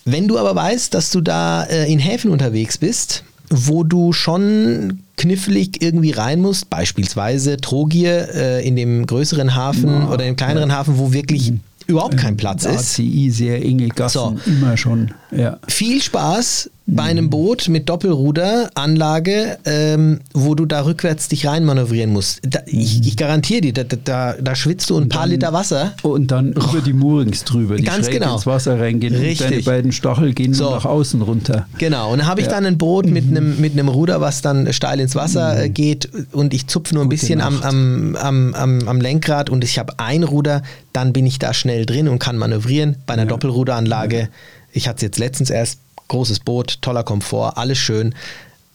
Wenn 0.06 0.28
du 0.28 0.38
aber 0.38 0.56
weißt, 0.56 0.94
dass 0.94 1.12
du 1.12 1.22
da 1.22 1.64
äh, 1.64 1.92
in 1.92 2.00
Häfen 2.00 2.32
unterwegs 2.32 2.78
bist, 2.78 3.24
wo 3.50 3.84
du 3.84 4.14
schon 4.14 5.04
knifflig 5.18 5.82
irgendwie 5.82 6.12
rein 6.12 6.40
musst, 6.40 6.70
beispielsweise 6.70 7.58
Trogier 7.58 8.34
äh, 8.34 8.68
in 8.68 8.76
dem 8.76 9.06
größeren 9.06 9.56
Hafen 9.56 9.90
ja, 9.90 10.10
oder 10.10 10.26
im 10.26 10.36
kleineren 10.36 10.70
ja. 10.70 10.78
Hafen, 10.78 10.98
wo 10.98 11.14
wirklich 11.14 11.52
mhm. 11.52 11.60
überhaupt 11.86 12.18
kein 12.18 12.38
Platz 12.38 12.66
ist. 12.66 12.94
ACI, 12.94 13.30
sehr 13.30 13.64
enge 13.64 13.90
Gassen, 13.90 14.40
so. 14.44 14.52
immer 14.52 14.78
schon. 14.78 15.12
Ja. 15.32 15.60
Viel 15.68 16.02
Spaß 16.02 16.70
bei 16.92 17.04
einem 17.04 17.30
Boot 17.30 17.70
mit 17.70 17.88
Doppelruderanlage, 17.88 19.58
ähm, 19.66 20.20
wo 20.34 20.56
du 20.56 20.66
da 20.66 20.84
rückwärts 20.84 21.30
dich 21.30 21.48
reinmanövrieren 21.48 22.12
musst. 22.12 22.42
Da, 22.44 22.60
ich, 22.66 23.08
ich, 23.08 23.16
garantiere 23.16 23.62
dir, 23.62 23.74
da, 23.74 23.84
da, 23.84 24.36
da, 24.40 24.56
schwitzt 24.56 24.90
du 24.90 24.98
ein 24.98 25.08
paar 25.08 25.22
dann, 25.22 25.32
Liter 25.32 25.54
Wasser. 25.54 25.94
Und 26.02 26.32
dann 26.32 26.54
oh. 26.58 26.72
über 26.72 26.82
die 26.82 26.92
Moorings 26.92 27.46
drüber, 27.46 27.78
die 27.78 27.84
Ganz 27.84 28.10
genau. 28.10 28.36
ins 28.36 28.46
Wasser 28.46 28.78
reingehen 28.78 29.16
Richtig. 29.16 29.46
und 29.46 29.52
deine 29.52 29.64
beiden 29.64 29.92
Stachel 29.94 30.34
gehen 30.34 30.54
so. 30.54 30.70
nach 30.70 30.84
außen 30.84 31.22
runter. 31.22 31.66
Genau, 31.78 32.12
und 32.12 32.20
dann 32.20 32.28
habe 32.28 32.42
ich 32.42 32.48
ja. 32.48 32.54
dann 32.54 32.66
ein 32.66 32.78
Boot 32.78 33.06
mit 33.06 33.30
mhm. 33.30 33.38
einem 33.38 33.62
mit 33.62 33.82
Ruder, 33.82 34.20
was 34.20 34.42
dann 34.42 34.72
steil 34.74 35.00
ins 35.00 35.16
Wasser 35.16 35.54
mhm. 35.56 35.62
Äh, 35.62 35.70
geht 35.70 36.10
und 36.34 36.54
ich 36.54 36.68
zupfe 36.68 36.94
nur 36.94 37.04
ein 37.04 37.10
Gute 37.10 37.22
bisschen 37.22 37.42
am, 37.42 37.62
am, 37.62 38.16
am, 38.16 38.54
am, 38.54 38.88
am 38.88 39.02
Lenkrad 39.02 39.50
und 39.50 39.64
ich 39.64 39.80
habe 39.80 39.94
ein 39.98 40.24
Ruder, 40.24 40.62
dann 40.92 41.14
bin 41.14 41.26
ich 41.26 41.40
da 41.40 41.54
schnell 41.54 41.86
drin 41.86 42.10
und 42.10 42.20
kann 42.20 42.38
manövrieren. 42.38 42.98
Bei 43.06 43.14
einer 43.14 43.24
ja. 43.24 43.30
Doppelruderanlage, 43.30 44.30
ich 44.74 44.88
hatte 44.88 44.98
es 44.98 45.02
jetzt 45.04 45.20
letztens 45.20 45.50
erst 45.50 45.80
großes 46.12 46.42
Boot, 46.42 46.82
toller 46.82 47.04
Komfort, 47.04 47.54
alles 47.56 47.78
schön. 47.78 48.14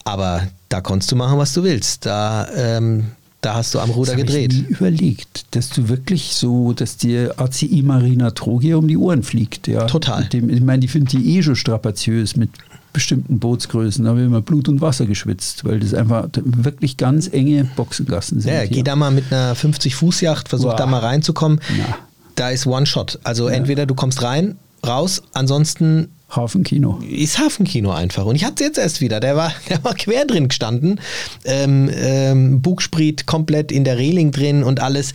Aber 0.04 0.42
da 0.68 0.80
konntest 0.80 1.12
du 1.12 1.16
machen, 1.16 1.38
was 1.38 1.52
du 1.52 1.62
willst. 1.62 2.06
Da, 2.06 2.48
ähm, 2.54 3.04
da 3.42 3.54
hast 3.54 3.74
du 3.74 3.80
am 3.80 3.90
Ruder 3.90 4.12
das 4.12 4.20
gedreht. 4.20 4.52
Ich 4.52 4.62
nie 4.62 4.68
überlegt, 4.68 5.54
dass 5.54 5.68
du 5.68 5.88
wirklich 5.88 6.32
so, 6.32 6.72
dass 6.72 6.96
dir 6.96 7.34
ACI 7.38 7.82
Marina 7.82 8.30
Trogia 8.30 8.76
um 8.76 8.88
die 8.88 8.96
Ohren 8.96 9.22
fliegt. 9.22 9.68
Ja. 9.68 9.84
Total. 9.84 10.24
Dem, 10.24 10.48
ich 10.48 10.62
meine, 10.62 10.80
die 10.80 10.88
finde 10.88 11.10
die 11.10 11.36
eh 11.36 11.42
schon 11.42 11.56
strapaziös 11.56 12.36
mit 12.36 12.50
bestimmten 12.92 13.38
Bootsgrößen. 13.38 14.04
Da 14.04 14.10
habe 14.10 14.20
ich 14.20 14.26
immer 14.26 14.40
Blut 14.40 14.68
und 14.68 14.80
Wasser 14.80 15.04
geschwitzt, 15.04 15.64
weil 15.66 15.80
das 15.80 15.92
einfach 15.92 16.28
wirklich 16.34 16.96
ganz 16.96 17.28
enge 17.30 17.64
Boxengassen 17.76 18.40
sind. 18.40 18.54
Ja, 18.54 18.64
geh 18.64 18.82
da 18.82 18.96
mal 18.96 19.10
mit 19.10 19.30
einer 19.30 19.54
50-Fuß-Yacht, 19.54 20.48
versuch 20.48 20.70
wow. 20.70 20.76
da 20.76 20.86
mal 20.86 21.00
reinzukommen. 21.00 21.60
Na. 21.76 21.98
Da 22.36 22.48
ist 22.48 22.66
One-Shot. 22.66 23.18
Also 23.24 23.48
ja. 23.48 23.54
entweder 23.54 23.84
du 23.84 23.94
kommst 23.94 24.22
rein, 24.22 24.56
raus, 24.86 25.22
ansonsten 25.34 26.08
Hafenkino. 26.28 26.98
Ist 27.08 27.38
Hafenkino 27.38 27.92
einfach. 27.92 28.24
Und 28.24 28.36
ich 28.36 28.44
hatte 28.44 28.64
es 28.64 28.68
jetzt 28.68 28.78
erst 28.78 29.00
wieder. 29.00 29.20
Der 29.20 29.36
war, 29.36 29.52
der 29.68 29.82
war 29.84 29.94
quer 29.94 30.24
drin 30.24 30.48
gestanden. 30.48 31.00
Ähm, 31.44 31.90
ähm, 31.94 32.62
Bugspriet 32.62 33.26
komplett 33.26 33.70
in 33.72 33.84
der 33.84 33.98
Reling 33.98 34.32
drin 34.32 34.62
und 34.62 34.80
alles. 34.80 35.12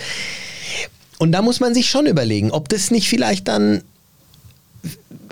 Und 1.20 1.34
da 1.34 1.42
muss 1.42 1.60
man 1.60 1.74
sich 1.74 1.90
schon 1.90 2.08
überlegen, 2.08 2.52
ob 2.52 2.70
das 2.70 2.90
nicht 2.90 3.08
vielleicht 3.08 3.48
dann, 3.48 3.84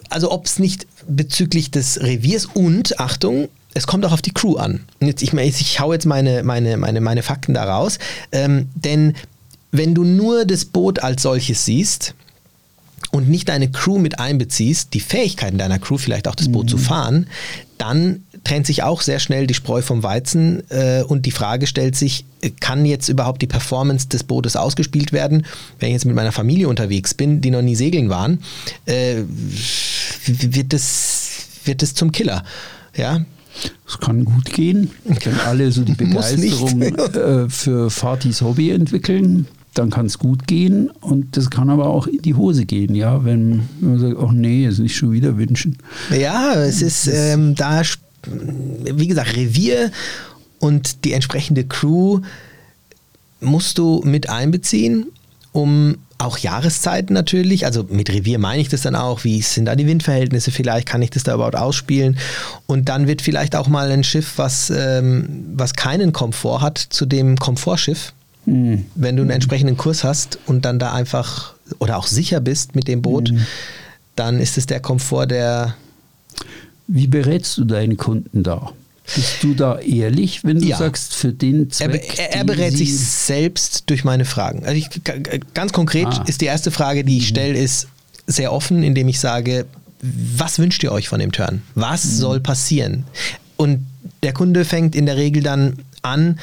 also 0.10 0.32
ob 0.32 0.46
es 0.46 0.60
nicht 0.60 0.86
bezüglich 1.08 1.72
des 1.72 2.00
Reviers 2.02 2.46
und, 2.46 3.00
Achtung, 3.00 3.50
es 3.74 3.88
kommt 3.88 4.06
auch 4.06 4.12
auf 4.12 4.22
die 4.22 4.34
Crew 4.34 4.56
an. 4.56 4.86
Jetzt, 5.00 5.24
ich, 5.24 5.34
ich 5.34 5.80
hau 5.80 5.94
jetzt 5.94 6.06
meine, 6.06 6.44
meine, 6.44 6.78
meine, 6.78 7.02
meine 7.02 7.24
Fakten 7.24 7.54
da 7.54 7.64
raus. 7.64 7.98
Ähm, 8.32 8.70
denn 8.76 9.16
wenn 9.72 9.96
du 9.96 10.04
nur 10.04 10.46
das 10.46 10.66
Boot 10.66 11.00
als 11.00 11.22
solches 11.22 11.66
siehst, 11.66 12.14
und 13.12 13.30
nicht 13.30 13.50
deine 13.50 13.72
Crew 13.72 13.98
mit 13.98 14.20
einbeziehst, 14.20 14.94
die 14.94 15.00
Fähigkeiten 15.00 15.58
deiner 15.58 15.80
Crew, 15.80 15.98
vielleicht 15.98 16.28
auch 16.28 16.36
das 16.36 16.52
Boot 16.52 16.66
mhm. 16.66 16.70
zu 16.70 16.78
fahren, 16.78 17.28
dann 17.78 18.24
trennt 18.44 18.68
sich 18.68 18.84
auch 18.84 19.02
sehr 19.02 19.20
schnell 19.20 19.48
die 19.48 19.54
Spreu 19.54 19.82
vom 19.82 20.04
Weizen 20.04 20.64
äh, 20.70 21.04
und 21.04 21.26
die 21.26 21.32
Frage 21.32 21.68
stellt 21.68 21.96
sich, 21.96 22.26
kann 22.60 22.86
jetzt 22.86 23.10
überhaupt 23.10 23.42
die 23.42 23.48
Performance 23.48 24.08
des 24.10 24.24
Bootes 24.24 24.56
ausgespielt 24.56 25.12
werden? 25.12 25.46
Wenn 25.80 25.90
ich 25.90 25.94
jetzt 25.94 26.06
mit 26.06 26.16
meiner 26.16 26.32
Familie 26.32 26.68
unterwegs 26.68 27.14
bin, 27.14 27.42
die 27.42 27.52
noch 27.52 27.62
nie 27.62 27.76
segeln 27.76 28.10
waren, 28.10 28.40
äh, 28.86 29.24
wird 30.26 30.74
das 30.74 31.30
wird 31.66 31.84
es 31.84 31.94
zum 31.94 32.12
Killer. 32.12 32.44
Ja, 32.96 33.24
es 33.88 34.00
kann 34.00 34.26
gut 34.26 34.46
gehen, 34.46 34.92
wenn 35.04 35.40
alle 35.42 35.72
so 35.72 35.84
die 35.84 35.94
Begeisterung 35.96 36.82
äh, 36.82 37.50
für 37.50 37.90
Fatis 37.90 38.42
Hobby 38.42 38.72
entwickeln 38.72 39.48
dann 39.74 39.90
kann 39.90 40.08
es 40.08 40.18
gut 40.18 40.48
gehen 40.48 40.90
und 40.90 41.38
das 41.38 41.50
kann 41.50 41.70
aber 41.70 41.88
auch 41.88 42.08
in 42.08 42.22
die 42.22 42.34
Hose 42.34 42.66
gehen, 42.66 42.96
ja, 42.96 43.24
wenn 43.24 43.68
man 43.80 44.00
sagt, 44.00 44.18
ach 44.20 44.32
nee, 44.32 44.66
es 44.66 44.74
ist 44.74 44.80
nicht 44.80 44.96
schon 44.96 45.12
wieder 45.12 45.38
wünschen. 45.38 45.78
Ja, 46.18 46.56
es 46.56 46.82
ist 46.82 47.08
ähm, 47.08 47.56
da, 47.56 47.82
wie 48.26 49.08
gesagt, 49.08 49.36
Revier 49.36 49.92
und 50.60 51.06
die 51.06 51.14
entsprechende 51.14 51.66
Crew 51.66 52.22
musst 53.40 53.78
du 53.78 54.02
mit 54.04 54.30
einbeziehen, 54.30 55.06
um 55.52 55.96
auch 56.18 56.38
Jahreszeiten 56.38 57.14
natürlich, 57.14 57.66
also 57.66 57.86
mit 57.90 58.10
Revier 58.10 58.40
meine 58.40 58.62
ich 58.62 58.68
das 58.68 58.82
dann 58.82 58.96
auch, 58.96 59.24
wie 59.24 59.42
sind 59.42 59.66
da 59.66 59.76
die 59.76 59.88
Windverhältnisse 59.88 60.52
vielleicht, 60.52 60.86
kann 60.86 61.02
ich 61.02 61.12
das 61.12 61.24
da 61.24 61.34
überhaupt 61.34 61.56
ausspielen 61.56 62.18
und 62.68 62.90
dann 62.90 63.08
wird 63.08 63.22
vielleicht 63.22 63.56
auch 63.56 63.70
mal 63.70 63.90
ein 63.90 64.04
Schiff, 64.04 64.34
was, 64.36 64.70
ähm, 64.70 65.46
was 65.54 65.74
keinen 65.74 66.12
Komfort 66.12 66.60
hat, 66.60 66.78
zu 66.78 67.06
dem 67.06 67.38
Komfortschiff, 67.38 68.14
mhm. 68.50 68.86
wenn 68.96 69.16
du 69.16 69.22
einen 69.22 69.32
entsprechenden 69.32 69.78
Kurs 69.78 70.04
hast 70.04 70.40
und 70.46 70.66
dann 70.66 70.80
da 70.80 70.94
einfach 70.94 71.54
oder 71.80 71.98
auch 71.98 72.08
sicher 72.08 72.40
bist 72.40 72.76
mit 72.76 72.88
dem 72.88 73.02
Boot, 73.02 73.32
mhm. 73.32 73.46
dann 74.16 74.40
ist 74.40 74.58
es 74.58 74.66
der 74.66 74.80
Komfort, 74.80 75.28
der... 75.28 75.76
Wie 76.88 77.08
berätst 77.08 77.58
du 77.60 77.66
deinen 77.66 77.98
Kunden 77.98 78.42
da? 78.42 78.72
Bist 79.16 79.44
du 79.44 79.54
da 79.54 79.80
ehrlich, 79.80 80.44
wenn 80.44 80.60
du 80.60 80.66
ja. 80.66 80.78
sagst, 80.78 81.16
für 81.16 81.32
den 81.32 81.70
Zweck? 81.70 82.18
Er, 82.18 82.36
er 82.36 82.44
berät 82.44 82.76
sich 82.76 82.98
selbst 82.98 83.84
durch 83.88 84.04
meine 84.04 84.26
Fragen. 84.26 84.66
Also 84.66 84.76
ich, 84.76 84.90
ganz 85.54 85.72
konkret 85.72 86.08
ah. 86.08 86.24
ist 86.28 86.42
die 86.42 86.46
erste 86.46 86.72
Frage, 86.72 87.04
die 87.04 87.18
ich 87.18 87.26
mhm. 87.26 87.36
stelle, 87.36 87.58
ist 87.60 87.88
sehr 88.28 88.54
offen, 88.54 88.84
indem 88.84 89.08
ich 89.08 89.20
sage, 89.20 89.66
was 90.02 90.60
wünscht 90.60 90.84
ihr 90.84 90.92
euch 90.92 91.10
von 91.10 91.20
dem 91.20 91.32
Turn? 91.32 91.62
Was 91.76 92.06
mhm. 92.06 92.10
soll 92.10 92.40
passieren? 92.40 93.06
Und 93.58 93.86
der 94.24 94.34
Kunde 94.34 94.66
fängt 94.66 94.96
in 94.96 95.06
der 95.06 95.18
Regel 95.18 95.44
dann 95.44 95.80
an, 96.02 96.40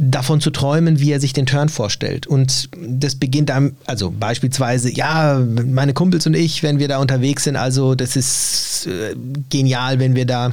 davon 0.00 0.40
zu 0.40 0.50
träumen, 0.50 0.98
wie 0.98 1.12
er 1.12 1.20
sich 1.20 1.34
den 1.34 1.44
Turn 1.44 1.68
vorstellt. 1.68 2.26
Und 2.26 2.70
das 2.80 3.16
beginnt 3.16 3.50
dann, 3.50 3.76
also 3.84 4.10
beispielsweise, 4.10 4.90
ja, 4.90 5.38
meine 5.38 5.92
Kumpels 5.92 6.26
und 6.26 6.34
ich, 6.34 6.62
wenn 6.62 6.78
wir 6.78 6.88
da 6.88 6.98
unterwegs 6.98 7.44
sind, 7.44 7.56
also 7.56 7.94
das 7.94 8.16
ist 8.16 8.86
äh, 8.86 9.14
genial, 9.50 9.98
wenn 9.98 10.14
wir 10.14 10.24
da 10.24 10.52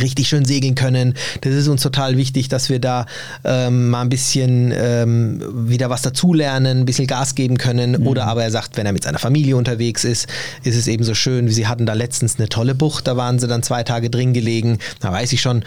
richtig 0.00 0.26
schön 0.26 0.44
segeln 0.44 0.74
können. 0.74 1.14
Das 1.42 1.54
ist 1.54 1.68
uns 1.68 1.80
total 1.80 2.16
wichtig, 2.16 2.48
dass 2.48 2.68
wir 2.68 2.80
da 2.80 3.06
ähm, 3.44 3.88
mal 3.88 4.02
ein 4.02 4.08
bisschen 4.08 4.74
ähm, 4.76 5.40
wieder 5.68 5.90
was 5.90 6.02
dazulernen, 6.02 6.80
ein 6.80 6.86
bisschen 6.86 7.06
Gas 7.06 7.36
geben 7.36 7.56
können. 7.56 7.92
Mhm. 7.92 8.06
Oder 8.08 8.26
aber 8.26 8.42
er 8.42 8.50
sagt, 8.50 8.76
wenn 8.76 8.86
er 8.86 8.92
mit 8.92 9.04
seiner 9.04 9.20
Familie 9.20 9.56
unterwegs 9.56 10.02
ist, 10.02 10.26
ist 10.64 10.76
es 10.76 10.88
eben 10.88 11.04
so 11.04 11.14
schön. 11.14 11.48
Sie 11.48 11.68
hatten 11.68 11.86
da 11.86 11.92
letztens 11.92 12.36
eine 12.36 12.48
tolle 12.48 12.74
Bucht, 12.74 13.06
da 13.06 13.16
waren 13.16 13.38
sie 13.38 13.46
dann 13.46 13.62
zwei 13.62 13.84
Tage 13.84 14.10
drin 14.10 14.32
gelegen. 14.32 14.78
Da 14.98 15.12
weiß 15.12 15.32
ich 15.32 15.40
schon, 15.40 15.64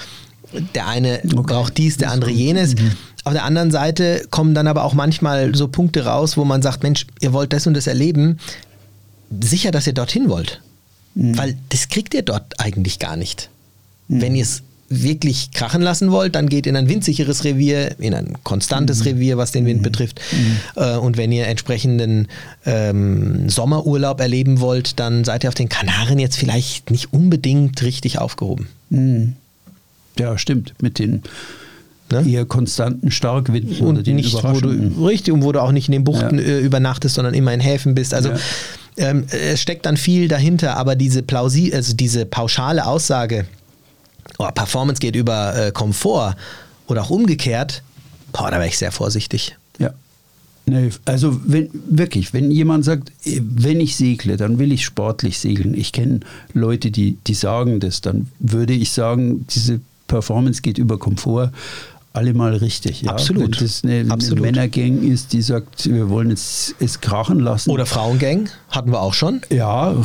der 0.76 0.88
eine 0.88 1.22
okay. 1.24 1.44
braucht 1.44 1.78
dies, 1.78 1.98
der 1.98 2.12
andere 2.12 2.32
jenes. 2.32 2.76
Mhm. 2.76 2.92
Auf 3.24 3.34
der 3.34 3.44
anderen 3.44 3.72
Seite 3.72 4.26
kommen 4.30 4.54
dann 4.56 4.68
aber 4.68 4.84
auch 4.84 4.94
manchmal 4.94 5.54
so 5.56 5.68
Punkte 5.68 6.06
raus, 6.06 6.38
wo 6.38 6.46
man 6.46 6.62
sagt, 6.62 6.84
Mensch, 6.84 7.06
ihr 7.20 7.34
wollt 7.34 7.54
das 7.54 7.68
und 7.68 7.76
das 7.76 7.88
erleben. 7.88 8.40
Sicher, 9.42 9.72
dass 9.72 9.86
ihr 9.88 9.94
dorthin 9.94 10.30
wollt. 10.30 10.62
Mhm. 11.16 11.38
Weil 11.38 11.58
das 11.70 11.90
kriegt 11.90 12.14
ihr 12.14 12.24
dort 12.24 12.60
eigentlich 12.60 13.00
gar 13.00 13.16
nicht. 13.16 13.50
Mhm. 14.08 14.22
Wenn 14.22 14.36
ihr 14.36 14.44
es 14.44 14.64
wirklich 14.90 15.52
krachen 15.52 15.84
lassen 15.84 16.12
wollt, 16.12 16.34
dann 16.34 16.50
geht 16.50 16.66
in 16.66 16.76
ein 16.76 16.90
windsicheres 16.90 17.44
Revier, 17.44 18.00
in 18.00 18.16
ein 18.16 18.34
konstantes 18.44 19.00
mhm. 19.00 19.06
Revier, 19.06 19.38
was 19.38 19.52
den 19.52 19.66
Wind 19.66 19.82
mhm. 19.82 19.84
betrifft. 19.84 20.20
Mhm. 20.32 20.82
Äh, 20.82 20.98
und 20.98 21.18
wenn 21.18 21.32
ihr 21.32 21.48
entsprechenden 21.48 22.28
ähm, 22.66 23.50
Sommerurlaub 23.50 24.20
erleben 24.20 24.60
wollt, 24.60 25.00
dann 25.00 25.24
seid 25.24 25.44
ihr 25.44 25.50
auf 25.50 25.56
den 25.56 25.70
Kanaren 25.70 26.18
jetzt 26.18 26.38
vielleicht 26.38 26.90
nicht 26.90 27.14
unbedingt 27.14 27.82
richtig 27.84 28.18
aufgehoben. 28.18 28.68
Ja, 30.20 30.38
stimmt. 30.38 30.74
Mit 30.82 31.00
den 31.00 31.24
ne? 32.12 32.26
eher 32.28 32.46
konstanten 32.46 33.12
Starkwinden 33.12 33.80
und 33.86 34.06
nicht, 34.08 34.34
wo 34.44 34.60
du, 34.60 35.06
richtig, 35.06 35.34
und 35.34 35.44
wo 35.44 35.52
du 35.52 35.62
auch 35.62 35.72
nicht 35.72 35.88
in 35.88 35.94
den 35.94 36.04
Buchten 36.04 36.38
ja. 36.38 36.46
Äh, 36.46 36.60
übernachtest, 36.60 37.16
sondern 37.16 37.34
immer 37.34 37.54
in 37.54 37.60
Häfen 37.60 37.96
bist. 37.96 38.14
Also 38.14 38.30
ja. 38.30 38.38
ähm, 38.98 39.26
es 39.30 39.62
steckt 39.62 39.86
dann 39.86 39.98
viel 39.98 40.28
dahinter, 40.28 40.78
aber 40.78 40.96
diese 40.96 41.24
Plausi 41.24 41.72
also 41.74 41.96
diese 41.96 42.26
pauschale 42.26 42.86
Aussage, 42.86 43.46
oh, 44.38 44.50
Performance 44.54 45.00
geht 45.00 45.16
über 45.16 45.56
äh, 45.56 45.72
Komfort 45.72 46.36
oder 46.88 47.04
auch 47.04 47.10
umgekehrt, 47.10 47.84
boah, 48.32 48.52
da 48.52 48.58
wäre 48.58 48.68
ich 48.68 48.78
sehr 48.78 48.92
vorsichtig. 48.92 49.56
Ja. 49.78 49.94
Nee, 50.66 50.90
also 51.06 51.40
wenn, 51.46 51.70
wirklich, 51.90 52.34
wenn 52.34 52.52
jemand 52.52 52.86
sagt, 52.86 53.12
äh, 53.26 53.42
wenn 53.42 53.80
ich 53.80 53.96
segle, 53.96 54.38
dann 54.38 54.60
will 54.60 54.72
ich 54.72 54.86
sportlich 54.86 55.40
segeln. 55.40 55.74
Ich 55.74 55.92
kenne 55.92 56.20
Leute, 56.54 56.92
die, 56.92 57.18
die 57.26 57.34
sagen 57.34 57.80
das, 57.80 58.02
dann 58.02 58.28
würde 58.40 58.74
ich 58.74 58.92
sagen, 58.92 59.46
diese 59.50 59.82
Performance 60.10 60.62
geht 60.62 60.78
über 60.78 61.00
Komfort 61.00 61.52
allemal 62.14 62.56
richtig. 62.56 63.04
Ja? 63.04 63.12
Absolut. 63.12 63.44
Wenn 63.44 63.66
das 63.68 63.84
eine, 63.84 64.12
Absolut. 64.12 64.40
eine 64.40 64.52
Männergang 64.52 65.02
ist, 65.04 65.34
die 65.34 65.42
sagt, 65.42 65.90
wir 65.90 66.10
wollen 66.10 66.30
jetzt 66.30 66.76
es 66.80 67.00
krachen 67.00 67.40
lassen. 67.40 67.70
Oder 67.70 67.86
Frauengang, 67.86 68.50
hatten 68.70 68.92
wir 68.92 69.00
auch 69.02 69.14
schon. 69.14 69.42
Ja, 69.50 69.96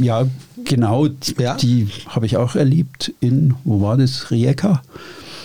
ja 0.00 0.26
genau. 0.64 1.08
Ja. 1.38 1.56
Die 1.56 1.88
habe 2.08 2.26
ich 2.26 2.36
auch 2.36 2.54
erlebt 2.54 3.12
in, 3.20 3.54
wo 3.64 3.80
war 3.80 3.96
das? 3.96 4.30
Rijeka. 4.30 4.82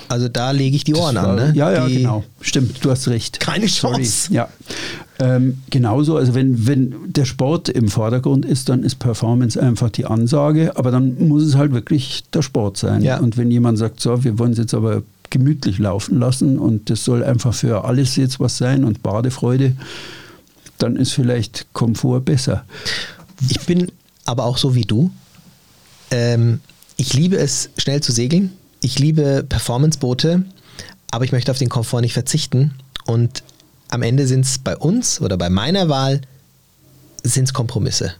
Also 0.09 0.27
da 0.27 0.51
lege 0.51 0.75
ich 0.75 0.83
die 0.83 0.95
Ohren 0.95 1.15
war, 1.15 1.27
an, 1.27 1.35
ne? 1.35 1.53
Ja, 1.55 1.71
ja, 1.71 1.87
die 1.87 1.97
genau. 1.97 2.23
Stimmt, 2.41 2.83
du 2.83 2.89
hast 2.89 3.07
recht. 3.07 3.39
Keine 3.39 3.67
Chance. 3.67 4.27
Sorry. 4.27 4.35
Ja. 4.35 4.49
Ähm, 5.21 5.57
genauso, 5.69 6.15
also 6.15 6.33
wenn, 6.33 6.65
wenn 6.65 6.95
der 7.07 7.25
Sport 7.25 7.67
im 7.67 7.89
Vordergrund 7.89 8.45
ist, 8.45 8.69
dann 8.69 8.83
ist 8.83 8.95
Performance 8.95 9.61
einfach 9.61 9.89
die 9.89 10.05
Ansage, 10.05 10.77
aber 10.77 10.91
dann 10.91 11.27
muss 11.27 11.43
es 11.43 11.55
halt 11.55 11.73
wirklich 11.73 12.23
der 12.33 12.41
Sport 12.41 12.77
sein. 12.77 13.01
Ja. 13.01 13.19
Und 13.19 13.35
wenn 13.35 13.51
jemand 13.51 13.77
sagt, 13.77 13.99
so, 13.99 14.23
wir 14.23 14.39
wollen 14.39 14.53
es 14.53 14.57
jetzt 14.57 14.73
aber 14.73 15.03
gemütlich 15.29 15.77
laufen 15.77 16.19
lassen 16.19 16.57
und 16.57 16.89
das 16.89 17.03
soll 17.03 17.23
einfach 17.23 17.53
für 17.53 17.83
alles 17.83 18.15
jetzt 18.15 18.39
was 18.39 18.57
sein 18.57 18.85
und 18.85 19.03
Badefreude, 19.03 19.75
dann 20.77 20.95
ist 20.95 21.11
vielleicht 21.11 21.67
Komfort 21.73 22.21
besser. 22.21 22.63
Ich 23.49 23.59
bin 23.65 23.91
aber 24.25 24.45
auch 24.45 24.57
so 24.57 24.73
wie 24.73 24.85
du. 24.85 25.11
Ähm, 26.11 26.61
ich 26.95 27.13
liebe 27.13 27.37
es, 27.37 27.69
schnell 27.77 28.01
zu 28.01 28.13
segeln. 28.13 28.51
Ich 28.81 28.99
liebe 28.99 29.45
Performanceboote, 29.47 30.45
aber 31.11 31.25
ich 31.25 31.33
möchte 31.33 31.51
auf 31.51 31.57
den 31.57 31.69
Komfort 31.69 32.01
nicht 32.01 32.13
verzichten. 32.13 32.73
Und 33.05 33.43
am 33.89 34.01
Ende 34.01 34.27
sind 34.27 34.45
es 34.45 34.57
bei 34.57 34.77
uns 34.77 35.19
oder 35.19 35.37
bei 35.37 35.49
meiner 35.49 35.89
Wahl 35.89 36.21
sind 37.23 37.45
es 37.45 37.53
Kompromisse. 37.53 38.13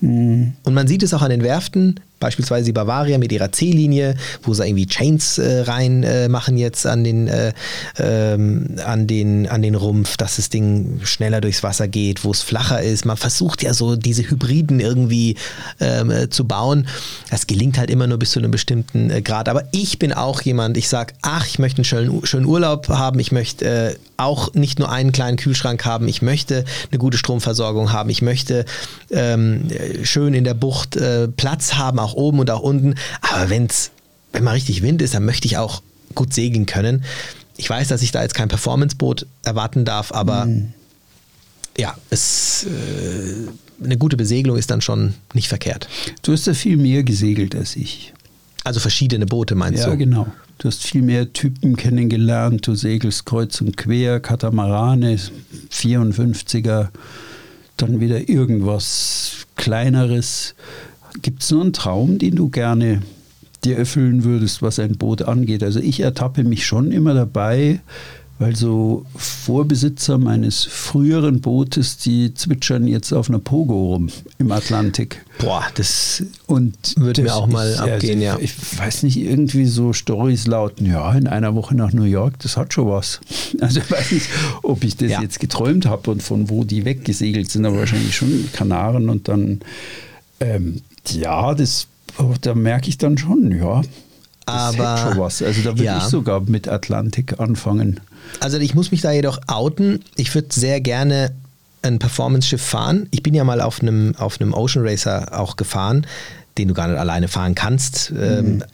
Mhm. 0.00 0.54
Und 0.64 0.74
man 0.74 0.88
sieht 0.88 1.02
es 1.02 1.14
auch 1.14 1.22
an 1.22 1.30
den 1.30 1.42
Werften, 1.42 2.00
beispielsweise 2.22 2.66
die 2.66 2.72
Bavaria 2.72 3.18
mit 3.18 3.32
ihrer 3.32 3.52
C-Linie, 3.52 4.14
wo 4.42 4.54
sie 4.54 4.64
irgendwie 4.64 4.86
Chains 4.86 5.38
äh, 5.38 5.62
rein 5.62 6.02
äh, 6.04 6.28
jetzt 6.56 6.86
an 6.86 7.04
den, 7.04 7.28
äh, 7.28 7.52
ähm, 7.98 8.76
an, 8.84 9.06
den, 9.06 9.48
an 9.48 9.60
den 9.62 9.74
Rumpf, 9.74 10.16
dass 10.16 10.36
das 10.36 10.48
Ding 10.48 11.00
schneller 11.02 11.40
durchs 11.40 11.62
Wasser 11.62 11.88
geht, 11.88 12.24
wo 12.24 12.30
es 12.30 12.42
flacher 12.42 12.80
ist. 12.80 13.04
Man 13.04 13.16
versucht 13.16 13.62
ja 13.62 13.74
so 13.74 13.96
diese 13.96 14.22
Hybriden 14.22 14.80
irgendwie 14.80 15.36
ähm, 15.80 16.10
äh, 16.10 16.30
zu 16.30 16.46
bauen. 16.46 16.86
Das 17.30 17.46
gelingt 17.46 17.78
halt 17.78 17.90
immer 17.90 18.06
nur 18.06 18.18
bis 18.18 18.30
zu 18.30 18.38
einem 18.38 18.50
bestimmten 18.50 19.10
äh, 19.10 19.20
Grad. 19.20 19.48
Aber 19.48 19.64
ich 19.72 19.98
bin 19.98 20.12
auch 20.12 20.40
jemand, 20.42 20.76
ich 20.76 20.88
sage, 20.88 21.14
ach, 21.22 21.46
ich 21.46 21.58
möchte 21.58 21.78
einen 21.78 21.84
schönen, 21.84 22.26
schönen 22.26 22.46
Urlaub 22.46 22.88
haben, 22.88 23.18
ich 23.18 23.32
möchte 23.32 23.64
äh, 23.64 23.96
auch 24.16 24.54
nicht 24.54 24.78
nur 24.78 24.90
einen 24.90 25.10
kleinen 25.10 25.36
Kühlschrank 25.36 25.84
haben, 25.84 26.06
ich 26.06 26.22
möchte 26.22 26.64
eine 26.90 26.98
gute 26.98 27.18
Stromversorgung 27.18 27.92
haben, 27.92 28.08
ich 28.08 28.22
möchte 28.22 28.64
ähm, 29.10 29.68
schön 30.04 30.32
in 30.34 30.44
der 30.44 30.54
Bucht 30.54 30.96
Platz 31.36 31.74
haben, 31.74 31.98
auch 31.98 32.11
auch 32.12 32.16
oben 32.16 32.38
und 32.38 32.50
auch 32.50 32.60
unten. 32.60 32.94
Aber 33.20 33.50
wenn's, 33.50 33.90
wenn 34.32 34.44
mal 34.44 34.52
richtig 34.52 34.82
Wind 34.82 35.02
ist, 35.02 35.14
dann 35.14 35.24
möchte 35.24 35.46
ich 35.46 35.56
auch 35.56 35.82
gut 36.14 36.34
segeln 36.34 36.66
können. 36.66 37.04
Ich 37.56 37.68
weiß, 37.68 37.88
dass 37.88 38.02
ich 38.02 38.12
da 38.12 38.22
jetzt 38.22 38.34
kein 38.34 38.48
Performanceboot 38.48 39.26
erwarten 39.42 39.84
darf, 39.84 40.12
aber 40.12 40.46
mhm. 40.46 40.72
ja, 41.76 41.96
es, 42.10 42.64
äh, 42.64 43.84
eine 43.84 43.96
gute 43.96 44.16
Besegelung 44.16 44.56
ist 44.56 44.70
dann 44.70 44.80
schon 44.80 45.14
nicht 45.34 45.48
verkehrt. 45.48 45.88
Du 46.22 46.32
hast 46.32 46.46
ja 46.46 46.54
viel 46.54 46.76
mehr 46.76 47.02
gesegelt 47.02 47.54
als 47.54 47.76
ich. 47.76 48.12
Also 48.64 48.80
verschiedene 48.80 49.26
Boote 49.26 49.54
meinst 49.54 49.80
ja, 49.80 49.86
du? 49.86 49.90
Ja, 49.92 49.96
genau. 49.96 50.26
Du 50.58 50.68
hast 50.68 50.84
viel 50.84 51.02
mehr 51.02 51.32
Typen 51.32 51.76
kennengelernt. 51.76 52.66
Du 52.66 52.74
segelst 52.74 53.26
kreuz 53.26 53.60
und 53.60 53.76
quer, 53.76 54.20
Katamarane, 54.20 55.18
54er, 55.72 56.88
dann 57.76 58.00
wieder 58.00 58.28
irgendwas 58.28 59.46
Kleineres. 59.56 60.54
Gibt 61.20 61.42
es 61.42 61.50
nur 61.50 61.62
einen 61.62 61.72
Traum, 61.72 62.18
den 62.18 62.36
du 62.36 62.48
gerne 62.48 63.02
dir 63.64 63.76
erfüllen 63.78 64.24
würdest, 64.24 64.62
was 64.62 64.78
ein 64.78 64.96
Boot 64.96 65.22
angeht? 65.22 65.62
Also 65.62 65.80
ich 65.80 66.00
ertappe 66.00 66.44
mich 66.44 66.66
schon 66.66 66.90
immer 66.90 67.14
dabei, 67.14 67.80
weil 68.42 68.56
so 68.56 69.06
Vorbesitzer 69.14 70.18
meines 70.18 70.64
früheren 70.64 71.40
Bootes, 71.40 71.98
die 71.98 72.34
zwitschern 72.34 72.88
jetzt 72.88 73.12
auf 73.12 73.28
einer 73.28 73.38
Pogo 73.38 73.92
rum 73.92 74.08
im 74.38 74.50
Atlantik. 74.50 75.24
Boah, 75.38 75.64
das 75.74 76.24
und 76.46 76.74
würde 76.96 77.22
mir 77.22 77.34
auch 77.34 77.46
mal 77.46 77.70
ist, 77.70 77.78
abgehen, 77.78 78.18
also, 78.18 78.24
ja. 78.24 78.38
Ich 78.40 78.54
weiß 78.78 79.04
nicht, 79.04 79.16
irgendwie 79.16 79.66
so 79.66 79.92
Stories 79.92 80.48
lauten, 80.48 80.86
ja, 80.86 81.12
in 81.14 81.28
einer 81.28 81.54
Woche 81.54 81.76
nach 81.76 81.92
New 81.92 82.02
York, 82.02 82.40
das 82.40 82.56
hat 82.56 82.74
schon 82.74 82.88
was. 82.88 83.20
Also 83.60 83.78
ich 83.78 83.88
weiß 83.88 84.10
nicht, 84.10 84.28
ob 84.62 84.82
ich 84.82 84.96
das 84.96 85.12
ja. 85.12 85.22
jetzt 85.22 85.38
geträumt 85.38 85.86
habe 85.86 86.10
und 86.10 86.22
von 86.22 86.50
wo 86.50 86.64
die 86.64 86.84
weggesegelt 86.84 87.48
sind, 87.48 87.64
aber 87.64 87.78
wahrscheinlich 87.78 88.16
schon 88.16 88.48
Kanaren 88.52 89.08
und 89.08 89.28
dann 89.28 89.60
ähm, 90.40 90.80
ja, 91.10 91.54
das, 91.54 91.86
da 92.40 92.54
merke 92.54 92.88
ich 92.88 92.98
dann 92.98 93.18
schon, 93.18 93.50
ja. 93.52 93.82
Das 94.46 94.78
aber 94.78 94.96
schon 94.98 95.18
was. 95.18 95.42
Also 95.42 95.62
da 95.62 95.70
würde 95.70 95.84
ja. 95.84 95.98
ich 95.98 96.04
sogar 96.04 96.40
mit 96.40 96.68
Atlantik 96.68 97.38
anfangen. 97.38 98.00
Also 98.40 98.58
ich 98.58 98.74
muss 98.74 98.90
mich 98.90 99.00
da 99.00 99.12
jedoch 99.12 99.38
outen. 99.46 100.02
Ich 100.16 100.34
würde 100.34 100.48
sehr 100.50 100.80
gerne 100.80 101.32
ein 101.82 101.98
Performance-Schiff 101.98 102.62
fahren. 102.62 103.08
Ich 103.10 103.22
bin 103.22 103.34
ja 103.34 103.44
mal 103.44 103.60
auf 103.60 103.82
einem, 103.82 104.14
auf 104.16 104.40
einem 104.40 104.54
Ocean 104.54 104.86
Racer 104.86 105.38
auch 105.38 105.56
gefahren, 105.56 106.06
den 106.58 106.68
du 106.68 106.74
gar 106.74 106.88
nicht 106.88 106.98
alleine 106.98 107.28
fahren 107.28 107.54
kannst. 107.54 108.12
Ähm, 108.16 108.56
mhm. 108.56 108.64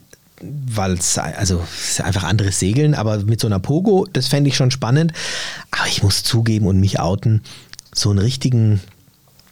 weil 0.41 0.93
es 0.93 1.19
also 1.19 1.63
es 1.75 1.91
ist 1.91 2.01
einfach 2.03 2.25
anderes 2.25 2.59
Segeln, 2.59 2.95
aber 2.95 3.19
mit 3.25 3.41
so 3.41 3.47
einer 3.47 3.59
Pogo, 3.59 4.07
das 4.13 4.29
fände 4.29 4.49
ich 4.49 4.57
schon 4.57 4.71
spannend. 4.71 5.13
Aber 5.71 5.87
ich 5.89 6.03
muss 6.03 6.23
zugeben 6.23 6.67
und 6.67 6.81
mich 6.81 7.01
outen, 7.01 7.43
so 7.95 8.11
einen 8.11 8.19
richtigen, 8.19 8.81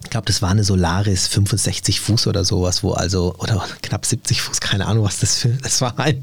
ich 0.07 0.11
glaube, 0.11 0.26
das 0.26 0.40
war 0.40 0.50
eine 0.50 0.62
Solaris 0.62 1.26
65 1.26 1.98
Fuß 1.98 2.28
oder 2.28 2.44
sowas, 2.44 2.84
wo 2.84 2.92
also, 2.92 3.34
oder 3.38 3.66
knapp 3.82 4.07
70 4.07 4.40
Fuß, 4.40 4.61
keine 4.61 4.86
Ahnung, 4.86 5.04
was 5.04 5.18
das 5.18 5.38
für, 5.38 5.48
das 5.48 5.80
war 5.80 5.98
ein, 5.98 6.22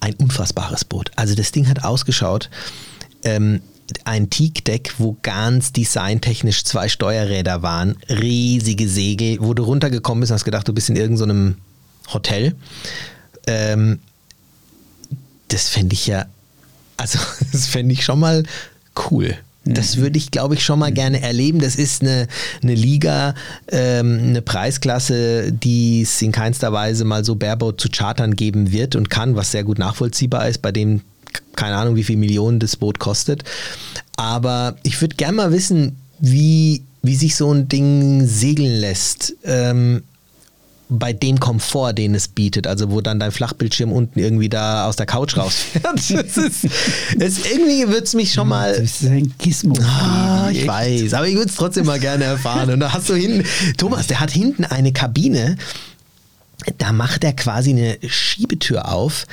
ein 0.00 0.12
unfassbares 0.16 0.84
Boot. 0.84 1.10
Also 1.16 1.34
das 1.34 1.50
Ding 1.50 1.66
hat 1.66 1.82
ausgeschaut, 1.82 2.50
ähm, 3.24 3.62
ein 4.04 4.28
Teak-Deck, 4.28 4.96
wo 4.98 5.16
ganz 5.22 5.72
designtechnisch 5.72 6.64
zwei 6.64 6.90
Steuerräder 6.90 7.62
waren, 7.62 7.96
riesige 8.10 8.86
Segel, 8.86 9.38
wo 9.40 9.54
du 9.54 9.62
runtergekommen 9.62 10.20
bist 10.20 10.30
und 10.30 10.34
hast 10.34 10.44
gedacht, 10.44 10.68
du 10.68 10.74
bist 10.74 10.90
in 10.90 10.96
irgendeinem 10.96 11.56
Hotel. 12.12 12.54
Ähm, 13.46 14.00
das 15.48 15.70
fände 15.70 15.94
ich 15.94 16.06
ja, 16.06 16.26
also 16.98 17.18
das 17.52 17.66
fände 17.66 17.94
ich 17.94 18.04
schon 18.04 18.20
mal 18.20 18.42
cool. 19.10 19.38
Das 19.74 19.96
würde 19.96 20.16
ich, 20.16 20.30
glaube 20.30 20.54
ich, 20.54 20.64
schon 20.64 20.78
mal 20.78 20.92
gerne 20.92 21.20
erleben. 21.22 21.58
Das 21.58 21.76
ist 21.76 22.02
eine, 22.02 22.28
eine 22.62 22.74
Liga, 22.74 23.34
ähm, 23.68 24.20
eine 24.22 24.42
Preisklasse, 24.42 25.52
die 25.52 26.02
es 26.02 26.22
in 26.22 26.32
keinster 26.32 26.72
Weise 26.72 27.04
mal 27.04 27.24
so 27.24 27.34
Bareboat 27.34 27.80
zu 27.80 27.88
chartern 27.88 28.36
geben 28.36 28.70
wird 28.70 28.94
und 28.94 29.10
kann, 29.10 29.34
was 29.34 29.50
sehr 29.50 29.64
gut 29.64 29.78
nachvollziehbar 29.78 30.48
ist, 30.48 30.62
bei 30.62 30.72
dem 30.72 31.00
keine 31.54 31.76
Ahnung, 31.76 31.96
wie 31.96 32.04
viel 32.04 32.16
Millionen 32.16 32.60
das 32.60 32.76
Boot 32.76 32.98
kostet. 32.98 33.42
Aber 34.16 34.76
ich 34.82 35.00
würde 35.00 35.16
gerne 35.16 35.36
mal 35.36 35.52
wissen, 35.52 35.96
wie, 36.18 36.82
wie 37.02 37.16
sich 37.16 37.36
so 37.36 37.52
ein 37.52 37.68
Ding 37.68 38.26
segeln 38.26 38.80
lässt. 38.80 39.34
Ähm, 39.44 40.02
bei 40.88 41.12
dem 41.12 41.40
Komfort, 41.40 41.94
den 41.94 42.14
es 42.14 42.28
bietet, 42.28 42.66
also 42.66 42.90
wo 42.90 43.00
dann 43.00 43.18
dein 43.18 43.32
Flachbildschirm 43.32 43.90
unten 43.90 44.18
irgendwie 44.18 44.48
da 44.48 44.86
aus 44.86 44.96
der 44.96 45.06
Couch 45.06 45.36
rausfährt. 45.36 45.86
Das 46.26 46.36
ist, 46.36 46.64
das 47.16 47.38
irgendwie 47.50 47.88
würde 47.88 48.04
es 48.04 48.14
mich 48.14 48.32
schon 48.32 48.48
mal. 48.48 48.72
Das 48.72 49.02
ist 49.02 49.08
ein 49.08 49.34
Gizmo. 49.38 49.76
Ah, 49.80 50.48
ich 50.50 50.66
weiß, 50.66 51.14
aber 51.14 51.26
ich 51.26 51.34
würde 51.34 51.48
es 51.48 51.56
trotzdem 51.56 51.86
mal 51.86 51.98
gerne 51.98 52.24
erfahren. 52.24 52.70
Und 52.70 52.80
da 52.80 52.92
hast 52.92 53.08
du 53.08 53.14
hinten, 53.14 53.44
Thomas, 53.76 54.06
der 54.06 54.20
hat 54.20 54.30
hinten 54.30 54.64
eine 54.64 54.92
Kabine, 54.92 55.56
da 56.78 56.92
macht 56.92 57.24
er 57.24 57.32
quasi 57.32 57.70
eine 57.70 57.98
Schiebetür 58.06 58.92
auf 58.92 59.26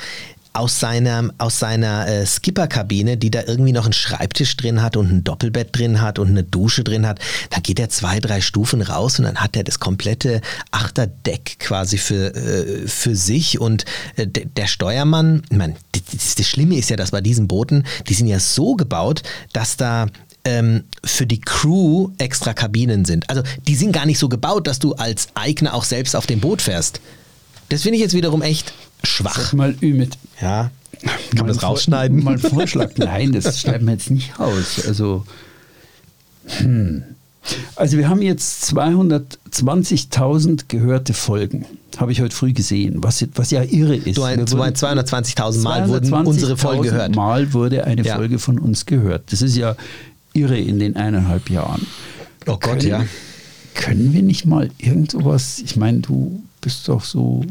aus 0.54 0.78
seiner, 0.78 1.30
aus 1.38 1.58
seiner 1.58 2.06
äh, 2.06 2.24
Skipperkabine, 2.24 3.16
die 3.16 3.30
da 3.30 3.42
irgendwie 3.44 3.72
noch 3.72 3.84
einen 3.84 3.92
Schreibtisch 3.92 4.56
drin 4.56 4.82
hat 4.82 4.96
und 4.96 5.10
ein 5.10 5.24
Doppelbett 5.24 5.76
drin 5.76 6.00
hat 6.00 6.20
und 6.20 6.28
eine 6.28 6.44
Dusche 6.44 6.84
drin 6.84 7.06
hat, 7.06 7.18
da 7.50 7.58
geht 7.58 7.80
er 7.80 7.90
zwei, 7.90 8.20
drei 8.20 8.40
Stufen 8.40 8.80
raus 8.80 9.18
und 9.18 9.24
dann 9.24 9.36
hat 9.36 9.56
er 9.56 9.64
das 9.64 9.80
komplette 9.80 10.40
Achterdeck 10.70 11.58
quasi 11.58 11.98
für, 11.98 12.34
äh, 12.34 12.86
für 12.86 13.16
sich 13.16 13.60
und 13.60 13.84
äh, 14.14 14.28
der 14.28 14.68
Steuermann, 14.68 15.42
meine, 15.50 15.74
das, 15.92 16.36
das 16.36 16.46
Schlimme 16.46 16.76
ist 16.76 16.88
ja, 16.88 16.96
dass 16.96 17.10
bei 17.10 17.20
diesen 17.20 17.48
Booten, 17.48 17.84
die 18.08 18.14
sind 18.14 18.28
ja 18.28 18.38
so 18.38 18.76
gebaut, 18.76 19.24
dass 19.52 19.76
da 19.76 20.06
ähm, 20.44 20.84
für 21.04 21.26
die 21.26 21.40
Crew 21.40 22.10
extra 22.18 22.54
Kabinen 22.54 23.04
sind. 23.04 23.28
Also 23.28 23.42
die 23.66 23.74
sind 23.74 23.92
gar 23.92 24.06
nicht 24.06 24.20
so 24.20 24.28
gebaut, 24.28 24.68
dass 24.68 24.78
du 24.78 24.92
als 24.94 25.28
Eigner 25.34 25.74
auch 25.74 25.84
selbst 25.84 26.14
auf 26.14 26.26
dem 26.26 26.38
Boot 26.40 26.62
fährst. 26.62 27.00
Das 27.70 27.82
finde 27.82 27.96
ich 27.96 28.02
jetzt 28.02 28.14
wiederum 28.14 28.42
echt 28.42 28.72
schwach. 29.04 29.36
Sag 29.38 29.52
mal 29.54 29.74
Ümit. 29.82 30.16
Ja. 30.40 30.70
Kann 31.02 31.12
man 31.38 31.46
das 31.48 31.58
Vor- 31.58 31.70
rausschneiden? 31.70 32.22
Mal 32.24 32.38
Vorschlag. 32.38 32.90
Nein, 32.96 33.32
das 33.32 33.60
schneiden 33.60 33.86
wir 33.86 33.94
jetzt 33.94 34.10
nicht 34.10 34.38
raus. 34.38 34.82
Also, 34.86 35.24
hm. 36.46 37.02
also 37.76 37.98
wir 37.98 38.08
haben 38.08 38.22
jetzt 38.22 38.64
220.000 39.52 40.64
gehörte 40.68 41.12
Folgen. 41.14 41.66
Habe 41.96 42.12
ich 42.12 42.20
heute 42.20 42.34
früh 42.34 42.52
gesehen, 42.52 42.96
was, 43.02 43.24
was 43.34 43.50
ja 43.50 43.62
irre 43.62 43.96
ist. 43.96 44.16
Du 44.16 44.22
ein- 44.22 44.38
Wir 44.38 44.44
du 44.46 44.52
wurden- 44.52 44.58
meinst 44.60 44.82
220.000 44.84 45.62
Mal 45.62 45.88
wurden 45.88 46.12
unsere 46.12 46.56
Folgen 46.56 46.82
220.000 46.82 46.90
gehört. 46.90 47.14
Mal 47.16 47.52
wurde 47.52 47.84
eine 47.84 48.02
Ja. 48.02 48.16
Folge 48.16 48.38
von 48.38 48.58
uns 48.58 48.86
gehört. 48.86 49.30
Das 49.32 49.42
ist 49.42 49.56
ja 49.56 49.76
irre 50.32 50.58
in 50.58 50.78
den 50.78 50.96
eineinhalb 50.96 51.50
Jahren. 51.50 51.86
Oh 52.46 52.52
Gott, 52.52 52.60
können, 52.80 52.86
ja. 52.86 53.04
Können 53.74 54.12
wir 54.12 54.22
nicht 54.22 54.44
mal 54.46 54.70
irgend 54.78 55.12
sowas, 55.12 55.60
ich 55.64 55.76
meine, 55.76 56.00
du 56.00 56.42
bist 56.64 56.88
doch 56.88 57.04
so 57.04 57.44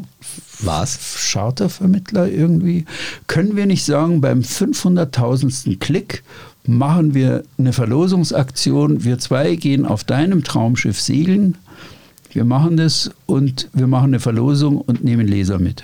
Was? 0.60 1.32
Chartervermittler 1.32 2.28
irgendwie. 2.28 2.86
Können 3.28 3.56
wir 3.56 3.68
nicht 3.68 3.86
sagen, 3.86 4.22
beim 4.22 4.40
500.000. 4.40 5.80
Klick 5.80 6.24
machen 6.66 7.14
wir 7.14 7.44
eine 7.60 7.74
Verlosungsaktion. 7.74 9.04
Wir 9.04 9.20
zwei 9.20 9.56
gehen 9.56 9.86
auf 9.86 10.04
deinem 10.04 10.44
Traumschiff 10.44 11.00
segeln. 11.00 11.58
Wir 12.32 12.44
machen 12.44 12.76
das 12.78 13.12
und 13.28 13.70
wir 13.74 13.86
machen 13.86 14.08
eine 14.08 14.20
Verlosung 14.20 14.82
und 14.82 15.04
nehmen 15.04 15.28
Leser 15.28 15.60
mit. 15.60 15.84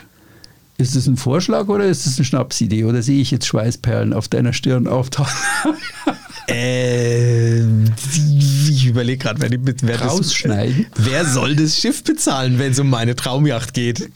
Ist 0.80 0.96
das 0.96 1.06
ein 1.06 1.18
Vorschlag 1.18 1.68
oder 1.68 1.86
ist 1.86 2.08
das 2.08 2.18
eine 2.18 2.26
Schnapsidee? 2.26 2.86
Oder 2.86 3.04
sehe 3.04 3.22
ich 3.22 3.30
jetzt 3.30 3.46
Schweißperlen 3.46 4.12
auf 4.12 4.28
deiner 4.28 4.54
Stirn 4.54 4.88
auftauchen? 4.88 5.36
Äh, 6.48 7.19
überlege 9.00 9.18
gerade, 9.24 9.42
wer, 9.42 9.50
die- 9.50 9.60
wer, 9.84 9.98
das- 9.98 10.12
Rausschneiden? 10.12 10.86
wer 10.96 11.26
soll 11.26 11.56
das 11.56 11.80
Schiff 11.80 12.04
bezahlen, 12.04 12.60
wenn 12.60 12.72
es 12.74 12.80
um 12.80 12.90
meine 12.90 13.16
Traumjacht 13.16 13.74
geht? 13.74 14.10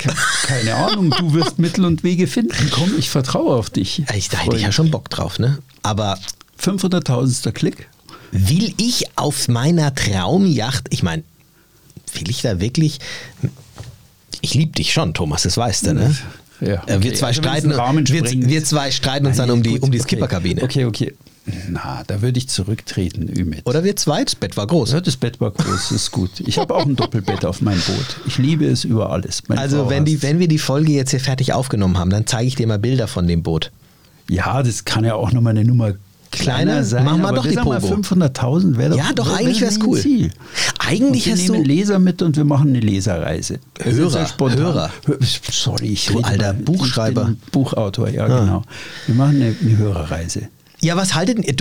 Keine 0.44 0.76
Ahnung, 0.76 1.10
du 1.18 1.34
wirst 1.34 1.60
Mittel 1.60 1.86
und 1.86 2.04
Wege 2.04 2.28
finden. 2.28 2.70
Komm, 2.72 2.92
ich 2.98 3.10
vertraue 3.10 3.56
auf 3.56 3.70
dich. 3.70 4.04
Ich, 4.16 4.30
da 4.30 4.38
hätte 4.40 4.56
ich 4.58 4.62
ja 4.64 4.72
schon 4.72 4.92
Bock 4.92 5.10
drauf, 5.10 5.40
ne? 5.40 5.60
Aber 5.84 6.20
500.000. 6.62 7.52
Klick. 7.52 7.88
will 8.32 8.74
ich 8.78 9.06
auf 9.16 9.48
meiner 9.48 9.94
Traumjacht, 9.96 10.88
ich 10.90 11.04
meine, 11.04 11.24
will 12.16 12.30
ich 12.30 12.42
da 12.42 12.60
wirklich. 12.60 13.00
Ich 14.42 14.54
liebe 14.56 14.74
dich 14.74 14.92
schon, 14.92 15.14
Thomas, 15.14 15.44
das 15.44 15.56
weißt 15.58 15.88
du, 15.88 15.94
ne? 15.94 16.16
Ja, 16.62 16.84
Äh, 16.88 17.02
wir 17.02 17.14
zwei 17.14 17.28
Also, 17.28 17.42
streiten, 17.42 17.70
wir, 17.72 18.50
wir 18.50 18.64
zwei 18.64 18.92
streiten 18.92 19.26
uns 19.26 19.38
Nein, 19.38 19.48
dann 19.50 19.58
um 19.58 19.64
die, 19.64 19.72
gut, 19.72 19.82
um 19.84 19.92
die 19.92 20.00
okay. 20.00 20.08
Skipperkabine. 20.10 20.64
Okay, 20.64 20.86
okay. 20.86 21.14
Na, 21.70 22.04
da 22.08 22.22
würde 22.22 22.38
ich 22.38 22.48
zurücktreten, 22.48 23.28
Ümit. 23.28 23.66
Oder 23.66 23.84
wir 23.84 23.96
zwei, 23.98 24.24
das 24.24 24.36
Bett 24.36 24.56
war 24.56 24.66
groß. 24.66 24.94
Ja, 24.94 25.02
das 25.02 25.18
Bett 25.18 25.42
war 25.42 25.52
groß, 25.52 25.92
ist 25.92 26.12
gut. 26.12 26.40
Ich 26.40 26.58
habe 26.58 26.74
auch 26.74 26.86
ein 26.86 26.96
Doppelbett 26.96 27.44
auf 27.46 27.62
meinem 27.62 27.82
Boot. 27.82 28.18
Ich 28.26 28.38
liebe 28.38 28.66
es 28.66 28.86
über 28.86 29.10
alles. 29.10 29.44
Meine 29.50 29.60
Also 29.60 29.84
Frau 29.84 29.90
wenn, 29.90 30.06
die, 30.06 30.22
wenn 30.24 30.40
wir 30.40 30.48
die 30.48 30.58
Folge 30.60 30.94
jetzt 30.94 31.12
hier 31.12 31.20
fertig 31.20 31.52
aufgenommen 31.52 31.98
haben, 31.98 32.10
dann 32.10 32.26
zeige 32.28 32.48
ich 32.48 32.56
dir 32.56 32.66
mal 32.68 32.80
Bilder 32.80 33.08
von 33.10 33.28
dem 33.28 33.44
Boot. 33.44 33.72
Ja, 34.30 34.64
das 34.64 34.86
kann 34.86 35.04
ja 35.04 35.16
auch 35.16 35.34
nochmal 35.34 35.52
eine 35.52 35.66
Nummer 35.66 35.92
kleiner 36.32 36.64
Kleiner? 36.64 36.84
sein. 36.86 37.04
Machen 37.04 37.22
wir 37.22 37.34
doch 37.34 37.46
die 37.46 37.56
Pogo. 37.58 37.76
500.000 37.76 38.78
wäre 38.78 38.92
doch 38.92 38.98
Ja, 38.98 39.12
doch, 39.14 39.38
eigentlich 39.38 39.60
wär 39.60 39.68
wär's 39.68 39.76
ein 39.80 39.86
cool. 39.86 40.00
Ziel. 40.00 40.32
Eigentlich 40.80 41.28
und 41.28 41.36
wir 41.36 41.42
hast 41.42 41.50
du- 41.50 41.54
nehmen 41.54 41.66
Leser 41.66 42.00
mit 42.00 42.22
und 42.22 42.38
wir 42.38 42.46
machen 42.46 42.70
eine 42.70 42.80
Leserreise. 42.80 43.60
Hörer. 43.82 44.28
Hörer. 44.40 44.92
Hör- 45.06 45.18
Sorry, 45.52 45.88
ich 45.88 46.06
Du 46.08 46.16
rede 46.18 46.28
alter 46.30 46.54
Buchschreiber. 46.54 47.34
Buchautor, 47.52 48.08
ja, 48.10 48.26
Ah. 48.26 48.40
genau. 48.40 48.64
Wir 49.08 49.16
machen 49.16 49.36
eine, 49.42 49.56
eine 49.62 49.78
Hörerreise. 49.78 50.48
Ja, 50.84 50.98
was 50.98 51.16
haltet 51.16 51.46
ihr, 51.46 51.56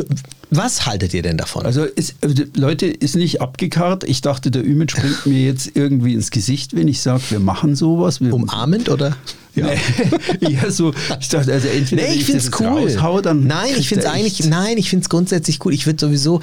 was 0.51 0.85
haltet 0.85 1.15
ihr 1.15 1.23
denn 1.23 1.37
davon? 1.37 1.65
Also 1.65 1.85
ist, 1.85 2.17
äh, 2.23 2.45
Leute, 2.57 2.87
ist 2.87 3.15
nicht 3.15 3.41
abgekarrt. 3.41 4.03
Ich 4.03 4.21
dachte, 4.21 4.51
der 4.51 4.67
Ümit 4.67 4.91
springt 4.91 5.27
mir 5.27 5.45
jetzt 5.45 5.71
irgendwie 5.75 6.15
ins 6.15 6.33
Gesicht, 6.33 6.75
wenn 6.75 6.89
ich 6.89 7.01
sage, 7.01 7.23
wir 7.29 7.39
machen 7.39 7.77
sowas. 7.77 8.21
Wir 8.21 8.35
Umarmend 8.35 8.89
oder? 8.89 9.17
Ja. 9.55 9.69
ja, 10.41 10.69
so. 10.73 10.93
Ich 11.21 11.29
dachte, 11.29 11.53
also 11.53 11.69
entweder 11.69 12.03
Nee, 12.03 12.15
ich 12.15 12.25
finde 12.25 12.41
es 12.41 12.51
cool. 12.59 12.67
raushau, 12.67 13.21
dann 13.21 13.47
nein, 13.47 13.71
ich 13.79 13.89
finde 13.89 14.07
es 14.07 14.11
eigentlich, 14.11 14.45
nein, 14.47 14.77
ich 14.77 14.91
finde 14.91 15.05
es 15.05 15.09
grundsätzlich 15.09 15.65
cool. 15.65 15.73
Ich 15.73 15.87
würde 15.87 16.05
sowieso, 16.05 16.41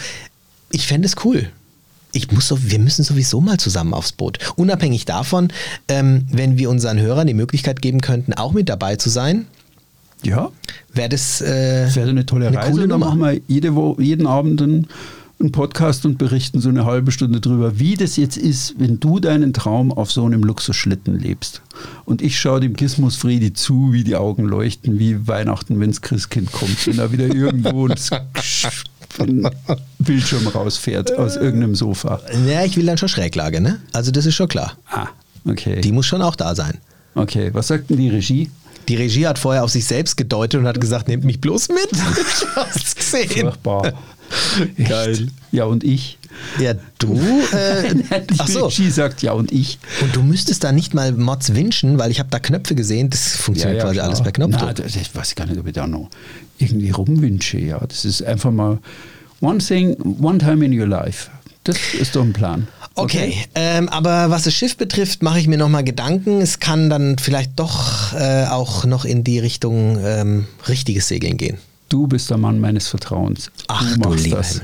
ich 0.72 0.88
fände 0.88 1.06
es 1.06 1.16
cool. 1.26 1.50
Ich 2.14 2.32
muss 2.32 2.48
so, 2.48 2.64
wir 2.64 2.80
müssen 2.80 3.04
sowieso 3.04 3.42
mal 3.42 3.60
zusammen 3.60 3.94
aufs 3.94 4.14
Boot. 4.14 4.40
Unabhängig 4.56 5.04
davon, 5.04 5.52
ähm, 5.90 6.26
wenn 6.32 6.58
wir 6.58 6.70
unseren 6.70 6.98
Hörern 6.98 7.28
die 7.28 7.34
Möglichkeit 7.34 7.82
geben 7.82 8.00
könnten, 8.00 8.34
auch 8.34 8.54
mit 8.54 8.70
dabei 8.70 8.96
zu 8.96 9.10
sein, 9.10 9.48
Ja, 10.24 10.52
wäre 10.94 11.10
das, 11.10 11.42
äh, 11.42 11.86
das 11.86 11.96
wäre 11.96 12.10
eine 12.10 12.26
tolle 12.26 12.48
eine 12.48 12.58
Reise. 12.58 12.72
coole 12.72 12.88
dann 12.88 13.00
machen 13.00 13.20
wir 13.20 13.40
jede 13.48 13.76
Wo 13.76 13.96
jeden 14.00 14.28
Abend 14.28 14.62
einen, 14.62 14.88
einen 15.40 15.52
Podcast 15.52 16.06
und 16.06 16.18
berichten 16.18 16.60
so 16.60 16.68
eine 16.70 16.86
halbe 16.86 17.12
Stunde 17.12 17.40
drüber, 17.40 17.80
wie 17.80 17.96
das 17.96 18.18
jetzt 18.18 18.36
ist, 18.36 18.76
wenn 18.78 19.00
du 19.00 19.20
deinen 19.20 19.54
Traum 19.54 19.92
auf 19.94 20.12
so 20.12 20.26
einem 20.26 20.44
Luxusschlitten 20.44 21.18
lebst. 21.18 21.62
Und 22.04 22.22
ich 22.22 22.38
schaue 22.38 22.60
dem 22.60 22.74
Gizmus 22.74 23.16
Friedi 23.16 23.54
zu, 23.54 23.94
wie 23.94 24.04
die 24.04 24.18
Augen 24.18 24.44
leuchten, 24.44 25.00
wie 25.00 25.28
Weihnachten, 25.28 25.80
wenn 25.80 25.90
das 25.90 26.02
Christkind 26.02 26.52
kommt, 26.52 26.86
wenn 26.88 27.00
er 27.00 27.12
wieder 27.12 27.28
irgendwo 27.34 27.88
ins 27.88 28.10
von 29.10 29.50
Bildschirm 30.00 30.48
rausfährt 30.48 31.18
aus 31.18 31.36
irgendeinem 31.36 31.76
Sofa. 31.76 32.22
Ja, 32.48 32.64
ich 32.64 32.78
will 32.78 32.86
dann 32.86 32.98
schon 32.98 33.10
Schräglage, 33.10 33.60
ne? 33.60 33.80
Also 33.92 34.12
das 34.12 34.26
ist 34.26 34.36
schon 34.36 34.48
klar. 34.48 34.78
Ah, 34.90 35.08
okay. 35.46 35.82
Die 35.82 35.92
muss 35.92 36.06
schon 36.06 36.22
auch 36.22 36.36
da 36.36 36.56
sein. 36.56 36.78
Okay, 37.16 37.50
was 37.54 37.68
sagt 37.68 37.90
denn 37.90 37.98
die 37.98 38.10
Regie? 38.10 38.50
Die 38.88 38.96
Regie 38.96 39.28
hat 39.28 39.38
vorher 39.38 39.64
auf 39.64 39.70
sich 39.70 39.86
selbst 39.86 40.18
gedeutet 40.18 40.60
und 40.60 40.68
hat 40.68 40.82
gesagt, 40.82 41.08
nehmt 41.08 41.24
mich 41.24 41.42
bloß 41.42 41.70
mit. 41.70 41.90
Ich 41.92 42.56
hab's 42.56 42.96
gesehen. 42.96 43.30
Furchtbar. 43.30 43.94
Geil. 44.88 45.28
Ja, 45.52 45.66
und 45.66 45.84
ich? 45.84 46.18
Ja, 46.60 46.74
du. 47.00 47.20
Äh, 47.52 47.94
Die 48.30 48.40
ach 48.40 48.48
so. 48.48 48.66
Regie 48.66 48.90
sagt 48.90 49.22
ja, 49.22 49.34
und 49.34 49.52
ich? 49.52 49.80
Und 50.02 50.16
du 50.16 50.22
müsstest 50.22 50.64
da 50.64 50.72
nicht 50.72 50.94
mal 50.94 51.12
Mods 51.12 51.56
wünschen, 51.56 51.98
weil 52.00 52.12
ich 52.12 52.20
habe 52.20 52.30
da 52.30 52.40
Knöpfe 52.40 52.76
gesehen. 52.76 53.10
Das 53.10 53.36
funktioniert 53.36 53.82
quasi 53.82 53.96
klar. 53.96 54.08
alles 54.08 54.22
per 54.22 54.32
Knopfdruck. 54.32 54.68
Na, 54.68 54.74
das, 54.74 54.96
ich 54.96 55.14
weiß 55.14 55.36
gar 55.36 55.46
nicht, 55.46 55.60
ob 55.60 55.68
ich 55.68 55.74
da 55.74 55.88
noch 55.88 56.10
irgendwie 56.58 56.92
rumwünsche. 56.92 57.60
Ja, 57.60 57.80
das 57.80 58.06
ist 58.06 58.24
einfach 58.24 58.52
mal 58.52 58.80
one 59.42 59.60
thing, 59.60 59.96
one 60.22 60.38
time 60.38 60.66
in 60.66 60.80
your 60.80 60.88
life. 60.88 61.30
Das 61.64 61.78
ist 62.00 62.16
doch 62.16 62.24
ein 62.24 62.34
Plan. 62.34 62.68
Okay, 62.96 63.46
Ähm, 63.56 63.88
aber 63.90 64.30
was 64.30 64.44
das 64.44 64.54
Schiff 64.54 64.76
betrifft, 64.76 65.24
mache 65.24 65.40
ich 65.40 65.48
mir 65.48 65.58
nochmal 65.58 65.84
Gedanken. 65.84 66.42
Es 66.42 66.60
kann 66.60 66.90
dann 66.90 67.18
vielleicht 67.18 67.52
doch 67.58 68.14
äh, 68.14 68.46
auch 68.48 68.86
noch 68.86 69.06
in 69.06 69.24
die 69.24 69.40
Richtung 69.40 69.98
ähm, 70.04 70.48
richtiges 70.68 71.08
Segeln 71.08 71.38
gehen. 71.38 71.58
Du 71.88 72.08
bist 72.08 72.30
der 72.30 72.38
Mann 72.38 72.60
meines 72.60 72.88
Vertrauens. 72.88 73.52
Ach 73.68 73.94
du 73.94 74.00
du 74.00 74.10
machst 74.10 74.24
lieber 74.26 74.38
das. 74.38 74.62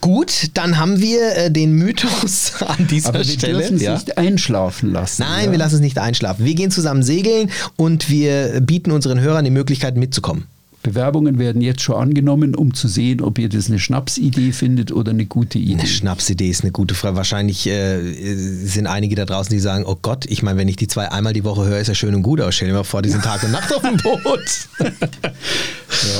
Gut, 0.00 0.50
dann 0.54 0.78
haben 0.78 1.00
wir 1.00 1.36
äh, 1.36 1.50
den 1.50 1.72
Mythos 1.72 2.54
an 2.66 2.86
dieser 2.88 3.10
Aber 3.10 3.18
wir 3.20 3.24
Stelle. 3.24 3.58
dürfen 3.58 3.76
es 3.76 3.82
ja. 3.82 3.94
nicht 3.94 4.18
einschlafen 4.18 4.92
lassen. 4.92 5.22
Nein, 5.22 5.46
ja? 5.46 5.50
wir 5.52 5.58
lassen 5.58 5.76
es 5.76 5.80
nicht 5.80 5.98
einschlafen. 5.98 6.44
Wir 6.44 6.54
gehen 6.54 6.70
zusammen 6.70 7.02
segeln 7.02 7.50
und 7.76 8.10
wir 8.10 8.60
bieten 8.60 8.90
unseren 8.90 9.20
Hörern 9.20 9.44
die 9.44 9.50
Möglichkeit 9.50 9.96
mitzukommen. 9.96 10.46
Bewerbungen 10.84 11.38
werden 11.38 11.62
jetzt 11.62 11.80
schon 11.80 11.96
angenommen, 11.96 12.54
um 12.54 12.74
zu 12.74 12.88
sehen, 12.88 13.22
ob 13.22 13.38
ihr 13.38 13.48
das 13.48 13.68
eine 13.68 13.78
Schnapsidee 13.78 14.52
findet 14.52 14.92
oder 14.92 15.12
eine 15.12 15.24
gute 15.24 15.58
Idee. 15.58 15.78
Eine 15.80 15.86
Schnapsidee 15.86 16.50
ist 16.50 16.62
eine 16.62 16.72
gute 16.72 16.94
Frage. 16.94 17.16
Wahrscheinlich 17.16 17.66
äh, 17.66 18.36
sind 18.36 18.86
einige 18.86 19.16
da 19.16 19.24
draußen, 19.24 19.50
die 19.50 19.60
sagen, 19.60 19.84
oh 19.86 19.96
Gott, 20.00 20.26
ich 20.26 20.42
meine, 20.42 20.58
wenn 20.58 20.68
ich 20.68 20.76
die 20.76 20.86
zwei 20.86 21.10
einmal 21.10 21.32
die 21.32 21.42
Woche 21.42 21.64
höre, 21.64 21.78
ist 21.78 21.88
ja 21.88 21.94
schön 21.94 22.14
und 22.14 22.22
gut, 22.22 22.38
aber 22.40 22.52
stell 22.52 22.68
dir 22.68 22.74
mal 22.74 22.84
vor, 22.84 23.00
die 23.00 23.08
sind 23.08 23.24
Tag 23.24 23.42
und 23.42 23.52
Nacht 23.52 23.74
auf 23.74 23.80
dem 23.80 23.96
Boot. 23.96 24.68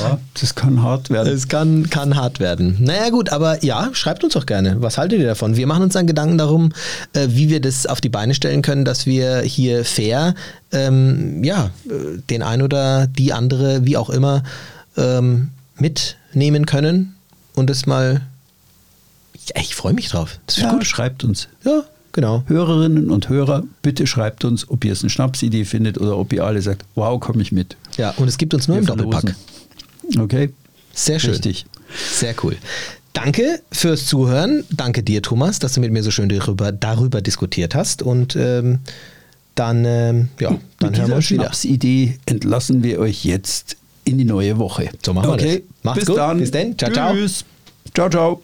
Ja, 0.01 0.19
das 0.39 0.55
kann 0.55 0.81
hart 0.81 1.09
werden. 1.09 1.33
Es 1.33 1.47
kann, 1.47 1.89
kann 1.89 2.15
hart 2.15 2.39
werden. 2.39 2.77
Naja 2.79 3.09
gut, 3.09 3.29
aber 3.29 3.63
ja, 3.63 3.89
schreibt 3.93 4.23
uns 4.23 4.33
doch 4.33 4.45
gerne. 4.45 4.81
Was 4.81 4.97
haltet 4.97 5.19
ihr 5.19 5.27
davon? 5.27 5.55
Wir 5.55 5.67
machen 5.67 5.83
uns 5.83 5.93
dann 5.93 6.07
Gedanken 6.07 6.37
darum, 6.37 6.73
äh, 7.13 7.27
wie 7.29 7.49
wir 7.49 7.61
das 7.61 7.85
auf 7.85 8.01
die 8.01 8.09
Beine 8.09 8.33
stellen 8.33 8.61
können, 8.61 8.85
dass 8.85 9.05
wir 9.05 9.41
hier 9.41 9.85
fair 9.85 10.35
ähm, 10.71 11.43
ja, 11.43 11.71
äh, 11.87 12.19
den 12.29 12.43
ein 12.43 12.61
oder 12.61 13.07
die 13.07 13.33
andere, 13.33 13.85
wie 13.85 13.97
auch 13.97 14.09
immer, 14.09 14.43
ähm, 14.97 15.51
mitnehmen 15.77 16.65
können 16.65 17.15
und 17.55 17.69
das 17.69 17.85
mal. 17.85 18.21
Ja, 19.47 19.61
ich 19.61 19.75
freue 19.75 19.93
mich 19.93 20.09
drauf. 20.09 20.39
Das 20.47 20.57
wird 20.57 20.67
ja, 20.67 20.73
gut. 20.73 20.85
schreibt 20.85 21.23
uns. 21.23 21.47
Ja, 21.63 21.83
genau. 22.13 22.43
Hörerinnen 22.47 23.11
und 23.11 23.29
Hörer, 23.29 23.63
bitte 23.83 24.07
schreibt 24.07 24.43
uns, 24.43 24.69
ob 24.69 24.83
ihr 24.83 24.91
es 24.91 25.01
eine 25.01 25.11
Schnapsidee 25.11 25.65
findet 25.65 25.99
oder 25.99 26.17
ob 26.17 26.33
ihr 26.33 26.43
alle 26.43 26.61
sagt, 26.61 26.83
wow, 26.95 27.19
komme 27.19 27.41
ich 27.41 27.51
mit. 27.51 27.77
Ja, 27.97 28.11
und 28.17 28.27
es 28.27 28.37
gibt 28.37 28.53
uns 28.53 28.67
nur 28.67 28.77
Wir 28.77 28.81
im 28.81 28.87
Doppelpack. 28.87 29.35
Okay. 30.17 30.49
Sehr 30.93 31.19
schön. 31.19 31.31
Richtig. 31.31 31.65
Sehr 32.11 32.35
cool. 32.43 32.57
Danke 33.13 33.61
fürs 33.71 34.07
Zuhören. 34.07 34.65
Danke 34.71 35.01
dir, 35.01 35.21
Thomas, 35.21 35.59
dass 35.59 35.73
du 35.73 35.79
mit 35.81 35.91
mir 35.91 36.03
so 36.03 36.11
schön 36.11 36.27
darüber, 36.27 36.71
darüber 36.71 37.21
diskutiert 37.21 37.73
hast. 37.73 38.01
Und 38.01 38.35
ähm, 38.35 38.79
dann, 39.55 39.85
ähm, 39.85 40.29
ja, 40.39 40.59
dann 40.79 40.91
Mit 40.91 40.99
hören 40.99 41.09
wir 41.09 41.15
uns 41.15 41.31
wieder. 41.31 41.43
Schnapsidee 41.43 42.17
entlassen 42.25 42.83
wir 42.83 42.99
euch 42.99 43.23
jetzt 43.23 43.77
in 44.03 44.17
die 44.17 44.25
neue 44.25 44.57
Woche. 44.57 44.89
So 45.03 45.13
machen 45.13 45.29
wir 45.29 45.33
okay. 45.33 45.63
das. 45.65 45.83
Macht's 45.83 45.99
Bis 45.99 46.07
gut. 46.07 46.17
dann. 46.17 46.39
Bis 46.39 46.51
dann. 46.51 46.77
Ciao, 46.77 46.91
ciao. 46.91 47.13
Tschüss. 47.13 47.45
Ciao, 47.93 48.09
ciao. 48.09 48.41